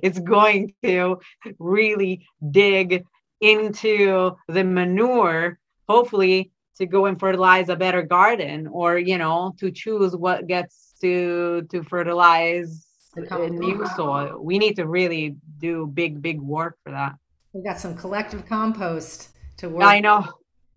[0.05, 1.19] it's going to
[1.59, 2.25] really
[2.61, 3.03] dig
[3.41, 5.59] into the manure
[5.89, 10.93] hopefully to go and fertilize a better garden or you know to choose what gets
[11.01, 12.85] to to fertilize
[13.15, 14.39] the new soil.
[14.49, 17.13] We need to really do big big work for that.
[17.53, 20.19] We got some collective compost to work i know.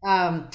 [0.02, 0.48] Um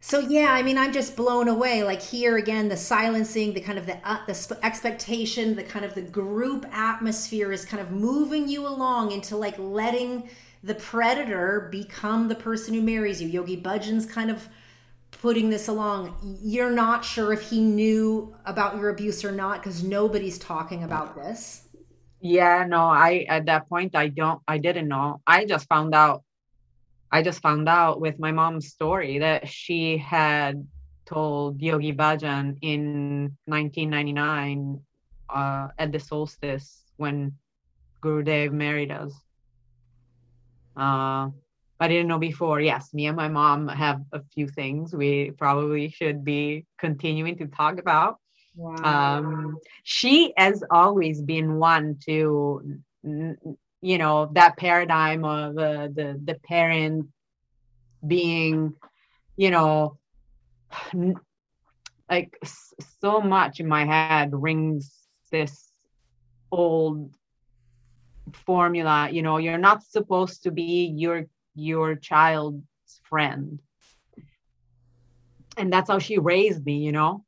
[0.00, 1.82] so yeah, I mean, I'm just blown away.
[1.82, 5.94] Like here again, the silencing, the kind of the uh, the expectation, the kind of
[5.94, 10.28] the group atmosphere is kind of moving you along into like letting
[10.62, 13.28] the predator become the person who marries you.
[13.28, 14.48] Yogi Bhajan's kind of
[15.10, 16.14] putting this along.
[16.42, 21.16] You're not sure if he knew about your abuse or not because nobody's talking about
[21.16, 21.62] this.
[22.20, 25.20] Yeah, no, I at that point I don't I didn't know.
[25.26, 26.24] I just found out
[27.10, 30.66] I just found out with my mom's story that she had
[31.06, 34.80] told Yogi Bhajan in 1999
[35.30, 37.32] uh, at the solstice when
[38.02, 39.12] Gurudev married us.
[40.76, 41.30] Uh,
[41.80, 42.60] I didn't know before.
[42.60, 47.46] Yes, me and my mom have a few things we probably should be continuing to
[47.46, 48.18] talk about.
[48.56, 49.18] Wow.
[49.18, 52.80] Um, she has always been one to,
[53.80, 57.06] you know, that paradigm of uh, the the parent
[58.06, 58.74] being,
[59.36, 59.98] you know,
[62.10, 62.38] like
[63.00, 64.92] so much in my head rings
[65.30, 65.72] this
[66.50, 67.14] old
[68.44, 69.08] formula.
[69.10, 72.64] You know, you're not supposed to be your your child's
[73.04, 73.60] friend,
[75.56, 76.78] and that's how she raised me.
[76.78, 77.24] You know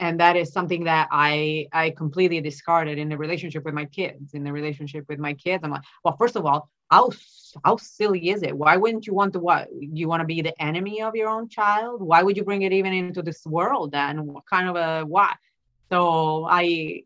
[0.00, 4.34] and that is something that i i completely discarded in the relationship with my kids
[4.34, 5.62] in the relationship with my kids.
[5.64, 7.10] I'm like well first of all how
[7.64, 8.56] how silly is it?
[8.56, 11.48] Why wouldn't you want to what you want to be the enemy of your own
[11.48, 12.02] child?
[12.02, 13.94] Why would you bring it even into this world?
[13.94, 15.34] And what kind of a why?
[15.90, 17.02] So i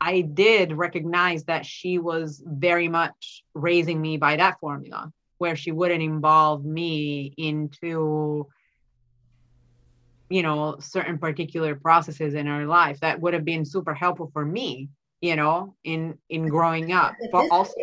[0.00, 5.72] i did recognize that she was very much raising me by that formula where she
[5.72, 8.48] wouldn't involve me into
[10.32, 14.44] you know certain particular processes in our life that would have been super helpful for
[14.44, 14.88] me
[15.20, 17.74] you know in in growing up but also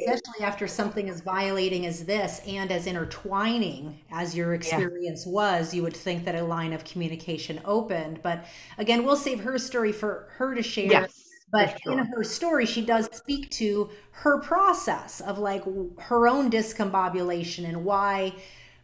[0.00, 5.32] especially after something as violating as this and as intertwining as your experience yeah.
[5.32, 8.44] was you would think that a line of communication opened but
[8.76, 11.94] again we'll save her story for her to share yes, but sure.
[11.94, 15.64] in her story she does speak to her process of like
[15.98, 18.32] her own discombobulation and why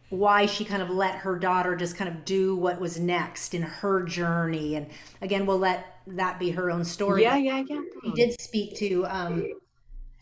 [0.09, 3.63] why she kind of let her daughter just kind of do what was next in
[3.63, 4.75] her journey.
[4.75, 4.87] And
[5.21, 7.23] again, we'll let that be her own story.
[7.23, 7.81] Yeah, yeah, yeah.
[8.03, 9.53] He did speak to um,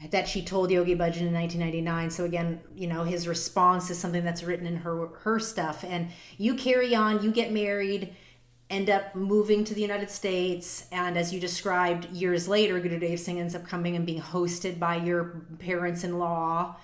[0.10, 2.10] that she told Yogi Bhajan in 1999.
[2.12, 5.84] So again, you know, his response is something that's written in her her stuff.
[5.86, 8.16] And you carry on, you get married,
[8.70, 13.40] end up moving to the United States, and as you described, years later, Gurudev Singh
[13.40, 16.76] ends up coming and being hosted by your parents-in-law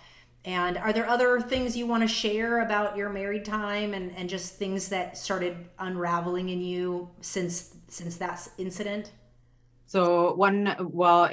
[0.45, 4.29] and are there other things you want to share about your married time and, and
[4.29, 9.11] just things that started unraveling in you since since that incident?
[9.87, 11.29] So one, well,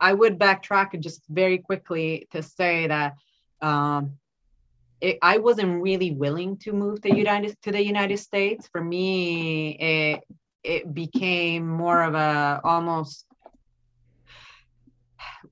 [0.00, 3.14] I would backtrack just very quickly to say that
[3.60, 4.12] um,
[5.00, 8.68] it, I wasn't really willing to move to United to the United States.
[8.72, 10.24] For me, it
[10.64, 13.26] it became more of a almost.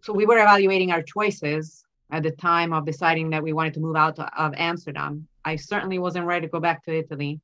[0.02, 1.83] So we were evaluating our choices
[2.14, 5.26] at the time of deciding that we wanted to move out of Amsterdam.
[5.44, 7.40] I certainly wasn't ready to go back to Italy.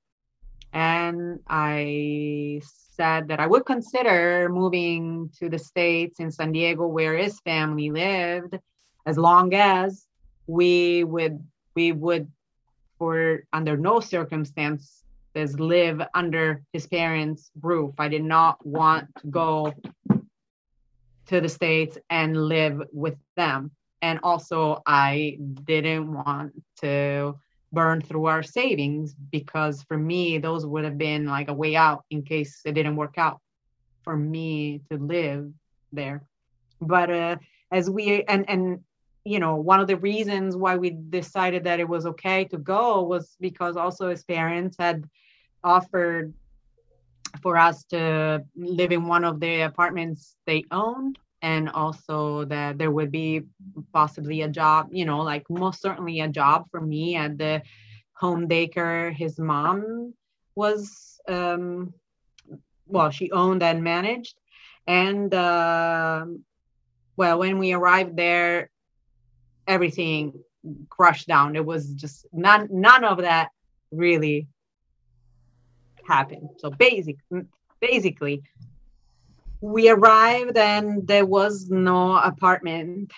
[0.73, 2.63] And I
[2.97, 7.91] said that I would consider moving to the States in San Diego, where his family
[7.91, 8.57] lived,
[9.07, 10.07] as long as
[10.47, 11.43] we would
[11.75, 12.31] we would
[12.97, 15.03] for under no circumstances
[15.59, 17.93] live under his parents' roof.
[17.99, 19.75] I did not want to go
[21.27, 23.73] to the States and live with them
[24.03, 27.35] and also i didn't want to
[27.73, 32.05] burn through our savings because for me those would have been like a way out
[32.11, 33.41] in case it didn't work out
[34.03, 35.53] for me to live
[35.93, 36.23] there.
[36.81, 37.37] But uh,
[37.71, 38.81] as we and and
[39.25, 43.03] you know one of the reasons why we decided that it was okay to go
[43.03, 45.05] was because also his parents had
[45.63, 46.33] offered
[47.43, 52.91] for us to live in one of the apartments they owned and also that there
[52.91, 53.43] would be
[53.93, 57.63] possibly a job you know like most certainly a job for me at the
[58.21, 59.13] home daycare.
[59.13, 60.15] His mom
[60.55, 61.95] was um
[62.87, 64.37] well she owned and managed.
[64.87, 66.27] And uh,
[67.17, 68.71] well when we arrived there
[69.67, 70.35] everything
[70.91, 71.57] crushed down.
[71.57, 73.49] It was just none none of that
[73.91, 74.47] really
[76.07, 76.51] happened.
[76.59, 77.17] So basic
[77.81, 78.43] basically
[79.61, 83.13] we arrived and there was no apartment.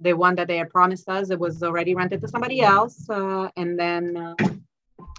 [0.00, 3.48] The one that they had promised us it was already rented to somebody else uh,
[3.56, 4.34] and then uh,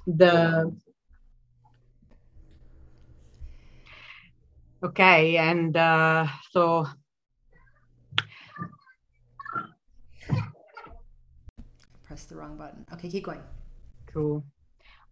[0.06, 0.76] the
[4.84, 6.88] okay and uh, so
[12.04, 12.86] press the wrong button.
[12.94, 13.42] Okay keep going.
[14.08, 14.44] Cool.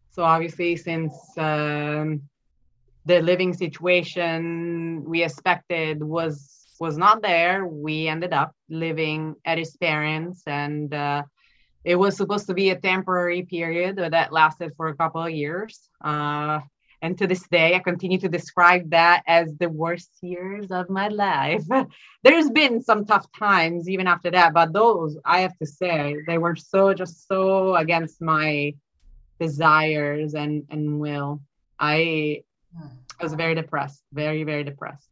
[0.10, 2.22] So obviously since um,
[3.08, 7.66] the living situation we expected was was not there.
[7.66, 11.24] We ended up living at his parents and uh,
[11.84, 15.90] it was supposed to be a temporary period that lasted for a couple of years.
[16.04, 16.60] Uh,
[17.02, 21.08] and to this day i continue to describe that as the worst years of my
[21.08, 21.64] life.
[22.24, 26.40] There's been some tough times even after that but those i have to say they
[26.40, 28.74] were so just so against my
[29.40, 31.42] desires and and will.
[31.80, 32.42] I
[33.20, 35.10] I was very depressed very very depressed.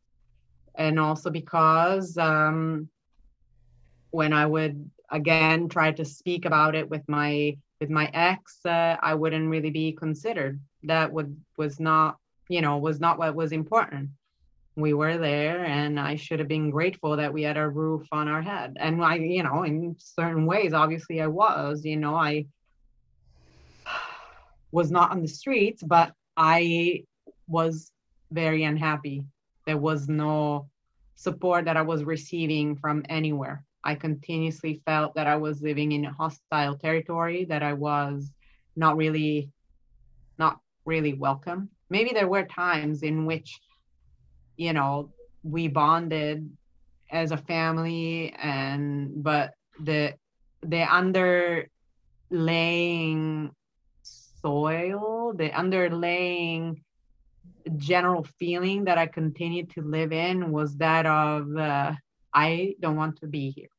[0.76, 2.90] And also because um
[4.12, 8.96] when i would again try to speak about it with my with my ex uh,
[9.02, 10.60] i wouldn't really be considered.
[10.84, 12.18] That would was not
[12.50, 14.10] you know was not what was important.
[14.78, 18.28] We were there and i should have been grateful that we had a roof on
[18.28, 18.78] our head.
[18.80, 22.46] And i you know in certain ways obviously i was you know i
[24.72, 27.04] was not on the streets but i
[27.48, 27.92] was
[28.32, 29.24] very unhappy
[29.66, 30.68] there was no
[31.16, 36.06] support that i was receiving from anywhere i continuously felt that i was living in
[36.06, 38.32] a hostile territory that i was
[38.76, 39.50] not really
[40.38, 41.70] not really welcome.
[41.90, 43.60] Maybe there were times in which,
[44.58, 45.12] you know,
[45.44, 46.50] we bonded
[47.12, 49.54] as a family and but
[49.84, 50.16] the
[50.64, 51.70] the underlaying
[54.02, 56.82] soil, the underlaying
[57.78, 61.94] general feeling that I continued to live in was that of uh,
[62.34, 63.70] I don't want to be here.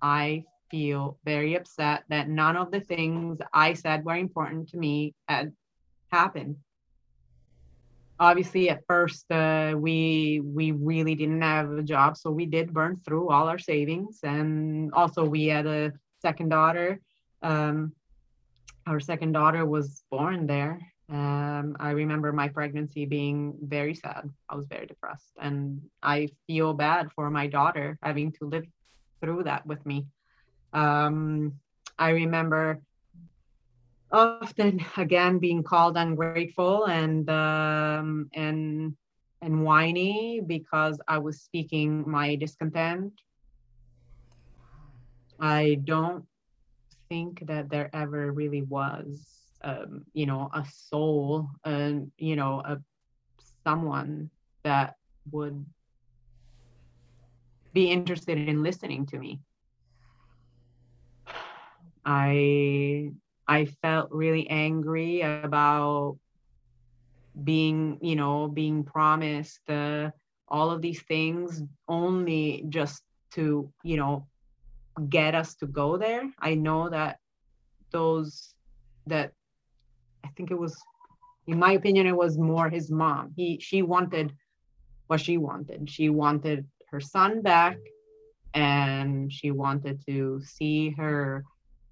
[0.00, 5.14] I feel very upset that none of the things I said were important to me
[5.28, 5.52] had
[6.10, 6.56] happened.
[8.18, 12.96] Obviously, at first, uh, we we really didn't have a job, so we did burn
[12.96, 15.92] through all our savings, and also we had a
[16.22, 17.00] second daughter.
[17.42, 17.92] Um,
[18.86, 20.80] our second daughter was born there.
[21.08, 24.30] Um, I remember my pregnancy being very sad.
[24.48, 28.66] I was very depressed, and I feel bad for my daughter having to live
[29.22, 30.06] through that with me.
[30.72, 31.54] Um,
[31.98, 32.82] I remember
[34.12, 38.94] often again being called ungrateful and um, and
[39.42, 43.12] and whiny because I was speaking my discontent.
[45.40, 46.24] I don't
[47.08, 52.78] think that there ever really was, um, you know, a soul, and you know, a
[53.66, 54.30] someone
[54.62, 54.94] that
[55.32, 55.66] would
[57.72, 59.40] be interested in listening to me.
[62.04, 63.10] I
[63.48, 66.18] I felt really angry about
[67.42, 70.10] being, you know, being promised uh,
[70.48, 73.02] all of these things only just
[73.32, 74.26] to, you know,
[75.08, 76.30] get us to go there.
[76.38, 77.18] I know that
[77.90, 78.54] those
[79.06, 79.32] that
[80.26, 80.76] I think it was
[81.46, 83.32] in my opinion it was more his mom.
[83.36, 84.34] He she wanted
[85.06, 85.88] what she wanted.
[85.88, 87.78] She wanted her son back
[88.54, 91.44] and she wanted to see her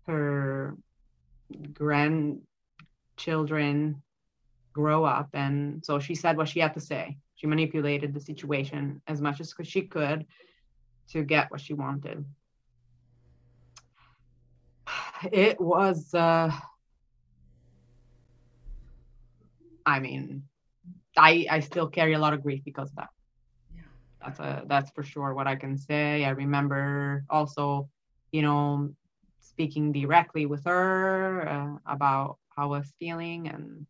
[0.07, 0.77] her
[1.73, 4.03] grandchildren
[4.73, 9.01] grow up and so she said what she had to say she manipulated the situation
[9.07, 10.27] as much as she could
[11.09, 12.25] to get what she wanted
[15.31, 16.51] it was uh
[19.87, 20.45] i mean
[21.17, 23.11] i i still carry a lot of grief because of that.
[23.75, 23.83] Yeah.
[24.23, 26.25] That's a that's for sure what i can say.
[26.25, 27.89] I remember also
[28.33, 28.95] you know
[29.41, 33.87] speaking directly with her uh, about how I was feeling and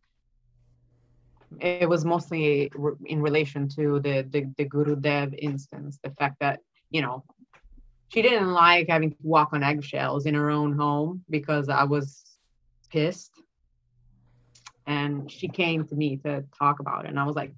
[1.59, 2.71] it was mostly
[3.05, 6.59] in relation to the, the the Gurudev instance, the fact that
[6.89, 7.23] you know
[8.09, 12.23] she didn't like having to walk on eggshells in her own home because I was
[12.91, 13.31] pissed,
[14.87, 17.53] and she came to me to talk about it, and I was like,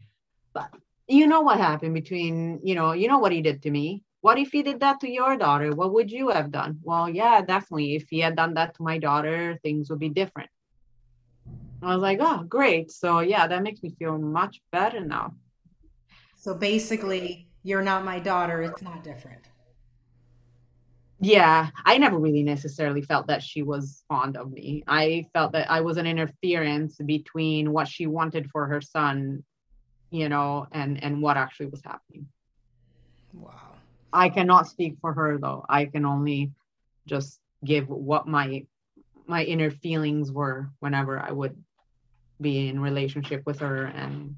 [0.54, 0.70] "But
[1.08, 4.40] you know what happened between you know you know what he did to me, what
[4.40, 5.74] if he did that to your daughter?
[5.74, 6.80] What would you have done?
[6.84, 7.96] Well, yeah, definitely.
[7.96, 10.50] If he had done that to my daughter, things would be different.
[11.82, 12.92] I was like, oh, great.
[12.92, 15.36] So, yeah, that makes me feel much better now.
[16.36, 18.62] So basically, you're not my daughter.
[18.64, 19.44] It's not different.
[21.20, 24.84] Yeah, I never really necessarily felt that she was fond of me.
[24.88, 29.44] I felt that I was an interference between what she wanted for her son,
[30.12, 32.28] you know, and and what actually was happening.
[33.34, 33.74] Wow.
[34.14, 35.66] I cannot speak for her though.
[35.68, 36.52] I can only
[37.08, 38.66] just give what my
[39.26, 41.58] my inner feelings were whenever I would
[42.40, 44.36] be in relationship with her and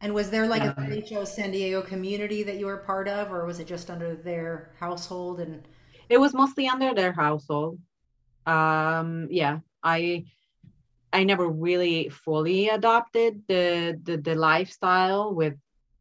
[0.00, 3.30] and was there like um, a HO San Diego community that you were part of
[3.32, 5.62] or was it just under their household and
[6.08, 7.78] it was mostly under their household.
[8.46, 10.24] Um yeah, I
[11.12, 15.54] I never really fully adopted the the, the lifestyle with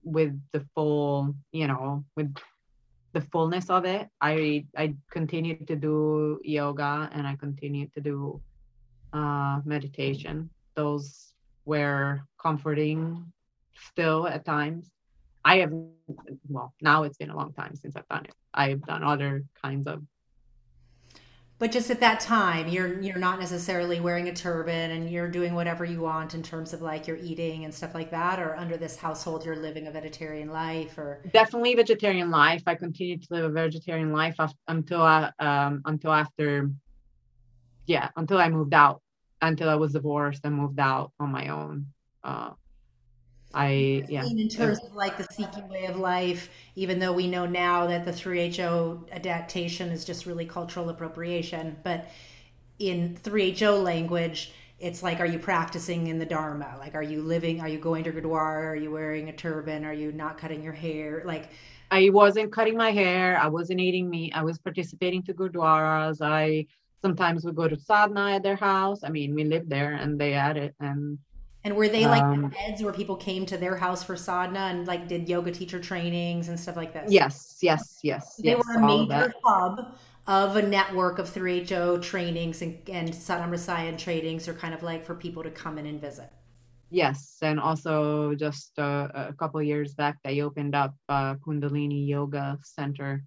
[0.04, 2.34] with the full, you know, with
[3.14, 4.08] the fullness of it.
[4.22, 8.42] I I continued to do yoga and I continued to do
[9.12, 10.50] uh, meditation.
[10.76, 11.34] Those
[11.66, 13.32] were comforting
[13.74, 14.90] still at times.
[15.46, 15.72] I have,
[16.48, 18.36] well, now it's been a long time since I've done it.
[18.54, 20.04] I've done other kinds of
[21.60, 25.54] but just at that time you're you're not necessarily wearing a turban and you're doing
[25.54, 28.78] whatever you want in terms of like you're eating and stuff like that or under
[28.78, 33.46] this household you're living a vegetarian life or definitely vegetarian life i continued to live
[33.46, 34.36] a vegetarian life
[34.68, 36.72] until I, um, until after
[37.86, 39.02] yeah until i moved out
[39.42, 41.88] until i was divorced and moved out on my own
[42.24, 42.52] uh,
[43.54, 44.26] I yeah.
[44.26, 48.06] In terms of like the seeking way of life, even though we know now that
[48.06, 52.10] the 3HO adaptation is just really cultural appropriation, but
[52.78, 56.76] in 3HO language, it's like, are you practicing in the Dharma?
[56.80, 57.60] Like, are you living?
[57.60, 58.70] Are you going to Gurdwara?
[58.70, 59.84] Are you wearing a turban?
[59.84, 61.24] Are you not cutting your hair?
[61.26, 61.50] Like,
[61.92, 63.38] I wasn't cutting my hair.
[63.38, 64.32] I wasn't eating meat.
[64.36, 66.22] I was participating to Gurdwaras.
[66.22, 66.68] I
[67.02, 69.04] sometimes would go to sadhana at their house.
[69.04, 71.18] I mean, we lived there and they had it and
[71.64, 74.88] and were they like um, beds where people came to their house for sadhana and
[74.88, 77.12] like did yoga teacher trainings and stuff like this?
[77.12, 78.36] Yes, yes, yes.
[78.38, 79.96] They yes, were a major hub
[80.28, 85.04] of a network of 3HO trainings and, and Satnam Rasayan trainings are kind of like
[85.04, 86.32] for people to come in and visit.
[86.92, 92.58] Yes, and also just uh, a couple years back, they opened up a Kundalini Yoga
[92.64, 93.24] Center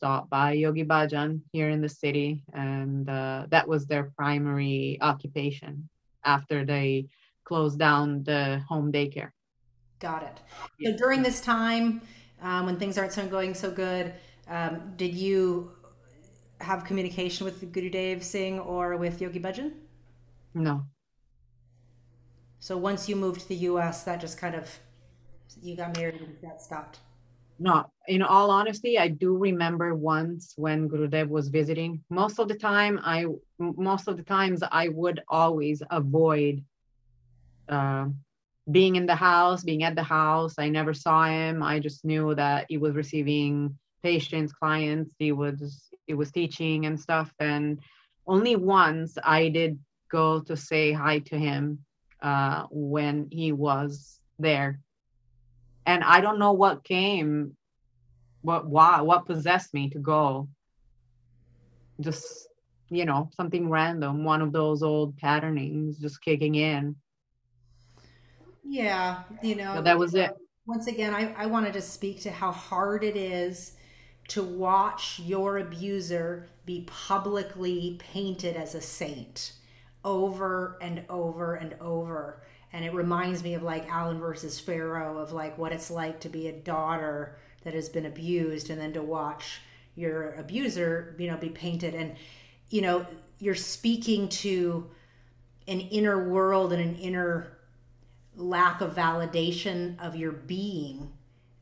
[0.00, 5.88] taught by Yogi Bhajan here in the city, and uh, that was their primary occupation
[6.24, 7.06] after they
[7.48, 9.30] closed down the home daycare.
[9.98, 10.36] Got it.
[10.84, 12.02] So during this time,
[12.42, 14.14] um, when things aren't so going so good,
[14.48, 15.72] um, did you
[16.60, 19.72] have communication with Gurudev Singh or with Yogi Bhajan?
[20.54, 20.84] No.
[22.60, 24.78] So once you moved to the U.S., that just kind of
[25.62, 27.00] you got married and that stopped.
[27.60, 32.04] No, in all honesty, I do remember once when Gurudev was visiting.
[32.08, 33.26] Most of the time, I
[33.58, 36.64] most of the times I would always avoid
[37.68, 38.06] uh,
[38.70, 40.54] being in the house, being at the house.
[40.58, 41.62] I never saw him.
[41.62, 45.14] I just knew that he was receiving patients, clients.
[45.18, 47.32] He was he was teaching and stuff.
[47.38, 47.80] And
[48.26, 49.78] only once I did
[50.10, 51.84] go to say hi to him
[52.22, 54.80] uh, when he was there.
[55.86, 57.56] And I don't know what came,
[58.42, 60.48] what why, what possessed me to go.
[62.00, 62.48] Just
[62.90, 66.96] you know something random, one of those old patternings just kicking in
[68.68, 70.30] yeah, you know, so that was it.
[70.66, 73.72] Once again, I, I wanted to speak to how hard it is
[74.28, 79.52] to watch your abuser be publicly painted as a saint
[80.04, 82.42] over and over and over.
[82.72, 86.28] And it reminds me of like Allen versus Farrow of like what it's like to
[86.28, 89.62] be a daughter that has been abused and then to watch
[89.96, 91.94] your abuser, you know, be painted.
[91.94, 92.14] And,
[92.68, 93.06] you know,
[93.40, 94.90] you're speaking to
[95.66, 97.57] an inner world and an inner
[98.38, 101.12] lack of validation of your being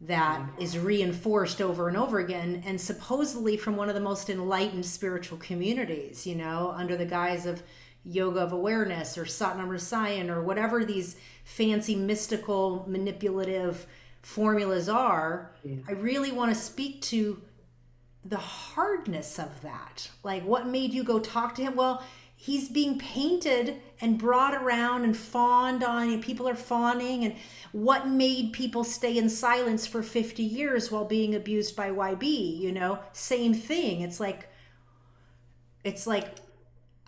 [0.01, 0.63] that mm.
[0.63, 5.39] is reinforced over and over again and supposedly from one of the most enlightened spiritual
[5.39, 7.63] communities you know under the guise of
[8.07, 13.87] yoga of awareness or satnam rasayan or whatever these fancy mystical manipulative
[14.23, 15.53] formulas are.
[15.65, 15.77] Yeah.
[15.89, 17.41] i really want to speak to
[18.25, 20.11] the hardness of that.
[20.25, 21.77] Like what made you go talk to him?
[21.77, 22.03] Well
[22.35, 27.35] he's being painted and brought around and fawned on and people are fawning and
[27.73, 32.73] what made people stay in silence for 50 years while being abused by yb you
[32.73, 32.99] know?
[33.13, 34.01] Same thing.
[34.03, 34.49] It's like
[35.85, 36.35] it's like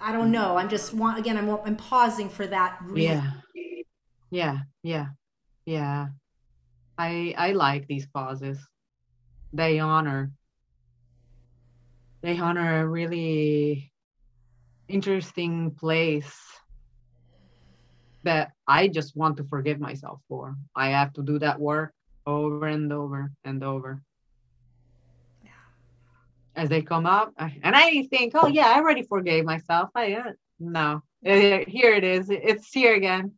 [0.00, 0.56] i don't know.
[0.56, 3.32] I'm just want again i'm i'm pausing for that reason.
[3.54, 3.82] yeah.
[4.30, 4.58] Yeah.
[4.82, 5.06] Yeah.
[5.66, 6.08] Yeah.
[6.96, 8.58] I i like these pauses.
[9.52, 10.32] They honor
[12.22, 13.92] they honor a really
[14.88, 16.34] interesting place
[18.28, 20.54] that I just want to forgive myself for.
[20.76, 21.94] I have to do that work
[22.26, 24.02] over and over and over.
[25.42, 25.50] Yeah.
[26.54, 29.88] As they come up, and I think, oh yeah, I already forgave myself.
[29.94, 32.28] I uh, no, here it is.
[32.28, 33.32] It's here again.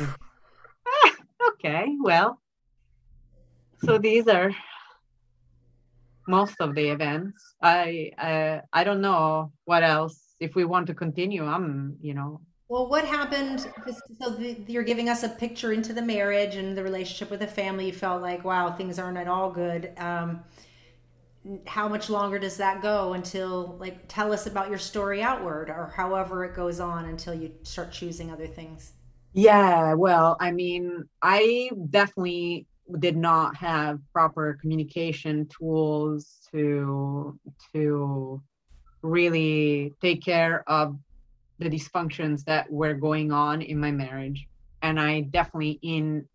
[1.50, 2.40] okay, well,
[3.84, 4.50] so these are
[6.26, 7.54] most of the events.
[7.62, 10.20] I uh, I don't know what else.
[10.40, 12.40] If we want to continue, I'm you know.
[12.68, 13.60] Well, what happened?
[14.22, 17.46] So the, you're giving us a picture into the marriage and the relationship with the
[17.46, 17.86] family.
[17.86, 19.92] You felt like, wow, things aren't at all good.
[19.98, 20.42] Um,
[21.66, 25.92] how much longer does that go until like tell us about your story outward or
[25.96, 28.92] however it goes on until you start choosing other things
[29.32, 32.66] yeah well i mean i definitely
[32.98, 37.38] did not have proper communication tools to
[37.74, 38.42] to
[39.02, 40.96] really take care of
[41.58, 44.46] the dysfunctions that were going on in my marriage.
[44.82, 46.26] And i definitely in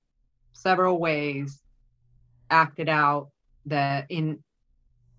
[0.54, 1.62] several ways
[2.50, 3.30] acted out
[3.66, 4.44] the in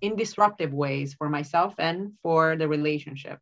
[0.01, 3.39] in disruptive ways for myself and for the relationship.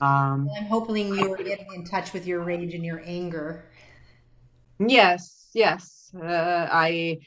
[0.00, 3.64] Um i'm hoping you were getting in touch with your rage and your anger.
[4.80, 7.18] Yes yes uh, i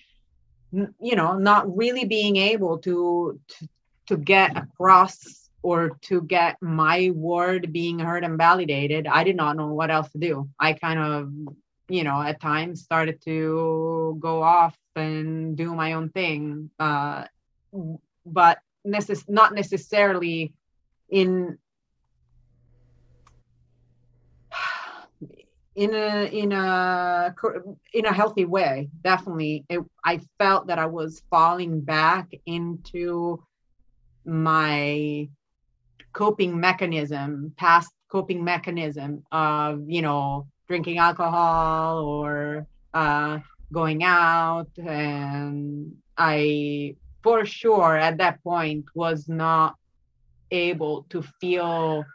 [0.72, 3.68] you know not really being able to, to
[4.08, 9.56] to get across or to get my word being heard and validated i did not
[9.56, 10.50] know what else to do.
[10.60, 11.32] I kind of
[11.90, 17.26] you know at times started to go off and do my own thing uh,
[18.26, 20.54] but necess- not necessarily
[21.10, 21.58] in
[25.82, 27.34] in a in a
[27.92, 28.90] in a healthy way.
[29.04, 33.44] Definitely it, i felt that i was falling back into
[34.24, 35.28] my
[36.14, 43.40] coping mechanism past coping mechanism of you know drinking alcohol or uh,
[43.74, 44.70] going out.
[44.78, 49.76] And i for sure at that point was not
[50.52, 52.06] able to feel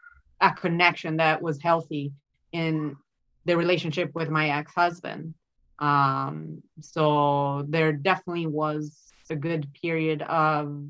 [0.41, 2.13] a connection that was healthy
[2.53, 2.97] in
[3.47, 5.35] the relationship with my ex-husband.
[5.79, 10.85] Um, so there definitely was a good period of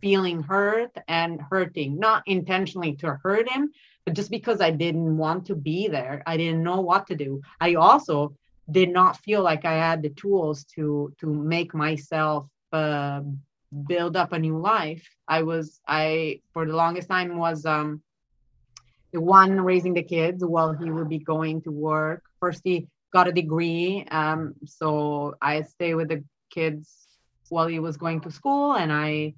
[0.00, 3.70] feeling hurt and hurting not intentionally to hurt him
[4.04, 6.22] but just because i didn't want to be there.
[6.26, 7.40] I didn't know what to do.
[7.60, 8.34] I also
[8.70, 13.20] did not feel like i had the tools to to make myself uh,
[13.86, 15.08] build up a new life.
[15.28, 18.02] I was i for the longest time was um
[19.12, 22.22] the one raising the kids while he would be going to work.
[22.40, 27.06] First he got a degree um so i stay with the kids
[27.50, 29.34] while he was going to school and i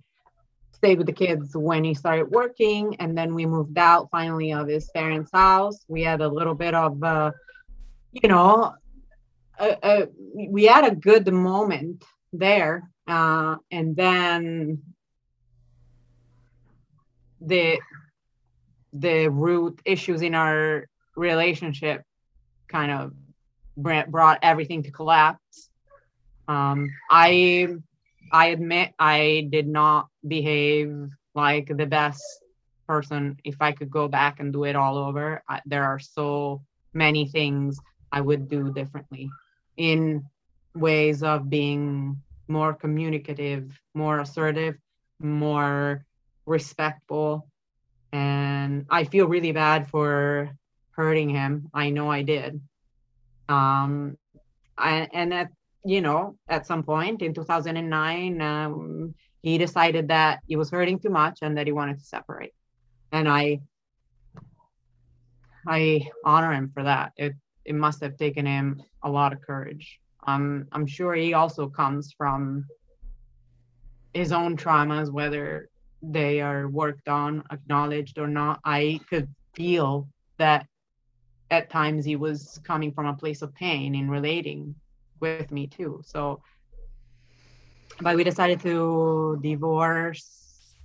[0.73, 4.69] stayed with the kids when he started working and then we moved out finally of
[4.69, 5.79] his parents house.
[5.89, 7.31] We had a little bit of uh
[8.13, 8.75] you know
[10.35, 14.83] we had a good moment there uh, and then
[17.41, 17.79] the
[18.95, 22.03] the root issues in our relationship
[22.69, 23.13] kind of
[23.77, 25.69] brought everything to collapse
[26.49, 27.69] um, i
[28.33, 32.23] i admit i did not behave like the best
[32.87, 36.63] person if i could go back and do it all over I, there are so
[36.93, 37.79] many things
[38.13, 39.29] i would do differently
[39.77, 40.25] in
[40.75, 44.77] ways of being more communicative, more assertive,
[45.19, 46.05] more
[46.47, 47.49] respectful.
[48.15, 50.57] And I feel really bad for
[50.93, 51.69] hurting him.
[51.75, 52.61] I know I did.
[53.49, 54.17] Um,
[54.79, 55.51] I, and at
[55.85, 61.11] you know at some point in 2009, um, he decided that he was hurting too
[61.11, 62.55] much and that he wanted to separate.
[63.11, 63.61] And I
[65.67, 67.15] I honor him for that.
[67.17, 67.35] It
[67.65, 69.99] it must have taken him a lot of courage.
[70.25, 72.67] Um, I'm sure he also comes from
[74.13, 75.69] his own traumas, whether
[76.13, 78.61] they are worked on, acknowledged or not.
[78.65, 80.09] I could feel
[80.39, 80.67] that
[81.51, 84.75] at times he was coming from a place of pain in relating
[85.21, 86.01] with me too.
[86.05, 86.43] So,
[88.01, 90.41] but we decided to divorce.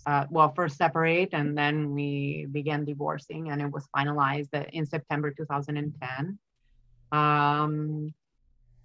[0.05, 5.29] Uh, well, first separate, and then we began divorcing, and it was finalized in September
[5.31, 6.39] 2010.
[7.11, 8.13] Um,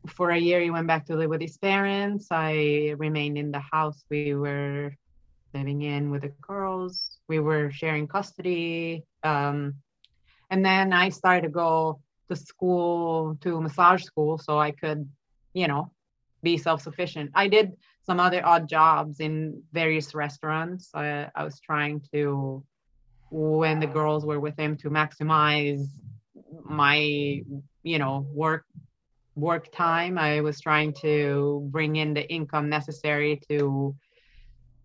[0.09, 2.29] for a year, he went back to live with his parents.
[2.31, 4.93] I remained in the house we were
[5.55, 7.19] living in with the girls.
[7.29, 9.05] We were sharing custody.
[9.23, 9.77] Um,
[10.51, 15.09] and then I started to go to school, to massage school, so I could,
[15.55, 15.91] you know,
[16.43, 17.31] be self sufficient.
[17.35, 17.73] I did
[18.03, 20.91] some other odd jobs in various restaurants.
[20.95, 22.63] I, I was trying to,
[23.31, 25.87] when the girls were with him, to maximize
[26.65, 26.97] my,
[27.83, 28.65] you know, work
[29.37, 30.17] work time.
[30.17, 33.97] I was trying to bring in the income necessary to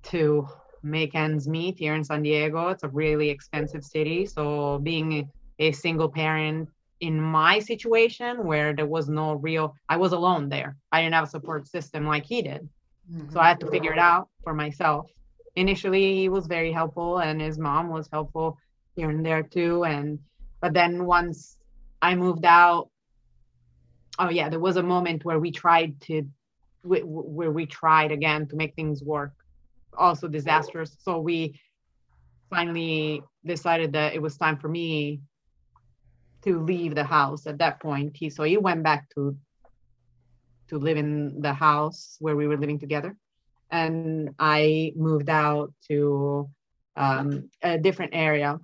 [0.04, 0.48] to
[0.84, 2.70] make ends meet here in San Diego.
[2.70, 4.26] It's a really expensive city.
[4.26, 6.70] So being a single parent
[7.02, 10.76] in my situation where there was no real I was alone there.
[10.92, 12.68] I didn't have a support system like he did.
[13.12, 13.32] Mm-hmm.
[13.32, 15.10] So I had to figure it out for myself.
[15.56, 18.58] Initially he was very helpful and his mom was helpful
[18.96, 20.20] here and there too and
[20.62, 21.58] but then once
[22.02, 22.90] I moved out
[24.20, 26.24] oh yeah there was a moment where we tried to
[26.84, 29.34] where we tried again to make things work
[29.98, 30.96] also disastrous.
[31.00, 31.60] So we
[32.50, 35.22] finally decided that it was time for me
[36.44, 38.16] to leave the house at that point.
[38.16, 39.38] He so he went back to
[40.70, 43.16] to live in the house where we were living together.
[43.72, 46.50] And i moved out to
[46.96, 48.60] um, a different area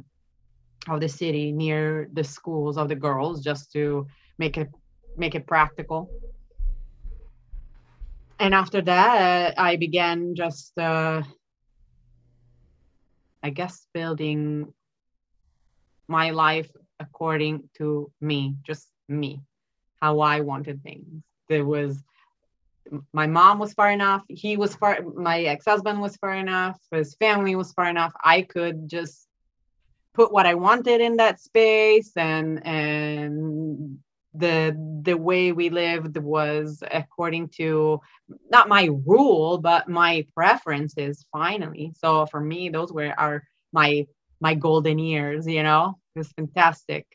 [0.88, 4.08] of the city near the schools of the girls just to
[4.38, 4.70] make it
[5.18, 6.10] make it practical
[8.40, 11.22] and after that i began just uh,
[13.44, 14.74] i guess building
[16.08, 19.42] my life according to me just me
[20.02, 21.24] how i wanted things.
[21.50, 22.04] There was
[23.14, 27.56] my mom was far enough he was far my ex-husband was far enough his family
[27.56, 28.14] was far enough.
[28.24, 29.28] I could just
[30.14, 34.00] put what i wanted in that space and and
[34.38, 38.00] the the way we lived was according to
[38.50, 41.94] not my rule but my preferences finally.
[41.96, 44.06] So for me those were our my
[44.42, 45.98] my golden years you know?
[46.16, 47.06] It was fantastic.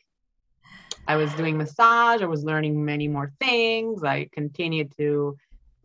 [1.07, 4.03] I was doing massage i was learning many more things.
[4.03, 5.37] I continued to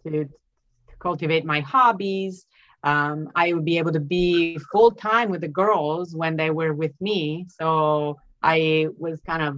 [0.04, 2.46] to, to cultivate my hobbies.
[2.82, 6.72] Um, i would be able to be full time with the girls when they were
[6.72, 7.46] with me.
[7.48, 9.56] So i was kind of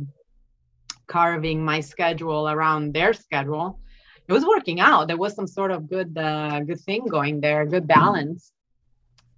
[1.08, 3.80] carving my schedule around their schedule.
[4.28, 5.08] It was working out.
[5.08, 8.52] There was some sort of good uh, good thing going there good balance.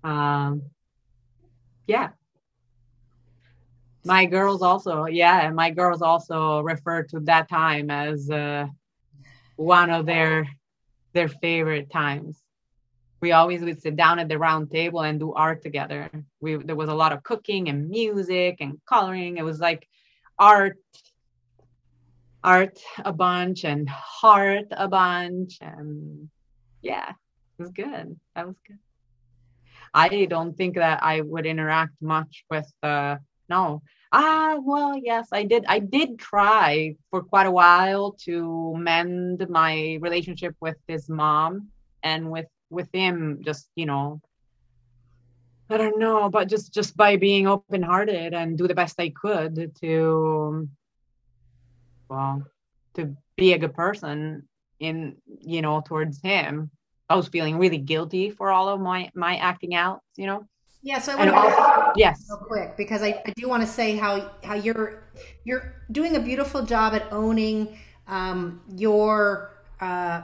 [0.02, 0.62] Um,
[1.86, 2.10] yeah.
[4.04, 8.66] My girls also yeah my girls also refer to that time as uh,
[9.56, 10.48] one of their
[11.12, 12.42] their favorite times.
[13.20, 16.10] We always would sit down at the round table and do art together.
[16.40, 19.36] We there was a lot of cooking and music and coloring.
[19.36, 19.86] It was like
[20.38, 20.78] art
[22.42, 26.28] art a bunch and heart a bunch and
[26.82, 28.18] yeah it was good.
[28.34, 28.78] That was good.
[29.92, 33.16] I don't think that i would interact much with uh
[33.48, 33.82] no.
[34.12, 39.98] Ah well yes i did i did try for quite a while to mend my
[40.00, 41.68] relationship with his mom
[42.02, 44.20] and with with him just you know.
[45.68, 49.10] I don't know but just just by being open hearted and do the best i
[49.10, 50.68] could to
[52.10, 52.44] well
[52.94, 54.46] to be a good person
[54.80, 56.70] in you know towards him
[57.08, 60.44] i was feeling really guilty for all of my my acting out you know?
[60.82, 62.26] Yeah so i want to yes.
[62.28, 65.04] real quick because I, I do want to say how how you're
[65.44, 70.22] you're doing a beautiful job at owning um, your uh,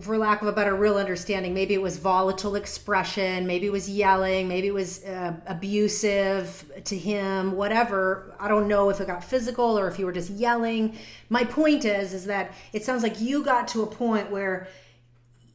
[0.00, 3.90] for lack of a better real understanding, maybe it was volatile expression, maybe it was
[3.90, 8.36] yelling, maybe it was uh, abusive to him, whatever.
[8.38, 10.96] I don't know if it got physical or if you were just yelling.
[11.28, 14.68] My point is, is that it sounds like you got to a point where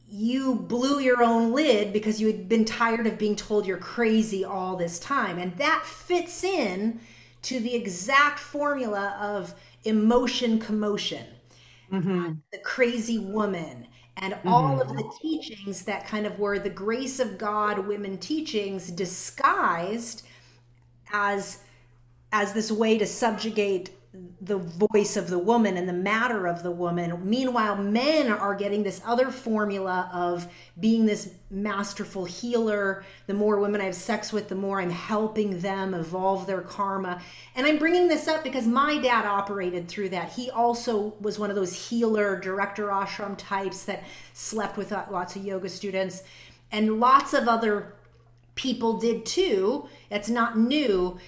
[0.06, 4.44] you blew your own lid because you had been tired of being told you're crazy
[4.44, 7.00] all this time, and that fits in
[7.40, 11.24] to the exact formula of emotion commotion
[11.92, 12.32] mm-hmm.
[12.52, 13.86] the crazy woman
[14.16, 14.48] and mm-hmm.
[14.48, 20.26] all of the teachings that kind of were the grace of God women teachings disguised
[21.12, 21.60] as
[22.32, 23.90] as this way to subjugate
[24.40, 27.28] the voice of the woman and the matter of the woman.
[27.28, 30.46] Meanwhile, men are getting this other formula of
[30.78, 33.04] being this masterful healer.
[33.26, 37.22] The more women I have sex with, the more I'm helping them evolve their karma.
[37.56, 40.32] And I'm bringing this up because my dad operated through that.
[40.32, 45.34] He also was one of those healer, director ashram types that slept with uh, lots
[45.34, 46.22] of yoga students.
[46.70, 47.94] And lots of other
[48.54, 49.88] people did too.
[50.10, 51.18] It's not new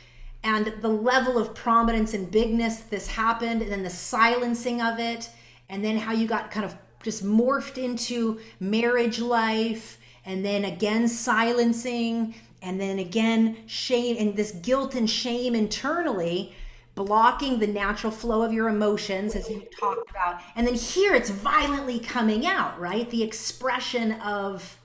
[0.42, 5.30] and the level of prominence and bigness this happened and then the silencing of it
[5.68, 11.08] and then how you got kind of just morphed into marriage life and then again
[11.08, 16.54] silencing and then again shame and this guilt and shame internally
[16.94, 20.40] blocking the natural flow of your emotions as you talked about.
[20.56, 23.08] And then here it's violently coming out right?
[23.08, 24.78] The expression of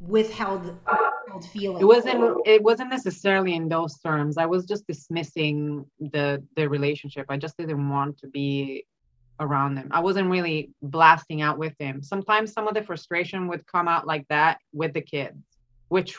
[0.00, 0.78] withheld
[1.52, 4.36] feeling it wasn't it wasn't necessarily in those terms.
[4.36, 7.26] I was just dismissing the the relationship.
[7.28, 8.86] I just didn't want to be
[9.40, 13.66] around him i wasn't really blasting out with him sometimes some of the frustration would
[13.66, 15.36] come out like that with the kids
[15.88, 16.16] which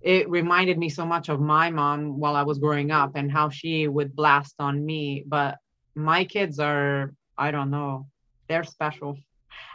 [0.00, 3.48] it reminded me so much of my mom while i was growing up and how
[3.48, 5.24] she would blast on me.
[5.26, 5.56] But
[5.94, 8.06] my kids are i don't know
[8.48, 9.16] they're special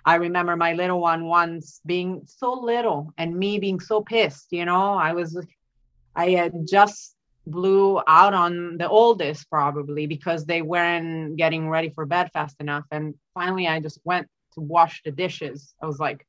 [0.05, 4.65] I remember my little one once being so little and me being so pissed, you
[4.65, 5.39] know, I was,
[6.15, 7.15] I had just
[7.45, 12.85] blew out on the oldest probably because they weren't getting ready for bed fast enough.
[12.91, 15.73] And finally, I just went to wash the dishes.
[15.81, 16.25] I was like,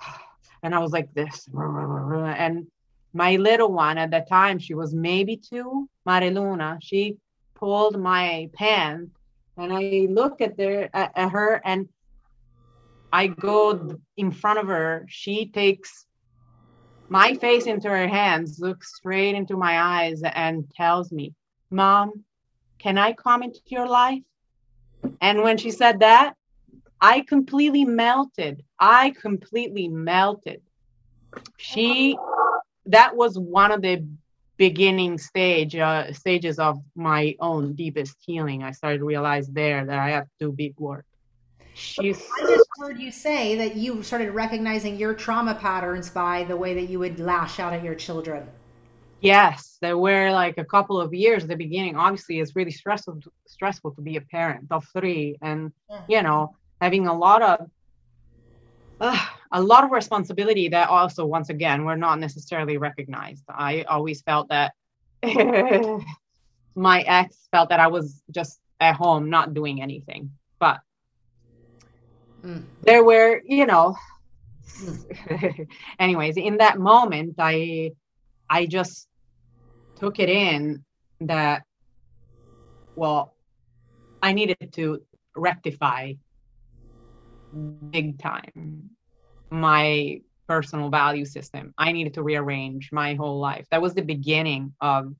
[0.62, 1.48] and I was like this.
[1.56, 2.66] And
[3.12, 7.16] my little one at that time, she was maybe two, Mariluna, she
[7.54, 9.10] pulled my pants
[9.56, 11.88] and I look at, there, at her and
[13.12, 15.06] I go in front of her.
[15.08, 16.06] She takes
[17.08, 21.34] my face into her hands, looks straight into my eyes, and tells me,
[21.70, 22.24] Mom,
[22.78, 24.22] can I come into your life?
[25.20, 26.34] And when she said that,
[27.00, 28.62] I completely melted.
[28.78, 30.62] I completely melted.
[31.58, 32.16] She,
[32.86, 34.06] that was one of the
[34.56, 38.62] beginning stage uh, stages of my own deepest healing.
[38.62, 41.04] I started to realize there that I have to do big work.
[41.76, 42.26] She's.
[42.40, 46.72] I just heard you say that you started recognizing your trauma patterns by the way
[46.72, 48.48] that you would lash out at your children.
[49.20, 51.96] Yes, there were like a couple of years at the beginning.
[51.96, 55.70] Obviously, it's really stressful stressful to be a parent of three, and
[56.08, 57.70] you know, having a lot of
[58.98, 63.44] uh, a lot of responsibility that also, once again, were not necessarily recognized.
[63.50, 64.72] I always felt that
[66.74, 70.80] my ex felt that I was just at home, not doing anything, but
[72.44, 72.62] mm.
[72.82, 73.96] there were, you know.
[74.80, 75.68] Mm.
[75.98, 77.92] anyways, in that moment, I
[78.48, 79.08] I just
[79.96, 80.84] took it in
[81.20, 81.62] that,
[82.94, 83.34] well,
[84.22, 85.02] I needed to
[85.34, 86.14] rectify
[87.90, 88.90] big time
[89.50, 91.74] my personal value system.
[91.78, 93.66] I needed to rearrange my whole life.
[93.70, 95.14] That was the beginning of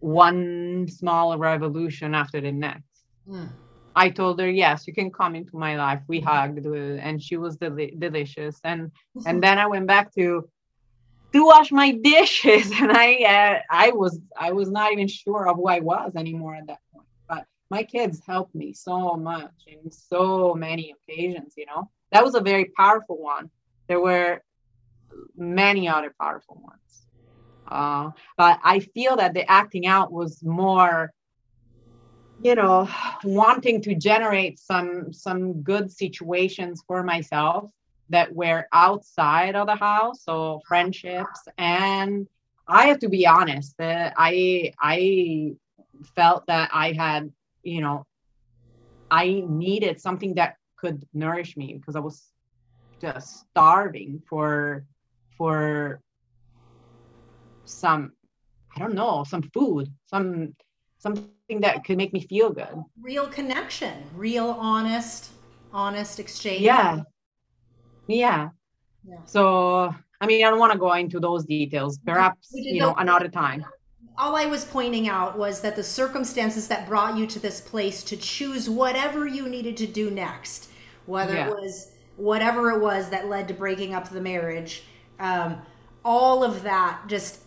[0.00, 2.84] one small revolution after the next.
[3.28, 3.48] Mm.
[3.94, 6.00] I told her, yes, you can come into my life.
[6.06, 8.60] We hugged, and she was del- delicious.
[8.62, 8.92] And
[9.26, 10.48] and then I went back to
[11.32, 12.72] to wash my dishes.
[12.80, 16.54] And i uh, i was i was not even sure of who i was anymore
[16.54, 17.06] at that point.
[17.28, 21.90] But my kids helped me so much in so many occasions you know?
[22.12, 23.50] That was a very powerful one.
[23.88, 24.42] There were
[25.36, 27.06] many other powerful ones.
[27.70, 31.12] Uh, but i feel that the acting out was more
[32.42, 32.88] you know
[33.24, 37.70] wanting to generate some some good situations for myself
[38.10, 41.46] that were outside of the house, so friendships.
[41.56, 42.26] And
[42.68, 45.54] I have to be honest, that I I
[46.16, 48.04] felt that I had, you know,
[49.10, 52.30] I needed something that could nourish me because I was
[53.00, 54.84] just starving for
[55.38, 56.00] for
[57.64, 58.12] some
[58.74, 60.54] I don't know, some food, some
[61.00, 62.84] something that could make me feel good.
[63.00, 65.30] Real connection, real honest,
[65.72, 66.60] honest exchange.
[66.60, 67.00] Yeah.
[68.06, 68.50] Yeah.
[69.08, 69.16] yeah.
[69.24, 71.98] So, I mean, I don't want to go into those details.
[72.04, 73.64] Perhaps, you know, another time.
[74.18, 78.04] All I was pointing out was that the circumstances that brought you to this place
[78.04, 80.68] to choose whatever you needed to do next,
[81.06, 81.48] whether yeah.
[81.48, 84.82] it was whatever it was that led to breaking up the marriage,
[85.18, 85.62] um,
[86.04, 87.40] all of that just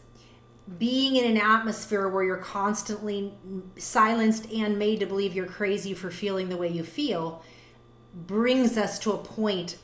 [0.78, 3.34] being in an atmosphere where you're constantly
[3.76, 7.44] silenced and made to believe you're crazy for feeling the way you feel
[8.14, 9.78] brings us to a point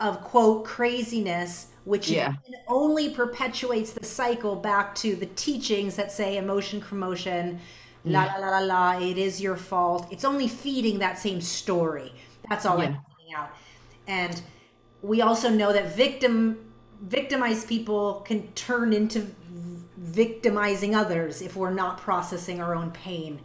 [0.00, 2.34] of quote craziness which yeah.
[2.66, 7.58] only perpetuates the cycle back to the teachings that say emotion commotion
[8.04, 12.12] la la la la la it is your fault it's only feeding that same story
[12.48, 12.84] that's all yeah.
[12.84, 13.50] i'm pointing out
[14.06, 14.42] and
[15.02, 16.58] we also know that victim
[17.02, 19.26] victimized people can turn into
[20.08, 23.40] victimizing others if we're not processing our own pain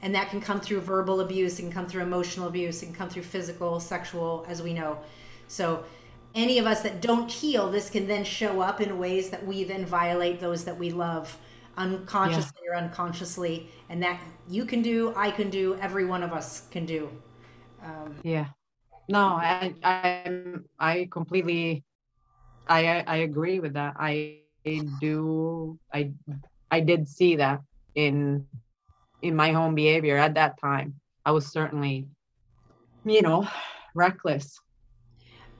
[0.00, 2.94] and that can come through verbal abuse it can come through emotional abuse it can
[2.94, 4.98] come through physical sexual as we know
[5.48, 5.84] so
[6.34, 9.64] any of us that don't heal, this can then show up in ways that we
[9.64, 11.36] then violate those that we love
[11.76, 12.72] unconsciously yeah.
[12.72, 13.68] or unconsciously.
[13.88, 17.10] And that you can do, I can do, every one of us can do.
[17.82, 18.46] Um, yeah.
[19.08, 20.44] No, I, I,
[20.78, 21.84] I completely,
[22.68, 23.94] I, I agree with that.
[23.98, 24.40] I
[25.00, 26.12] do, I,
[26.70, 27.60] I did see that
[27.94, 28.46] in,
[29.22, 30.94] in my home behavior at that time.
[31.24, 32.06] I was certainly,
[33.04, 33.46] you know,
[33.94, 34.58] reckless.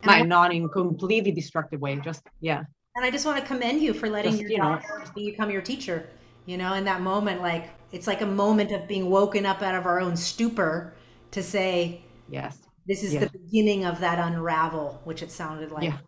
[0.04, 2.62] Not, not in completely destructive way just yeah.
[2.94, 5.50] And i just want to commend you for letting just, your you daughter know, become
[5.50, 6.08] your teacher
[6.46, 9.74] you know in that moment like it's like a moment of being woken up out
[9.74, 10.94] of our own stupor
[11.32, 12.58] to say yes.
[12.86, 15.98] This is the beginning of that unravel which it sounded like yeah.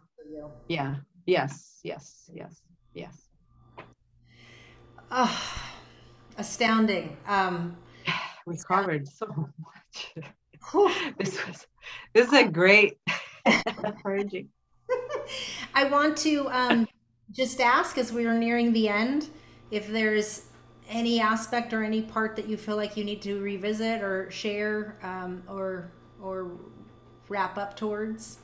[0.68, 0.94] yeah.
[1.26, 1.80] Yes.
[1.82, 2.30] Yes.
[2.32, 2.62] Yes
[2.94, 3.28] yes
[5.10, 5.52] oh,
[6.38, 7.76] astounding um
[8.46, 9.26] we covered so
[9.58, 10.14] much
[11.18, 11.66] this was
[12.14, 12.98] this is a great
[13.84, 14.48] encouraging.
[15.74, 16.88] I want to um,
[17.30, 19.28] just ask as we are nearing the end
[19.70, 20.46] if there's
[20.88, 24.96] any aspect or any part that you feel like you need to revisit or share
[25.02, 26.50] um, or or
[27.28, 28.38] wrap up towards.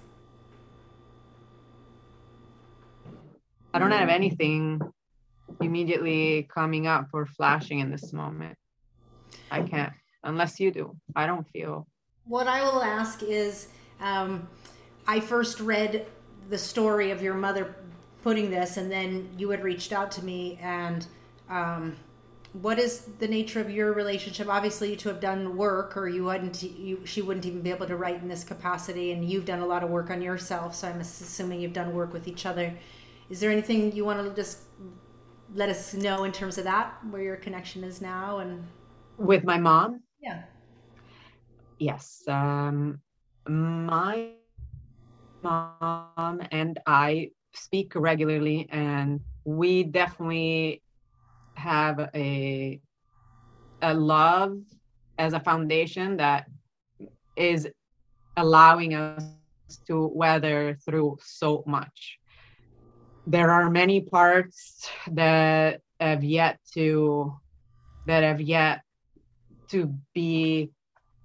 [3.76, 4.80] I don't have anything
[5.60, 8.56] immediately coming up or flashing in this moment.
[9.50, 9.92] I can't,
[10.24, 10.96] unless you do.
[11.14, 11.86] I don't feel.
[12.24, 13.68] What I will ask is
[14.00, 14.48] um,
[15.06, 16.06] I first read
[16.48, 17.76] the story of your mother
[18.22, 20.58] putting this, and then you had reached out to me.
[20.62, 21.06] And
[21.50, 21.96] um,
[22.54, 24.48] what is the nature of your relationship?
[24.48, 27.96] Obviously, to have done work, or you wouldn't, you she wouldn't even be able to
[27.96, 29.12] write in this capacity.
[29.12, 32.14] And you've done a lot of work on yourself, so I'm assuming you've done work
[32.14, 32.72] with each other.
[33.28, 34.58] Is there anything you want to just
[35.54, 38.64] let us know in terms of that, where your connection is now, and
[39.16, 40.02] with my mom?
[40.20, 40.42] Yeah.
[41.78, 42.22] Yes.
[42.28, 43.00] Um,
[43.48, 44.30] my
[45.42, 50.82] mom and I speak regularly, and we definitely
[51.54, 52.80] have a
[53.82, 54.58] a love
[55.18, 56.46] as a foundation that
[57.36, 57.68] is
[58.36, 59.24] allowing us
[59.86, 62.18] to weather through so much.
[63.26, 67.34] There are many parts that have yet to
[68.06, 68.82] that have yet
[69.70, 70.70] to be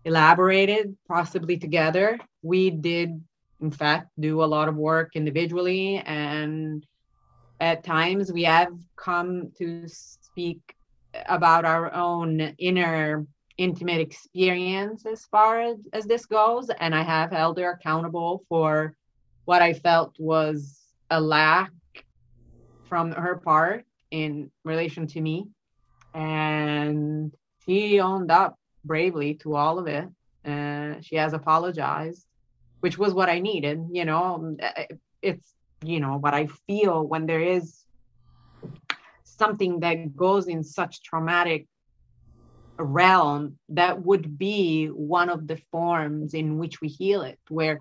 [0.03, 2.17] elaborated, possibly together.
[2.41, 3.23] We did,
[3.61, 6.83] in fact, do a lot of work individually, and
[7.59, 10.59] at times we have come to speak
[11.27, 16.71] about our own inner intimate experience as far as, as this goes.
[16.79, 18.95] And I have held her accountable for
[19.45, 20.79] what I felt was
[21.11, 21.71] a lack
[22.91, 25.47] from her part in relation to me.
[26.13, 27.31] And
[27.65, 30.09] she owned up bravely to all of it.
[30.43, 32.25] And she has apologized,
[32.81, 33.87] which was what I needed.
[33.93, 34.57] You know, um,
[35.21, 35.53] it's,
[35.85, 37.85] you know, what I feel when there is
[39.23, 41.67] something that goes in such traumatic
[42.77, 47.79] realm that would be one of the forms in which we heal it where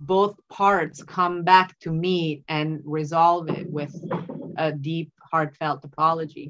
[0.00, 3.94] both parts come back to meet and resolve it with
[4.56, 6.48] a deep heartfelt apology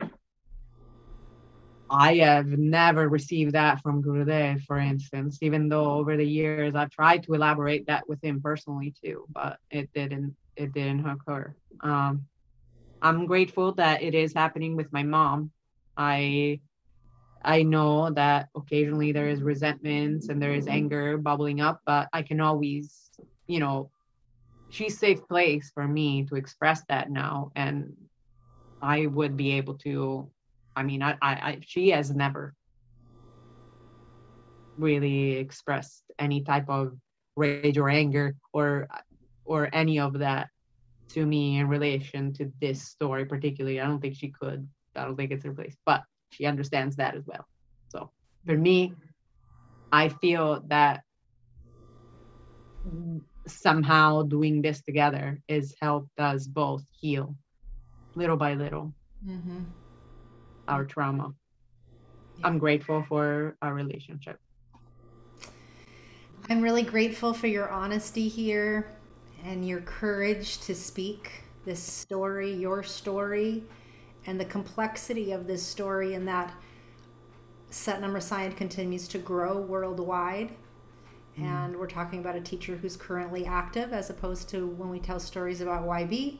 [1.88, 6.90] I have never received that from Gurudev, for instance, even though over the years I've
[6.90, 11.54] tried to elaborate that with him personally too, but it didn't it didn't occur.
[11.80, 12.26] Um,
[13.02, 15.52] I'm grateful that it is happening with my mom.
[15.96, 16.60] I
[17.44, 22.22] I know that occasionally there is resentments and there is anger bubbling up, but I
[22.22, 23.10] can always,
[23.46, 23.90] you know,
[24.68, 27.92] she's safe place for me to express that now and
[28.82, 30.30] I would be able to
[30.76, 32.54] I mean, I, I, I she has never
[34.76, 36.92] really expressed any type of
[37.34, 38.88] rage or anger or
[39.46, 40.48] or any of that
[41.08, 43.80] to me in relation to this story particularly.
[43.80, 44.68] I don't think she could.
[44.94, 47.46] I don't think it's her place, but she understands that as well.
[47.88, 48.10] So
[48.44, 48.92] for me,
[49.92, 51.02] I feel that
[53.46, 57.34] somehow doing this together is helped us both heal
[58.14, 58.92] little by little.
[59.26, 59.60] Mm-hmm
[60.68, 61.32] our trauma.
[62.38, 62.46] Yeah.
[62.46, 64.38] I'm grateful for our relationship.
[66.48, 68.92] I'm really grateful for your honesty here
[69.44, 73.64] and your courage to speak this story, your story,
[74.26, 76.54] and the complexity of this story, and that
[77.70, 80.52] Satnam Rasayana continues to grow worldwide.
[81.38, 81.42] Mm.
[81.42, 85.20] And we're talking about a teacher who's currently active as opposed to when we tell
[85.20, 86.38] stories about YB.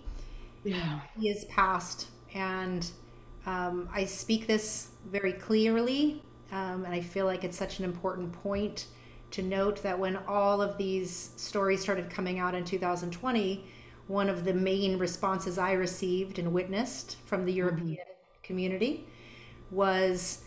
[0.65, 1.01] Yeah.
[1.19, 2.89] He is past and
[3.47, 6.21] um, I speak this very clearly,
[6.51, 8.87] um, and I feel like it's such an important point
[9.31, 13.65] to note that when all of these stories started coming out in 2020,
[14.09, 17.59] one of the main responses I received and witnessed from the mm-hmm.
[17.59, 18.43] European mm-hmm.
[18.43, 19.07] community
[19.71, 20.43] was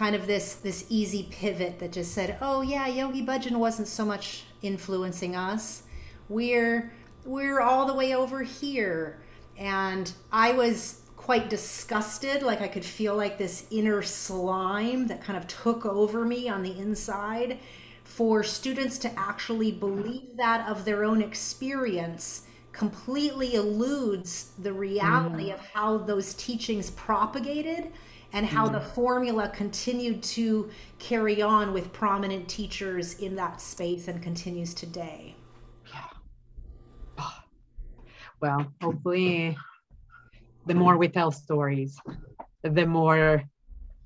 [0.00, 4.06] kind of this this easy pivot that just said, "Oh yeah, Yogi Bhajan wasn't so
[4.06, 5.82] much influencing us.
[6.30, 6.90] We're
[7.26, 9.20] we're all the way over here."
[9.58, 12.42] And I was quite disgusted.
[12.42, 16.62] Like I could feel like this inner slime that kind of took over me on
[16.62, 17.58] the inside.
[18.02, 25.54] For students to actually believe that of their own experience completely eludes the reality mm.
[25.54, 27.92] of how those teachings propagated
[28.32, 28.72] and how mm.
[28.72, 35.34] the formula continued to carry on with prominent teachers in that space and continues today.
[35.92, 37.24] Yeah.
[38.40, 39.56] Well, hopefully
[40.66, 41.98] the more we tell stories,
[42.62, 43.42] the more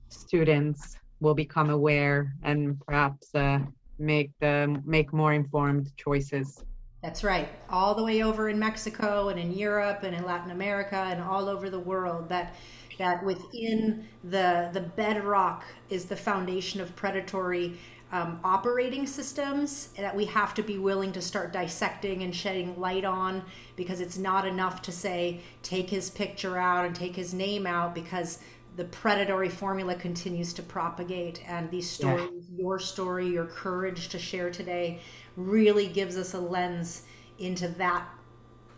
[0.08, 3.58] students will become aware and perhaps uh,
[3.98, 6.64] make the make more informed choices.
[7.02, 7.48] That's right.
[7.68, 11.50] All the way over in Mexico and in Europe and in Latin America and all
[11.50, 12.54] over the world that
[12.98, 17.78] that within the the bedrock is the foundation of predatory
[18.12, 23.04] um, operating systems that we have to be willing to start dissecting and shedding light
[23.04, 23.42] on
[23.74, 27.92] because it's not enough to say take his picture out and take his name out
[27.92, 28.38] because
[28.76, 32.62] the predatory formula continues to propagate and these stories yeah.
[32.62, 35.00] your story your courage to share today
[35.36, 37.02] really gives us a lens
[37.38, 38.06] into that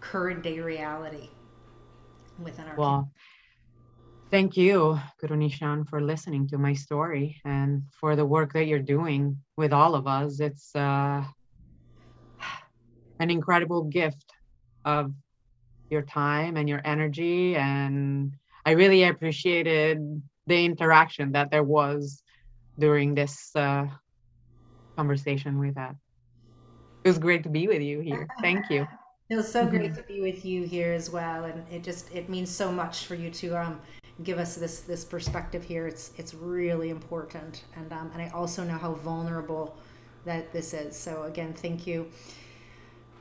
[0.00, 1.28] current day reality
[2.38, 3.10] within our well
[4.30, 8.78] thank you guru nishan for listening to my story and for the work that you're
[8.78, 10.40] doing with all of us.
[10.40, 11.24] It's uh,
[13.18, 14.32] an incredible gift
[14.84, 15.12] of
[15.90, 18.34] your time and your energy and
[18.64, 22.22] i really appreciated the interaction that there was
[22.78, 23.86] during this uh,
[24.96, 25.96] conversation we've had
[27.06, 28.26] it was great to be with you here.
[28.42, 28.84] Thank you.
[29.28, 32.28] It was so great to be with you here as well and it just it
[32.28, 33.80] means so much for you to um
[34.24, 38.64] give us this this perspective here it's it's really important and um and i also
[38.64, 39.76] know how vulnerable
[40.24, 42.10] that this is so again thank you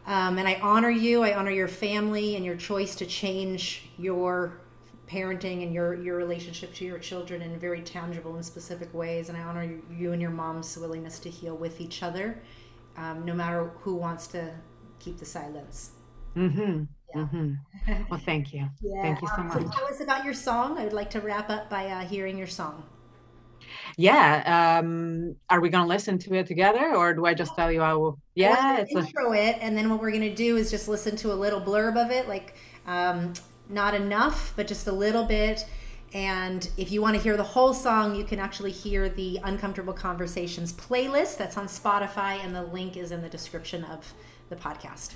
[0.07, 1.23] um, and I honor you.
[1.23, 4.59] I honor your family and your choice to change your
[5.07, 9.29] parenting and your your relationship to your children in very tangible and specific ways.
[9.29, 12.39] And I honor you and your mom's willingness to heal with each other,
[12.97, 14.53] um, no matter who wants to
[14.99, 15.91] keep the silence.
[16.35, 16.83] Mm-hmm.
[17.15, 17.21] Yeah.
[17.21, 17.53] Mm-hmm.
[18.09, 18.67] Well, thank you.
[18.81, 19.01] Yeah.
[19.03, 19.61] Thank you so much.
[19.61, 20.77] So tell us about your song.
[20.77, 22.83] I would like to wrap up by uh, hearing your song
[23.97, 27.81] yeah um are we gonna listen to it together or do i just tell you
[27.81, 29.37] i will yeah it's intro a...
[29.37, 32.11] it and then what we're gonna do is just listen to a little blurb of
[32.11, 32.55] it like
[32.87, 33.33] um
[33.69, 35.65] not enough but just a little bit
[36.13, 39.93] and if you want to hear the whole song you can actually hear the uncomfortable
[39.93, 44.13] conversations playlist that's on spotify and the link is in the description of
[44.49, 45.13] the podcast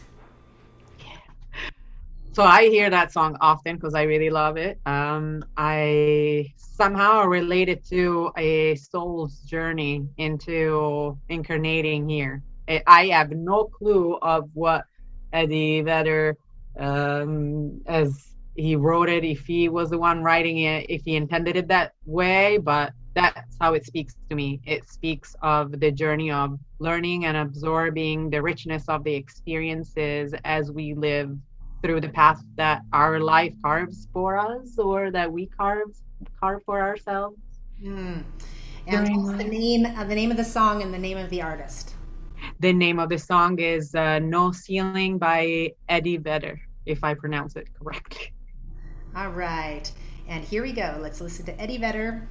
[2.32, 4.80] so I hear that song often because I really love it.
[4.86, 12.44] Um, I somehow relate it to a soul's journey into incarnating here.
[12.86, 14.86] I have no clue of what
[15.34, 16.38] Eddie Vedder,
[16.80, 21.56] um, as he wrote it, if he was the one writing it, if he intended
[21.56, 24.62] it that way, but that's how it speaks to me.
[24.66, 30.72] It speaks of the journey of learning and absorbing the richness of the experiences as
[30.72, 31.36] we live
[31.82, 35.96] through the path that our life carves for us or that we carve
[36.40, 37.38] carve for ourselves.
[37.82, 38.24] Mm.
[38.88, 41.42] And what's the name uh, the name of the song and the name of the
[41.42, 41.96] artist?
[42.60, 47.56] The name of the song is uh, No Ceiling by Eddie Vedder, if I pronounce
[47.56, 48.32] it correctly.
[49.16, 49.90] All right.
[50.28, 50.98] And here we go.
[51.00, 52.28] Let's listen to Eddie Vedder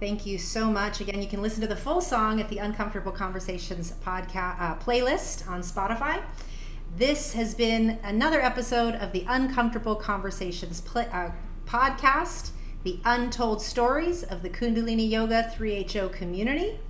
[0.00, 1.00] Thank you so much.
[1.00, 5.48] Again, you can listen to the full song at the Uncomfortable Conversations podcast uh, playlist
[5.48, 6.20] on Spotify.
[6.96, 11.30] This has been another episode of the Uncomfortable Conversations uh,
[11.66, 12.50] podcast,
[12.82, 16.80] the untold stories of the Kundalini Yoga 3HO community.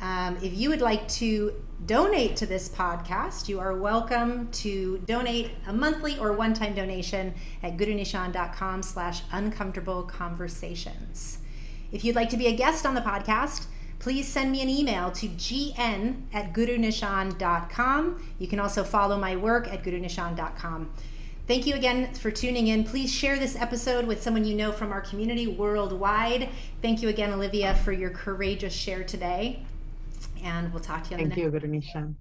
[0.00, 1.54] Um, if you would like to
[1.86, 7.76] donate to this podcast, you are welcome to donate a monthly or one-time donation at
[7.76, 11.38] gurunishan.com slash uncomfortable conversations.
[11.92, 13.66] If you'd like to be a guest on the podcast,
[13.98, 18.22] please send me an email to gn at gurunishan.com.
[18.38, 20.90] You can also follow my work at gurunishan.com.
[21.46, 22.84] Thank you again for tuning in.
[22.84, 26.50] Please share this episode with someone you know from our community worldwide.
[26.82, 29.64] Thank you again, Olivia, for your courageous share today.
[30.42, 31.52] And we'll talk to you on Thank the next.
[31.52, 32.14] Thank you, Guru Nishan.